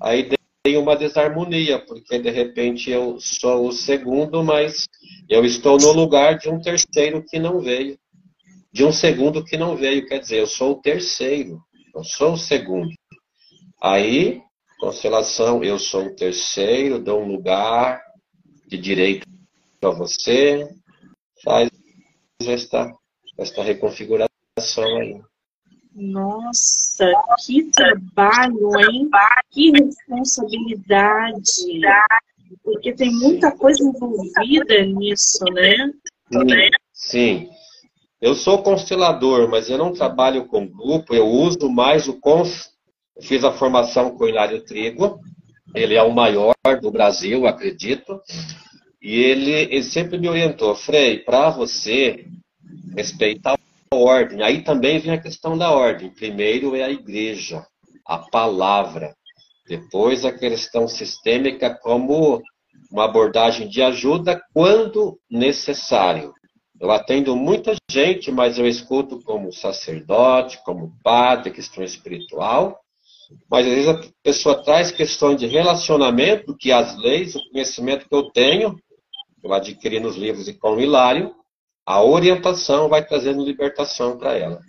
aí 0.00 0.30
tem 0.62 0.76
uma 0.76 0.94
desarmonia, 0.94 1.84
porque 1.84 2.20
de 2.20 2.30
repente 2.30 2.88
eu 2.88 3.18
sou 3.18 3.66
o 3.66 3.72
segundo, 3.72 4.44
mas 4.44 4.86
eu 5.28 5.44
estou 5.44 5.76
no 5.76 5.90
lugar 5.90 6.38
de 6.38 6.48
um 6.48 6.60
terceiro 6.60 7.24
que 7.28 7.40
não 7.40 7.58
veio. 7.58 7.98
De 8.74 8.84
um 8.84 8.90
segundo 8.90 9.44
que 9.44 9.56
não 9.56 9.76
veio, 9.76 10.04
quer 10.04 10.18
dizer, 10.18 10.40
eu 10.40 10.48
sou 10.48 10.72
o 10.72 10.80
terceiro, 10.80 11.62
não 11.94 12.02
sou 12.02 12.32
o 12.32 12.36
segundo. 12.36 12.90
Aí, 13.80 14.42
constelação, 14.80 15.62
eu 15.62 15.78
sou 15.78 16.06
o 16.06 16.16
terceiro, 16.16 16.98
dou 16.98 17.22
um 17.22 17.28
lugar 17.28 18.02
de 18.66 18.76
direito 18.76 19.28
para 19.80 19.90
você, 19.90 20.68
faz 21.44 21.70
esta, 22.42 22.92
esta 23.38 23.62
reconfiguração 23.62 24.28
aí. 24.98 25.22
Nossa, 25.94 27.12
que 27.46 27.70
trabalho, 27.70 28.80
hein? 28.80 29.08
Que 29.52 29.70
responsabilidade. 29.70 31.80
Porque 32.64 32.92
tem 32.92 33.12
muita 33.12 33.52
coisa 33.52 33.84
envolvida 33.84 34.84
nisso, 34.84 35.44
né? 35.52 35.92
Sim, 36.32 36.70
sim. 36.92 37.63
Eu 38.24 38.34
sou 38.34 38.62
constelador, 38.62 39.50
mas 39.50 39.68
eu 39.68 39.76
não 39.76 39.92
trabalho 39.92 40.46
com 40.46 40.66
grupo, 40.66 41.14
eu 41.14 41.28
uso 41.28 41.68
mais 41.68 42.08
o 42.08 42.18
cons... 42.18 42.70
Eu 43.14 43.22
fiz 43.22 43.44
a 43.44 43.52
formação 43.52 44.16
com 44.16 44.24
o 44.24 44.28
Hilário 44.28 44.64
Trigo, 44.64 45.20
ele 45.74 45.94
é 45.94 46.02
o 46.02 46.10
maior 46.10 46.54
do 46.80 46.90
Brasil, 46.90 47.46
acredito. 47.46 48.18
E 49.02 49.14
ele, 49.14 49.50
ele 49.50 49.82
sempre 49.82 50.16
me 50.16 50.26
orientou, 50.26 50.74
Frei, 50.74 51.18
para 51.18 51.50
você 51.50 52.24
respeitar 52.96 53.58
a 53.90 53.94
ordem. 53.94 54.42
Aí 54.42 54.62
também 54.62 54.98
vem 54.98 55.12
a 55.12 55.20
questão 55.20 55.58
da 55.58 55.70
ordem. 55.70 56.08
Primeiro 56.08 56.74
é 56.74 56.82
a 56.82 56.90
igreja, 56.90 57.62
a 58.06 58.16
palavra. 58.16 59.14
Depois 59.68 60.24
a 60.24 60.32
questão 60.32 60.88
sistêmica 60.88 61.78
como 61.78 62.40
uma 62.90 63.04
abordagem 63.04 63.68
de 63.68 63.82
ajuda 63.82 64.40
quando 64.54 65.20
necessário. 65.30 66.32
Eu 66.84 66.90
atendo 66.90 67.34
muita 67.34 67.74
gente, 67.90 68.30
mas 68.30 68.58
eu 68.58 68.68
escuto 68.68 69.18
como 69.22 69.50
sacerdote, 69.50 70.62
como 70.66 70.94
padre, 71.02 71.50
questão 71.50 71.82
espiritual. 71.82 72.78
Mas 73.50 73.66
às 73.66 73.72
vezes 73.72 73.88
a 73.88 74.00
pessoa 74.22 74.62
traz 74.62 74.90
questões 74.90 75.40
de 75.40 75.46
relacionamento, 75.46 76.54
que 76.54 76.70
as 76.70 76.94
leis, 76.98 77.34
o 77.34 77.50
conhecimento 77.50 78.06
que 78.06 78.14
eu 78.14 78.30
tenho, 78.30 78.78
eu 79.42 79.54
adquiri 79.54 79.98
nos 79.98 80.14
livros 80.14 80.46
e 80.46 80.52
com 80.52 80.74
o 80.74 80.80
Hilário, 80.80 81.34
a 81.86 82.04
orientação 82.04 82.86
vai 82.86 83.02
trazendo 83.02 83.42
libertação 83.42 84.18
para 84.18 84.36
ela. 84.36 84.60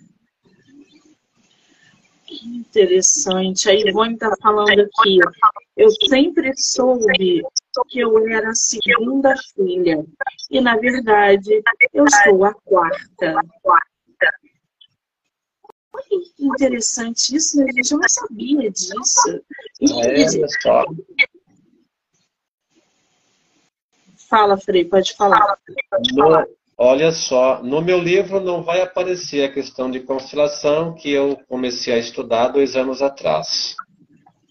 Interessante. 2.42 3.68
A 3.68 3.74
Ivone 3.74 4.14
está 4.14 4.32
falando 4.40 4.70
aqui. 4.70 5.18
Eu 5.76 5.90
sempre 6.08 6.50
soube 6.56 7.42
que 7.84 8.00
eu 8.00 8.28
era 8.28 8.50
a 8.50 8.54
segunda 8.54 9.34
filha. 9.54 10.04
E, 10.50 10.60
na 10.60 10.76
verdade, 10.76 11.62
eu 11.92 12.04
sou 12.24 12.44
a 12.44 12.54
quarta. 12.54 13.34
Olha 15.92 16.04
que 16.36 16.44
interessante 16.44 17.36
isso, 17.36 17.58
né, 17.58 17.66
gente? 17.72 17.92
Eu 17.92 17.98
não 17.98 18.08
sabia 18.08 18.70
disso. 18.70 19.42
É, 20.02 20.48
só. 20.62 20.84
Fala, 24.28 24.58
Frei, 24.58 24.84
pode 24.84 25.14
falar. 25.14 25.58
No, 26.12 26.46
olha 26.76 27.12
só, 27.12 27.62
no 27.62 27.80
meu 27.80 27.98
livro 27.98 28.40
não 28.40 28.62
vai 28.62 28.82
aparecer 28.82 29.44
a 29.44 29.52
questão 29.52 29.90
de 29.90 30.00
constelação 30.00 30.94
que 30.94 31.10
eu 31.10 31.40
comecei 31.48 31.94
a 31.94 31.98
estudar 31.98 32.48
dois 32.48 32.76
anos 32.76 33.00
atrás. 33.00 33.76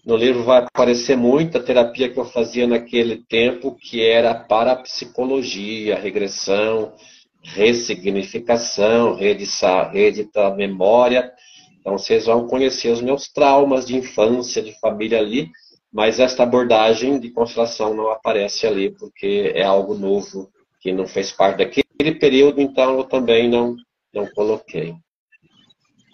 No 0.06 0.16
livro 0.16 0.44
vai 0.44 0.58
aparecer 0.58 1.16
muita 1.16 1.58
terapia 1.58 2.08
que 2.08 2.16
eu 2.16 2.24
fazia 2.24 2.64
naquele 2.64 3.24
tempo, 3.24 3.74
que 3.74 4.00
era 4.00 4.32
parapsicologia, 4.36 5.98
regressão, 5.98 6.94
ressignificação, 7.42 9.16
reeditar, 9.16 9.90
a 10.36 10.54
memória. 10.54 11.32
Então 11.80 11.98
vocês 11.98 12.26
vão 12.26 12.46
conhecer 12.46 12.92
os 12.92 13.02
meus 13.02 13.28
traumas 13.28 13.84
de 13.84 13.96
infância, 13.96 14.62
de 14.62 14.78
família 14.78 15.18
ali, 15.18 15.50
mas 15.92 16.20
esta 16.20 16.44
abordagem 16.44 17.18
de 17.18 17.30
constelação 17.30 17.92
não 17.92 18.08
aparece 18.08 18.64
ali, 18.64 18.90
porque 18.90 19.50
é 19.56 19.64
algo 19.64 19.94
novo, 19.94 20.48
que 20.80 20.92
não 20.92 21.08
fez 21.08 21.32
parte 21.32 21.58
daquele 21.58 22.14
período, 22.20 22.60
então 22.60 22.96
eu 22.98 23.04
também 23.04 23.50
não, 23.50 23.74
não 24.14 24.24
coloquei. 24.36 24.94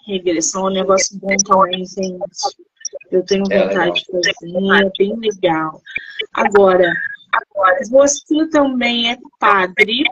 Regressão 0.07 0.69
é 0.69 0.71
um 0.71 0.75
negócio 0.75 1.19
bom 1.19 1.37
também, 1.45 1.85
gente. 1.85 2.72
Eu 3.11 3.25
tenho 3.25 3.45
é 3.51 3.69
vontade 3.69 3.91
é 3.91 3.93
de 3.93 4.05
fazer, 4.07 4.31
é 4.31 4.91
bem 4.99 5.17
legal. 5.17 5.81
Agora, 6.35 6.93
você 7.91 8.49
também 8.49 9.13
é 9.13 9.19
padre, 9.39 10.05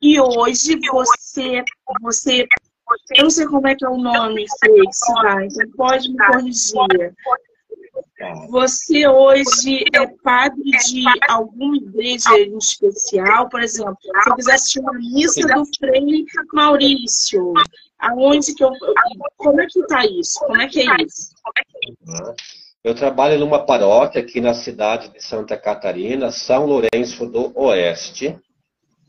e 0.00 0.20
hoje 0.20 0.78
você, 0.90 1.64
você, 2.00 2.46
eu 3.16 3.24
não 3.24 3.30
sei 3.30 3.46
como 3.46 3.66
é 3.66 3.74
que 3.74 3.84
é 3.84 3.88
o 3.88 3.96
nome, 3.96 4.44
Flex, 4.60 5.00
então 5.44 5.70
pode 5.76 6.10
me 6.10 6.26
corrigir. 6.26 7.14
Você 8.48 9.06
hoje 9.08 9.84
é 9.92 10.06
padre 10.22 10.62
de 10.62 11.04
alguma 11.28 11.76
igreja 11.76 12.38
em 12.38 12.56
especial? 12.58 13.48
Por 13.48 13.62
exemplo, 13.62 13.96
se 14.00 14.30
eu 14.30 14.34
quiser 14.36 14.54
assistir 14.54 14.80
uma 14.80 14.92
missa 14.94 15.46
do 15.46 15.64
Frei 15.78 16.24
Maurício, 16.52 17.52
aonde 18.10 18.54
que 18.54 18.62
eu. 18.62 18.70
Como 19.36 19.60
é 19.60 19.66
que 19.66 19.80
está 19.80 20.04
isso? 20.04 20.38
Como 20.40 20.60
é 20.60 20.68
que 20.68 20.80
é 20.80 20.96
isso? 21.04 21.34
Eu 22.82 22.94
trabalho 22.94 23.38
numa 23.38 23.64
paróquia 23.64 24.20
aqui 24.20 24.40
na 24.40 24.52
cidade 24.52 25.08
de 25.08 25.22
Santa 25.22 25.56
Catarina, 25.56 26.30
São 26.30 26.66
Lourenço 26.66 27.26
do 27.26 27.52
Oeste. 27.58 28.38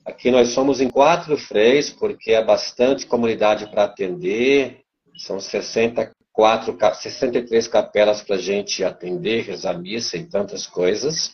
Aqui 0.05 0.31
nós 0.31 0.49
somos 0.49 0.79
em 0.79 0.89
quatro 0.89 1.35
freis, 1.37 1.89
porque 1.89 2.31
é 2.31 2.43
bastante 2.43 3.05
comunidade 3.05 3.67
para 3.69 3.83
atender. 3.83 4.81
São 5.17 5.39
60 5.39 6.11
quatro, 6.35 6.77
63 6.77 7.67
capelas 7.67 8.21
para 8.21 8.35
a 8.35 8.39
gente 8.39 8.83
atender, 8.83 9.45
rezar 9.45 9.77
missa 9.77 10.17
e 10.17 10.25
tantas 10.25 10.67
coisas. 10.67 11.33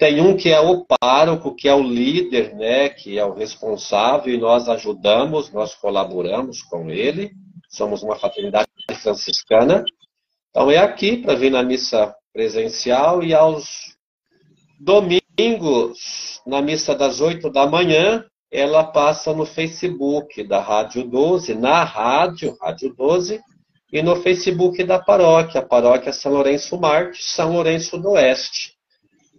Tem 0.00 0.18
um 0.18 0.34
que 0.34 0.48
é 0.48 0.58
o 0.58 0.82
pároco, 0.86 1.54
que 1.54 1.68
é 1.68 1.74
o 1.74 1.82
líder, 1.82 2.54
né, 2.54 2.88
que 2.88 3.18
é 3.18 3.24
o 3.24 3.34
responsável, 3.34 4.32
e 4.32 4.38
nós 4.38 4.66
ajudamos, 4.66 5.52
nós 5.52 5.74
colaboramos 5.74 6.62
com 6.62 6.88
ele. 6.88 7.32
Somos 7.68 8.02
uma 8.02 8.16
fraternidade 8.16 8.66
franciscana. 9.02 9.84
Então 10.48 10.70
é 10.70 10.78
aqui 10.78 11.18
para 11.18 11.34
vir 11.34 11.50
na 11.50 11.62
missa 11.62 12.14
presencial 12.32 13.22
e 13.22 13.34
aos 13.34 13.94
domingos, 14.80 16.40
na 16.46 16.62
missa 16.62 16.94
das 16.94 17.20
8 17.20 17.50
da 17.50 17.66
manhã, 17.66 18.24
ela 18.50 18.82
passa 18.82 19.34
no 19.34 19.44
Facebook 19.44 20.42
da 20.44 20.60
Rádio 20.60 21.06
12, 21.06 21.54
na 21.54 21.84
rádio, 21.84 22.56
Rádio 22.58 22.94
12, 22.94 23.38
e 23.92 24.02
no 24.02 24.16
Facebook 24.16 24.82
da 24.82 24.98
paróquia, 24.98 25.60
a 25.60 25.66
paróquia 25.66 26.10
São 26.10 26.32
Lourenço 26.32 26.80
Marte, 26.80 27.22
São 27.22 27.52
Lourenço 27.52 27.98
do 27.98 28.12
Oeste. 28.12 28.79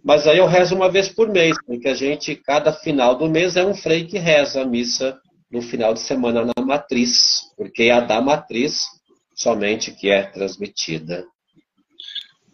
Mas 0.04 0.26
aí 0.26 0.38
eu 0.38 0.46
rezo 0.46 0.74
uma 0.74 0.90
vez 0.90 1.08
por 1.08 1.28
mês, 1.28 1.56
porque 1.64 1.88
a 1.88 1.94
gente, 1.94 2.34
cada 2.34 2.72
final 2.72 3.14
do 3.16 3.28
mês, 3.28 3.56
é 3.56 3.64
um 3.64 3.74
frei 3.74 4.04
que 4.04 4.18
reza 4.18 4.62
a 4.62 4.66
missa 4.66 5.20
no 5.50 5.62
final 5.62 5.94
de 5.94 6.00
semana 6.00 6.44
na 6.44 6.64
matriz, 6.64 7.52
porque 7.56 7.84
é 7.84 7.92
a 7.92 8.00
da 8.00 8.20
matriz 8.20 8.86
somente 9.34 9.92
que 9.92 10.10
é 10.10 10.22
transmitida. 10.22 11.24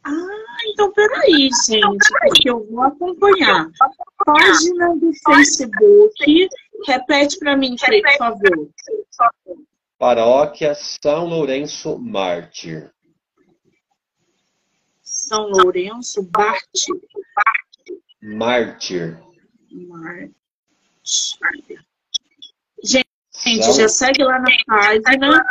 Ah, 0.04 0.12
então 0.72 0.92
peraí, 0.92 1.48
gente, 1.66 2.08
porque 2.20 2.50
eu 2.50 2.66
vou 2.66 2.82
acompanhar. 2.82 3.68
Página 4.24 4.96
do 4.96 5.10
Facebook, 5.24 6.48
repete 6.86 7.38
para 7.38 7.56
mim, 7.56 7.76
por 7.76 8.16
favor. 8.16 8.68
Paróquia 9.98 10.74
São 10.74 11.26
Lourenço 11.26 11.98
Mártir. 11.98 12.90
São 15.28 15.46
Lourenço 15.50 16.26
Mártir. 16.34 16.94
Mártir. 18.22 19.18
Mártir. 19.86 20.34
Gente, 22.82 23.62
São... 23.62 23.74
já 23.74 23.88
segue 23.88 24.24
lá 24.24 24.38
na 24.38 24.50
página. 24.66 25.44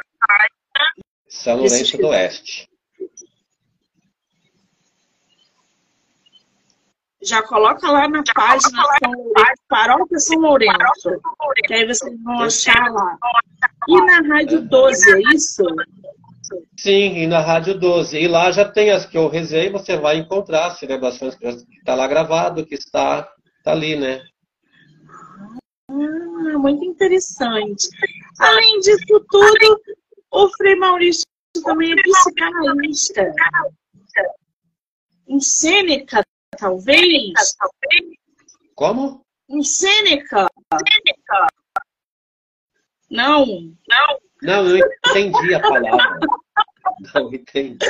São 1.30 1.58
Lourenço 1.58 1.98
do 1.98 2.08
Oeste. 2.08 2.68
já 7.22 7.44
coloca 7.44 7.92
lá 7.92 8.08
na 8.08 8.24
página 8.34 8.82
São 9.04 9.12
Lourenço, 9.12 9.64
Paróquia 9.68 10.20
São 10.20 10.40
Lourenço, 10.40 11.22
que 11.66 11.74
aí 11.74 11.86
vocês 11.86 12.24
vão 12.24 12.42
achar 12.42 12.92
lá. 12.92 13.18
E 13.88 14.02
na 14.02 14.22
Rádio 14.22 14.62
12, 14.62 15.12
é 15.12 15.20
isso? 15.36 15.64
Sim, 16.78 17.18
e 17.18 17.28
na 17.28 17.40
Rádio 17.40 17.80
12. 17.80 18.18
E 18.18 18.28
lá 18.28 18.52
já 18.52 18.70
tem 18.70 18.92
as 18.92 19.06
que 19.06 19.18
eu 19.18 19.28
rezei, 19.28 19.70
você 19.70 19.98
vai 19.98 20.18
encontrar 20.18 20.68
as 20.68 20.80
celebrações 20.80 21.36
que 21.36 21.48
está 21.48 21.96
lá 21.96 22.08
gravado, 22.08 22.66
que 22.66 22.76
está, 22.76 23.32
está 23.58 23.72
ali, 23.72 23.96
né? 23.96 24.24
Ah, 25.90 26.58
muito 26.58 26.84
interessante. 26.84 27.88
Além 28.40 28.80
disso 28.80 29.26
tudo, 29.30 29.82
o 30.32 30.50
Frei 30.58 30.76
Maurício 30.76 31.26
também 31.64 31.94
é 31.94 31.96
psicanalista. 32.02 33.32
Em 35.28 35.40
Sêneca 35.40 36.24
talvez? 36.58 37.34
Como? 38.76 39.26
Em 39.50 39.64
Sêneca. 39.64 40.48
Sêneca. 40.74 41.48
Não. 43.10 43.46
Não. 43.88 44.27
Não, 44.42 44.68
eu 44.68 44.78
entendi 45.08 45.54
a 45.54 45.60
palavra. 45.60 46.20
Não 47.14 47.34
entendi. 47.34 47.86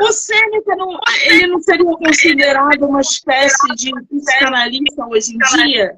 O 0.00 0.12
Sêneca, 0.12 0.76
não, 0.76 0.98
ele 1.24 1.46
não 1.48 1.60
seria 1.60 1.84
considerado 1.84 2.82
uma 2.84 3.00
espécie 3.00 3.74
de 3.74 3.90
psicanalista 4.06 5.06
hoje 5.06 5.34
em 5.34 5.38
dia? 5.38 5.96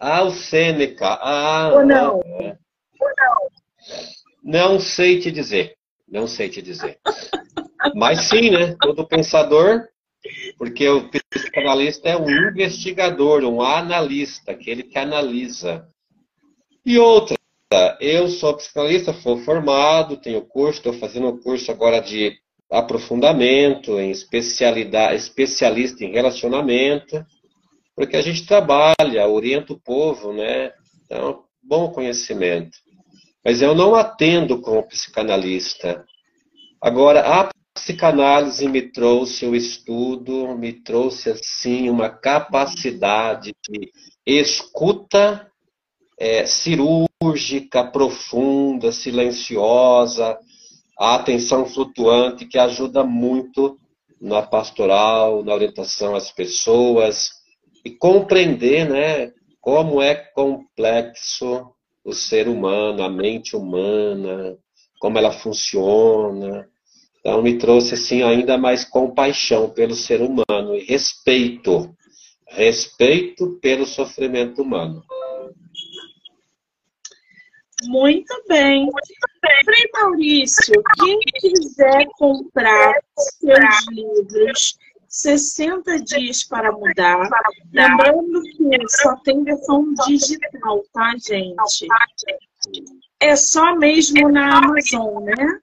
Ah, 0.00 0.22
o 0.22 0.30
Sêneca. 0.30 1.18
Ah, 1.20 1.70
Ou 1.74 1.84
não? 1.84 2.20
É. 2.22 2.56
Ou 3.00 3.08
não? 3.18 3.48
Não 4.42 4.80
sei 4.80 5.20
te 5.20 5.30
dizer. 5.30 5.76
Não 6.08 6.26
sei 6.26 6.48
te 6.48 6.62
dizer. 6.62 6.98
Mas 7.94 8.28
sim, 8.28 8.50
né? 8.50 8.76
Todo 8.80 9.06
pensador, 9.06 9.86
porque 10.56 10.88
o 10.88 11.10
psicanalista 11.10 12.08
é 12.08 12.16
um 12.16 12.30
investigador, 12.30 13.44
um 13.44 13.60
analista, 13.60 14.52
aquele 14.52 14.82
que 14.82 14.98
analisa. 14.98 15.86
E 16.86 17.00
outra, 17.00 17.36
eu 18.00 18.28
sou 18.28 18.56
psicanalista, 18.56 19.12
fui 19.12 19.42
formado, 19.42 20.16
tenho 20.18 20.40
curso, 20.42 20.78
estou 20.78 20.92
fazendo 20.92 21.26
um 21.26 21.36
curso 21.36 21.72
agora 21.72 22.00
de 22.00 22.38
aprofundamento 22.70 23.98
em 23.98 24.12
especialidade, 24.12 25.16
especialista 25.16 26.04
em 26.04 26.12
relacionamento, 26.12 27.26
porque 27.96 28.16
a 28.16 28.22
gente 28.22 28.46
trabalha, 28.46 29.26
orienta 29.26 29.72
o 29.72 29.80
povo, 29.80 30.32
né? 30.32 30.70
Então, 31.04 31.42
bom 31.60 31.90
conhecimento. 31.90 32.78
Mas 33.44 33.60
eu 33.60 33.74
não 33.74 33.96
atendo 33.96 34.60
como 34.60 34.86
psicanalista. 34.86 36.04
Agora, 36.80 37.20
a 37.20 37.50
psicanálise 37.74 38.68
me 38.68 38.82
trouxe 38.82 39.44
o 39.44 39.56
estudo, 39.56 40.56
me 40.56 40.72
trouxe 40.72 41.30
assim 41.30 41.90
uma 41.90 42.08
capacidade 42.10 43.52
de 43.68 43.90
escuta 44.24 45.50
é, 46.18 46.46
cirúrgica, 46.46 47.84
profunda, 47.84 48.90
silenciosa, 48.92 50.38
a 50.98 51.14
atenção 51.14 51.66
flutuante 51.66 52.46
que 52.46 52.58
ajuda 52.58 53.04
muito 53.04 53.76
na 54.20 54.42
pastoral, 54.42 55.44
na 55.44 55.52
orientação 55.52 56.14
às 56.14 56.32
pessoas 56.32 57.30
e 57.84 57.90
compreender, 57.90 58.88
né, 58.88 59.32
como 59.60 60.00
é 60.00 60.14
complexo 60.14 61.66
o 62.04 62.12
ser 62.12 62.48
humano, 62.48 63.02
a 63.02 63.08
mente 63.08 63.54
humana, 63.54 64.56
como 64.98 65.18
ela 65.18 65.32
funciona. 65.32 66.66
Então 67.20 67.42
me 67.42 67.58
trouxe 67.58 67.94
assim 67.94 68.22
ainda 68.22 68.56
mais 68.56 68.84
compaixão 68.84 69.68
pelo 69.70 69.94
ser 69.94 70.22
humano 70.22 70.74
e 70.74 70.84
respeito, 70.84 71.94
respeito 72.48 73.58
pelo 73.60 73.84
sofrimento 73.84 74.62
humano. 74.62 75.02
Muito 77.84 78.34
bem. 78.48 78.88
Frei 79.64 79.90
Maurício, 79.92 80.82
quem 80.98 81.20
quiser 81.20 82.06
comprar 82.18 82.94
seus 83.14 83.86
livros, 83.90 84.78
60 85.08 86.00
dias 86.00 86.42
para 86.44 86.72
mudar. 86.72 87.28
Lembrando 87.72 88.42
que 88.42 88.88
só 88.88 89.14
tem 89.16 89.44
versão 89.44 89.92
digital, 90.06 90.82
tá, 90.92 91.12
gente? 91.18 91.86
É 93.20 93.36
só 93.36 93.76
mesmo 93.76 94.28
na 94.30 94.58
Amazon, 94.58 95.22
né? 95.24 95.60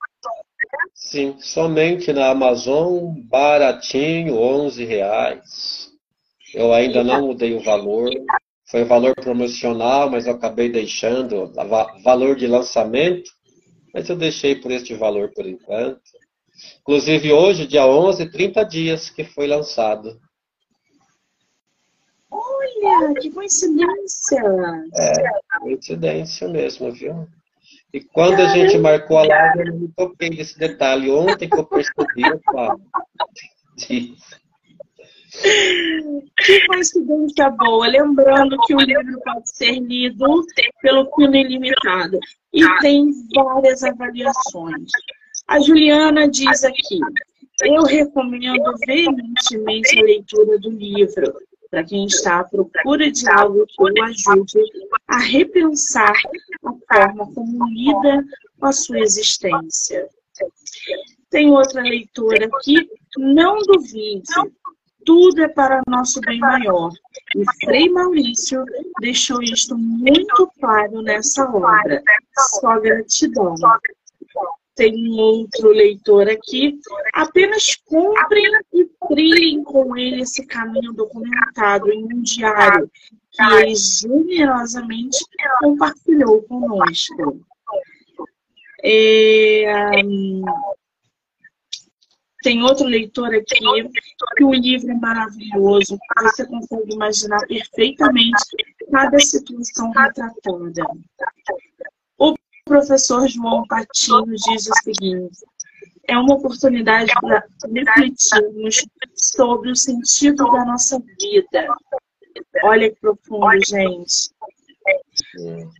Sim, 0.93 1.35
somente 1.39 2.13
na 2.13 2.29
Amazon, 2.29 3.13
baratinho, 3.25 4.35
11 4.35 4.85
reais. 4.85 5.91
Eu 6.53 6.73
ainda 6.73 7.03
não 7.03 7.27
mudei 7.27 7.53
o 7.53 7.63
valor. 7.63 8.09
Foi 8.73 8.83
valor 8.85 9.13
promocional, 9.13 10.09
mas 10.09 10.25
eu 10.25 10.33
acabei 10.33 10.67
deixando 10.67 11.53
valor 12.03 12.35
de 12.35 12.47
lançamento, 12.47 13.29
mas 13.93 14.09
eu 14.09 14.15
deixei 14.15 14.55
por 14.55 14.71
este 14.71 14.95
valor 14.95 15.31
por 15.31 15.45
enquanto. 15.45 16.01
Inclusive 16.81 17.31
hoje, 17.31 17.67
dia 17.67 17.85
11, 17.85 18.31
30 18.31 18.63
dias 18.63 19.11
que 19.11 19.23
foi 19.25 19.45
lançado. 19.45 20.19
Olha, 22.31 23.13
que 23.21 23.29
coincidência! 23.29 24.41
É, 24.95 25.59
coincidência 25.59 26.47
mesmo, 26.47 26.91
viu? 26.91 27.27
E 27.93 28.01
quando 28.01 28.39
a 28.39 28.47
gente 28.47 28.75
marcou 28.79 29.19
a 29.19 29.27
live, 29.27 29.59
eu 29.59 29.65
não 29.67 29.79
me 29.81 29.87
toquei 29.89 30.31
desse 30.31 30.57
detalhe. 30.57 31.11
Ontem 31.11 31.47
que 31.47 31.59
eu 31.59 31.63
percebi, 31.63 32.23
eu 32.23 32.41
falo. 32.51 32.81
Que 36.37 36.67
coincidência 36.67 37.49
boa. 37.49 37.87
Lembrando 37.87 38.57
que 38.65 38.75
o 38.75 38.79
livro 38.79 39.19
pode 39.23 39.49
ser 39.55 39.79
lido 39.79 40.45
pelo 40.81 41.05
Pino 41.15 41.35
Ilimitado. 41.35 42.19
E 42.53 42.63
tem 42.79 43.11
várias 43.35 43.83
avaliações. 43.83 44.89
A 45.47 45.59
Juliana 45.59 46.29
diz 46.29 46.63
aqui: 46.63 46.99
eu 47.61 47.83
recomendo 47.83 48.73
veementemente 48.85 49.99
a 49.99 50.03
leitura 50.03 50.59
do 50.59 50.69
livro 50.69 51.33
para 51.69 51.83
quem 51.83 52.05
está 52.05 52.41
à 52.41 52.43
procura 52.43 53.11
de 53.11 53.27
algo 53.27 53.65
que 53.65 53.81
o 53.81 54.03
ajude 54.03 54.59
a 55.07 55.17
repensar 55.17 56.13
a 56.65 56.73
forma 56.87 57.33
como 57.33 57.65
lida 57.67 58.23
com 58.59 58.67
a 58.67 58.71
sua 58.71 58.99
existência. 58.99 60.07
Tem 61.29 61.49
outra 61.49 61.81
leitura 61.81 62.45
aqui, 62.45 62.87
não 63.17 63.57
duvide, 63.59 64.21
tudo 65.05 65.41
é 65.41 65.47
para 65.47 65.81
nosso 65.87 66.19
bem 66.21 66.39
maior. 66.39 66.91
E 67.35 67.43
Frei 67.65 67.89
Maurício 67.89 68.63
deixou 69.01 69.41
isto 69.41 69.77
muito 69.77 70.51
claro 70.59 71.01
nessa 71.01 71.49
obra. 71.49 72.01
Só 72.37 72.79
gratidão. 72.79 73.55
Tem 74.75 74.93
um 74.95 75.17
outro 75.17 75.69
leitor 75.69 76.27
aqui. 76.29 76.79
Apenas 77.13 77.75
comprem 77.85 78.45
e 78.73 78.89
trilhem 79.07 79.63
com 79.63 79.95
ele 79.95 80.21
esse 80.21 80.45
caminho 80.45 80.93
documentado 80.93 81.91
em 81.91 82.03
um 82.05 82.21
diário 82.21 82.89
que 83.31 83.43
ele 83.43 83.75
generosamente 83.75 85.25
compartilhou 85.59 86.41
conosco. 86.43 87.39
É, 88.83 89.91
um, 90.03 90.43
tem 92.43 92.61
outro 92.61 92.85
leitor 92.85 93.33
aqui 93.33 93.89
que 94.37 94.43
o 94.43 94.53
livro 94.53 94.91
é 94.91 94.95
maravilhoso. 94.95 95.97
Você 96.21 96.45
consegue 96.45 96.93
imaginar 96.93 97.39
perfeitamente 97.47 98.43
cada 98.91 99.17
situação 99.19 99.91
retratada. 99.91 100.83
O 102.19 102.35
professor 102.65 103.27
João 103.27 103.65
Patino 103.65 104.27
diz 104.27 104.67
o 104.67 104.73
seguinte: 104.83 105.39
é 106.07 106.17
uma 106.17 106.35
oportunidade 106.35 107.11
para 107.21 107.43
refletirmos 107.73 108.85
sobre 109.15 109.71
o 109.71 109.75
sentido 109.75 110.43
da 110.51 110.65
nossa 110.65 110.99
vida. 110.99 111.67
Olha 112.63 112.89
que 112.89 112.99
profundo, 112.99 113.59
gente. 113.65 114.31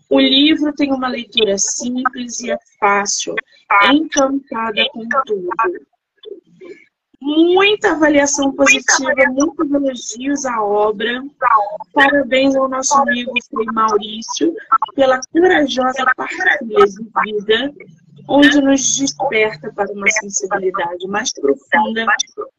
O 0.10 0.20
livro 0.20 0.74
tem 0.74 0.94
uma 0.94 1.10
leitura 1.10 1.58
simples 1.58 2.40
e 2.40 2.52
é 2.52 2.58
fácil, 2.80 3.36
encantada 3.92 4.88
com 4.94 5.08
tudo 5.26 5.50
muita 7.24 7.92
avaliação 7.92 8.52
positiva, 8.52 9.14
muitos 9.32 9.72
elogios 9.72 10.46
à 10.46 10.62
obra. 10.62 11.24
Parabéns 11.94 12.54
ao 12.56 12.68
nosso 12.68 12.94
amigo 12.96 13.32
Frei 13.50 13.66
Maurício 13.74 14.54
pela 14.94 15.22
corajosa 15.32 16.06
partilha 16.18 16.58
de 16.60 16.78
vida, 17.24 17.74
onde 18.28 18.62
nos 18.62 18.98
desperta 18.98 19.72
para 19.74 19.90
uma 19.94 20.10
sensibilidade 20.10 21.08
mais 21.08 21.32
profunda 21.34 22.06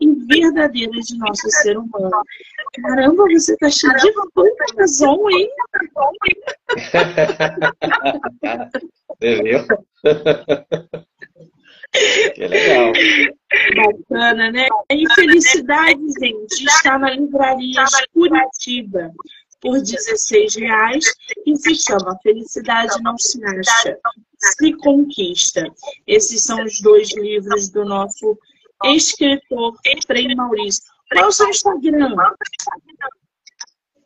e 0.01 0.15
verdadeira 0.27 0.93
de 0.93 1.19
nosso 1.19 1.51
ser 1.51 1.77
humano. 1.77 2.23
Caramba, 2.83 3.25
você 3.25 3.53
está 3.53 3.69
cheio 3.71 3.95
de 3.97 4.11
razão, 4.79 5.31
hein? 5.31 5.51
Você 9.21 9.43
viu? 9.43 9.61
Que 12.35 12.47
legal. 12.47 12.93
Bacana, 13.77 14.51
né? 14.51 14.67
A 14.91 14.95
infelicidade, 14.95 16.01
gente, 16.21 16.65
está 16.65 16.99
na 16.99 17.11
livraria 17.11 17.85
Curitiba 18.13 19.13
por 19.61 19.81
16 19.81 20.57
reais 20.57 21.05
e 21.47 21.57
se 21.57 21.75
chama 21.77 22.19
Felicidade 22.23 23.01
Não 23.03 23.17
Se 23.17 23.41
Acha, 23.45 23.99
Se 24.39 24.73
Conquista. 24.75 25.65
Esses 26.07 26.45
são 26.45 26.63
os 26.65 26.81
dois 26.81 27.15
livros 27.17 27.71
do 27.71 27.85
nosso 27.85 28.37
escritor 28.85 29.75
Frei 30.07 30.35
Maurício. 30.35 30.83
Qual 31.13 31.25
é 31.25 31.29
o 31.29 31.33
seu 31.33 31.49
Instagram? 31.49 32.15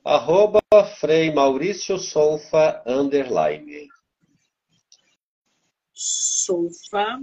Arroba 0.04 0.60
Frei 1.00 1.32
Maurício 1.32 1.98
Solfa, 1.98 2.82
underline. 2.86 3.88
Solfa. 5.98 7.18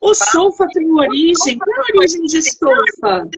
O 0.00 0.12
Solfa 0.12 0.66
tem 0.72 0.90
origem. 0.90 1.56
Qual 1.56 1.76
é 1.76 1.80
a 1.80 1.98
origem 1.98 2.22
de 2.22 2.42
Solfa? 2.42 3.30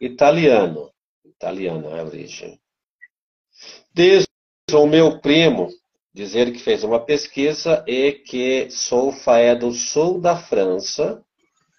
Italiano. 0.00 0.90
Italiano 1.22 1.94
é 1.94 2.00
a 2.00 2.04
origem. 2.04 2.58
Desde 3.92 4.26
o 4.72 4.86
meu 4.86 5.20
primo 5.20 5.68
dizer 6.14 6.50
que 6.50 6.58
fez 6.58 6.82
uma 6.82 6.98
pesquisa 6.98 7.84
e 7.86 8.12
que 8.12 8.70
Solfa 8.70 9.36
é 9.36 9.54
do 9.54 9.70
sul 9.72 10.18
da 10.18 10.34
França, 10.36 11.22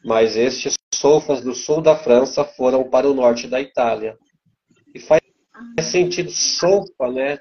mas 0.06 0.38
estes 0.38 0.76
Solfas 0.94 1.42
do 1.42 1.56
sul 1.56 1.82
da 1.82 1.96
França 1.96 2.44
foram 2.44 2.88
para 2.88 3.10
o 3.10 3.14
norte 3.16 3.48
da 3.48 3.60
Itália. 3.60 4.18
E 4.94 5.00
faz 5.00 5.22
sentido 5.82 6.30
Solfa, 6.30 7.12
né? 7.12 7.40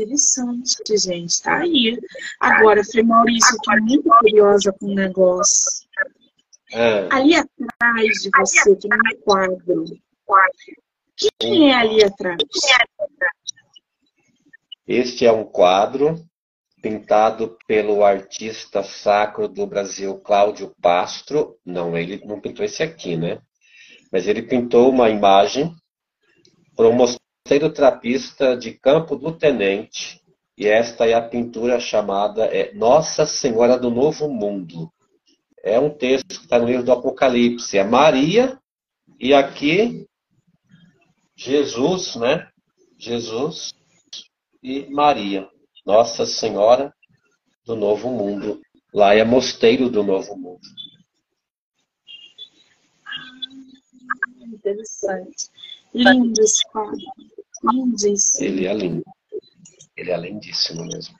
Interessante, 0.00 0.96
gente. 0.96 1.42
Tá 1.42 1.58
aí. 1.58 1.98
Agora, 2.40 2.82
Frei 2.82 3.04
Maurício, 3.04 3.54
eu 3.54 3.58
tô 3.58 3.82
muito 3.82 4.08
curiosa 4.08 4.72
com 4.72 4.86
o 4.86 4.94
negócio. 4.94 5.86
É. 6.72 7.08
Ali 7.12 7.34
atrás 7.34 8.22
de 8.22 8.30
você 8.38 8.76
tem 8.76 8.90
um 8.92 9.20
quadro. 9.22 9.84
Quem 11.38 11.70
é 11.70 11.74
ali 11.74 12.02
atrás? 12.02 12.38
Este 14.86 15.26
é 15.26 15.32
um 15.32 15.44
quadro 15.44 16.24
pintado 16.80 17.58
pelo 17.66 18.02
artista 18.02 18.82
sacro 18.82 19.46
do 19.46 19.66
Brasil, 19.66 20.18
Cláudio 20.20 20.74
Pastro. 20.80 21.58
Não, 21.64 21.96
ele 21.96 22.24
não 22.24 22.40
pintou 22.40 22.64
esse 22.64 22.82
aqui, 22.82 23.16
né? 23.16 23.38
Mas 24.10 24.26
ele 24.26 24.42
pintou 24.42 24.88
uma 24.88 25.10
imagem 25.10 25.74
mosteiro 27.40 27.72
trapista 27.72 28.56
de 28.56 28.72
Campo 28.72 29.16
do 29.16 29.32
Tenente, 29.32 30.20
e 30.56 30.66
esta 30.66 31.06
é 31.06 31.14
a 31.14 31.26
pintura 31.26 31.80
chamada 31.80 32.44
é, 32.44 32.72
Nossa 32.74 33.26
Senhora 33.26 33.78
do 33.78 33.90
Novo 33.90 34.28
Mundo. 34.28 34.92
É 35.62 35.78
um 35.78 35.90
texto 35.90 36.28
que 36.28 36.34
está 36.34 36.58
no 36.58 36.66
livro 36.66 36.84
do 36.84 36.92
Apocalipse. 36.92 37.78
É 37.78 37.84
Maria 37.84 38.58
e 39.18 39.32
aqui 39.32 40.06
Jesus, 41.34 42.16
né? 42.16 42.48
Jesus 42.98 43.72
e 44.62 44.86
Maria, 44.90 45.48
Nossa 45.84 46.26
Senhora 46.26 46.94
do 47.64 47.74
Novo 47.74 48.10
Mundo. 48.10 48.60
Lá 48.92 49.14
é 49.14 49.24
Mosteiro 49.24 49.88
do 49.88 50.02
Novo 50.02 50.36
Mundo. 50.36 50.60
interessante. 54.52 55.48
Lindo 55.94 56.40
esse 56.40 56.62
quadro. 56.70 56.96
Lindíssimo. 57.64 58.46
Ele 58.46 58.66
é 58.66 58.74
lindo. 58.74 59.04
Ele 59.96 60.10
é 60.10 60.16
lindíssimo 60.16 60.84
mesmo. 60.86 61.14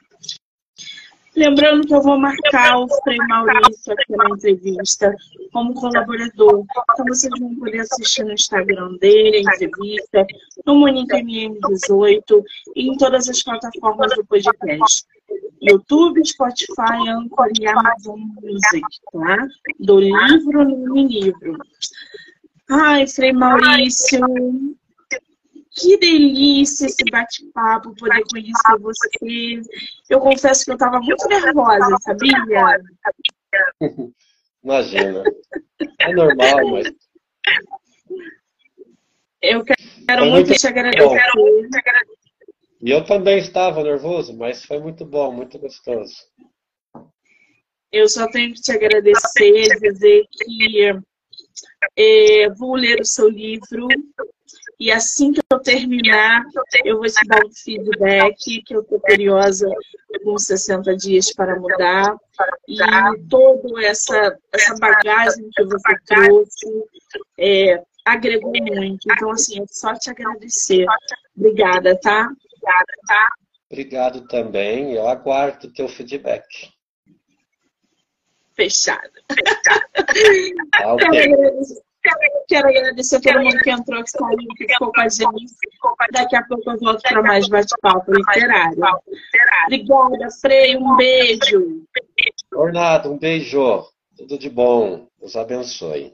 Lembrando 1.36 1.86
que 1.86 1.94
eu 1.94 2.02
vou 2.02 2.18
marcar 2.18 2.76
o 2.78 2.88
Frei 3.02 3.18
Maurício 3.28 3.92
aqui 3.92 4.16
na 4.16 4.30
entrevista 4.30 5.14
como 5.52 5.74
colaborador. 5.74 6.64
Então 6.92 7.06
vocês 7.06 7.32
vão 7.38 7.54
poder 7.54 7.80
assistir 7.80 8.24
no 8.24 8.32
Instagram 8.32 8.96
dele, 8.96 9.38
a 9.38 9.54
entrevista, 9.54 10.26
no 10.66 10.74
Monique 10.74 11.14
MM18 11.14 12.44
e 12.74 12.88
em 12.88 12.96
todas 12.96 13.28
as 13.28 13.42
plataformas 13.42 14.12
do 14.16 14.24
podcast. 14.26 15.04
YouTube, 15.62 16.26
Spotify, 16.26 17.08
Anchor 17.08 17.48
e 17.60 17.66
Amazon 17.66 18.18
Music, 18.42 18.86
tá? 19.12 19.48
Do 19.78 20.00
livro 20.00 20.64
no 20.64 20.94
mini 20.94 21.20
livro. 21.20 21.58
Ai, 22.70 23.06
Frei 23.08 23.32
Maurício, 23.32 24.20
que 25.72 25.96
delícia 25.98 26.86
esse 26.86 27.02
bate-papo, 27.10 27.94
poder 27.96 28.22
conhecer 28.30 28.78
você. 28.78 29.60
Eu 30.08 30.20
confesso 30.20 30.64
que 30.64 30.70
eu 30.70 30.74
estava 30.74 31.00
muito 31.00 31.26
nervosa, 31.28 31.96
sabia? 32.02 32.36
Imagina. 34.62 35.24
É 35.98 36.12
normal, 36.12 36.70
mas. 36.70 36.92
Eu 39.42 39.64
quero 39.64 40.26
muito, 40.26 40.48
muito 40.48 40.60
te 40.60 40.66
agradecer. 40.66 41.22
E 42.82 42.90
eu 42.90 43.04
também 43.04 43.38
estava 43.38 43.82
nervoso, 43.82 44.36
mas 44.36 44.64
foi 44.64 44.78
muito 44.78 45.04
bom, 45.04 45.32
muito 45.32 45.58
gostoso. 45.58 46.14
Eu 47.90 48.08
só 48.08 48.30
tenho 48.30 48.54
que 48.54 48.60
te 48.60 48.70
agradecer, 48.70 49.80
dizer 49.80 50.24
que 50.30 51.00
vou 52.56 52.74
ler 52.74 53.00
o 53.00 53.04
seu 53.04 53.28
livro 53.28 53.88
e 54.80 54.90
assim 54.90 55.30
que 55.30 55.42
eu 55.50 55.58
terminar, 55.60 56.42
eu 56.86 56.96
vou 56.96 57.06
te 57.06 57.26
dar 57.26 57.44
um 57.44 57.52
feedback, 57.52 58.62
que 58.62 58.74
eu 58.74 58.80
estou 58.80 58.98
curiosa 58.98 59.68
com 60.24 60.38
60 60.38 60.96
dias 60.96 61.30
para 61.34 61.60
mudar. 61.60 62.16
E 62.66 62.78
toda 63.28 63.84
essa, 63.84 64.38
essa 64.50 64.74
bagagem 64.76 65.50
que 65.54 65.64
você 65.64 65.98
trouxe 66.06 66.66
é, 67.38 67.82
agregou 68.06 68.52
muito. 68.52 69.06
Então, 69.12 69.30
assim, 69.30 69.60
é 69.60 69.66
só 69.68 69.92
te 69.92 70.08
agradecer. 70.10 70.86
Obrigada, 71.36 71.94
tá? 72.00 72.30
Obrigada, 72.56 72.92
tá? 73.06 73.28
Obrigado 73.70 74.28
também. 74.28 74.94
Eu 74.94 75.06
aguardo 75.08 75.66
o 75.66 75.72
teu 75.74 75.88
feedback. 75.88 76.70
Fechado. 78.60 79.10
Tá, 80.72 80.92
okay. 80.92 81.34
Quero 82.46 82.68
agradecer 82.68 83.16
a 83.16 83.20
todo 83.20 83.40
mundo 83.40 83.58
que 83.58 83.70
entrou, 83.70 84.04
que 84.04 84.10
saiu, 84.10 84.36
que 84.56 84.66
ficou 84.66 84.92
com 84.92 85.00
a 85.00 85.08
gente. 85.08 85.54
Daqui 86.12 86.36
a 86.36 86.42
pouco 86.44 86.70
eu 86.70 86.78
volto 86.78 87.00
para 87.00 87.22
mais 87.22 87.48
bate-papo 87.48 88.12
literário. 88.12 88.82
Obrigada, 89.64 90.30
Frei. 90.42 90.76
Um 90.76 90.94
beijo. 90.96 91.84
Ornado, 92.54 93.10
um 93.12 93.18
beijo. 93.18 93.86
Tudo 94.14 94.38
de 94.38 94.50
bom. 94.50 95.06
Deus 95.18 95.36
abençoe. 95.36 96.12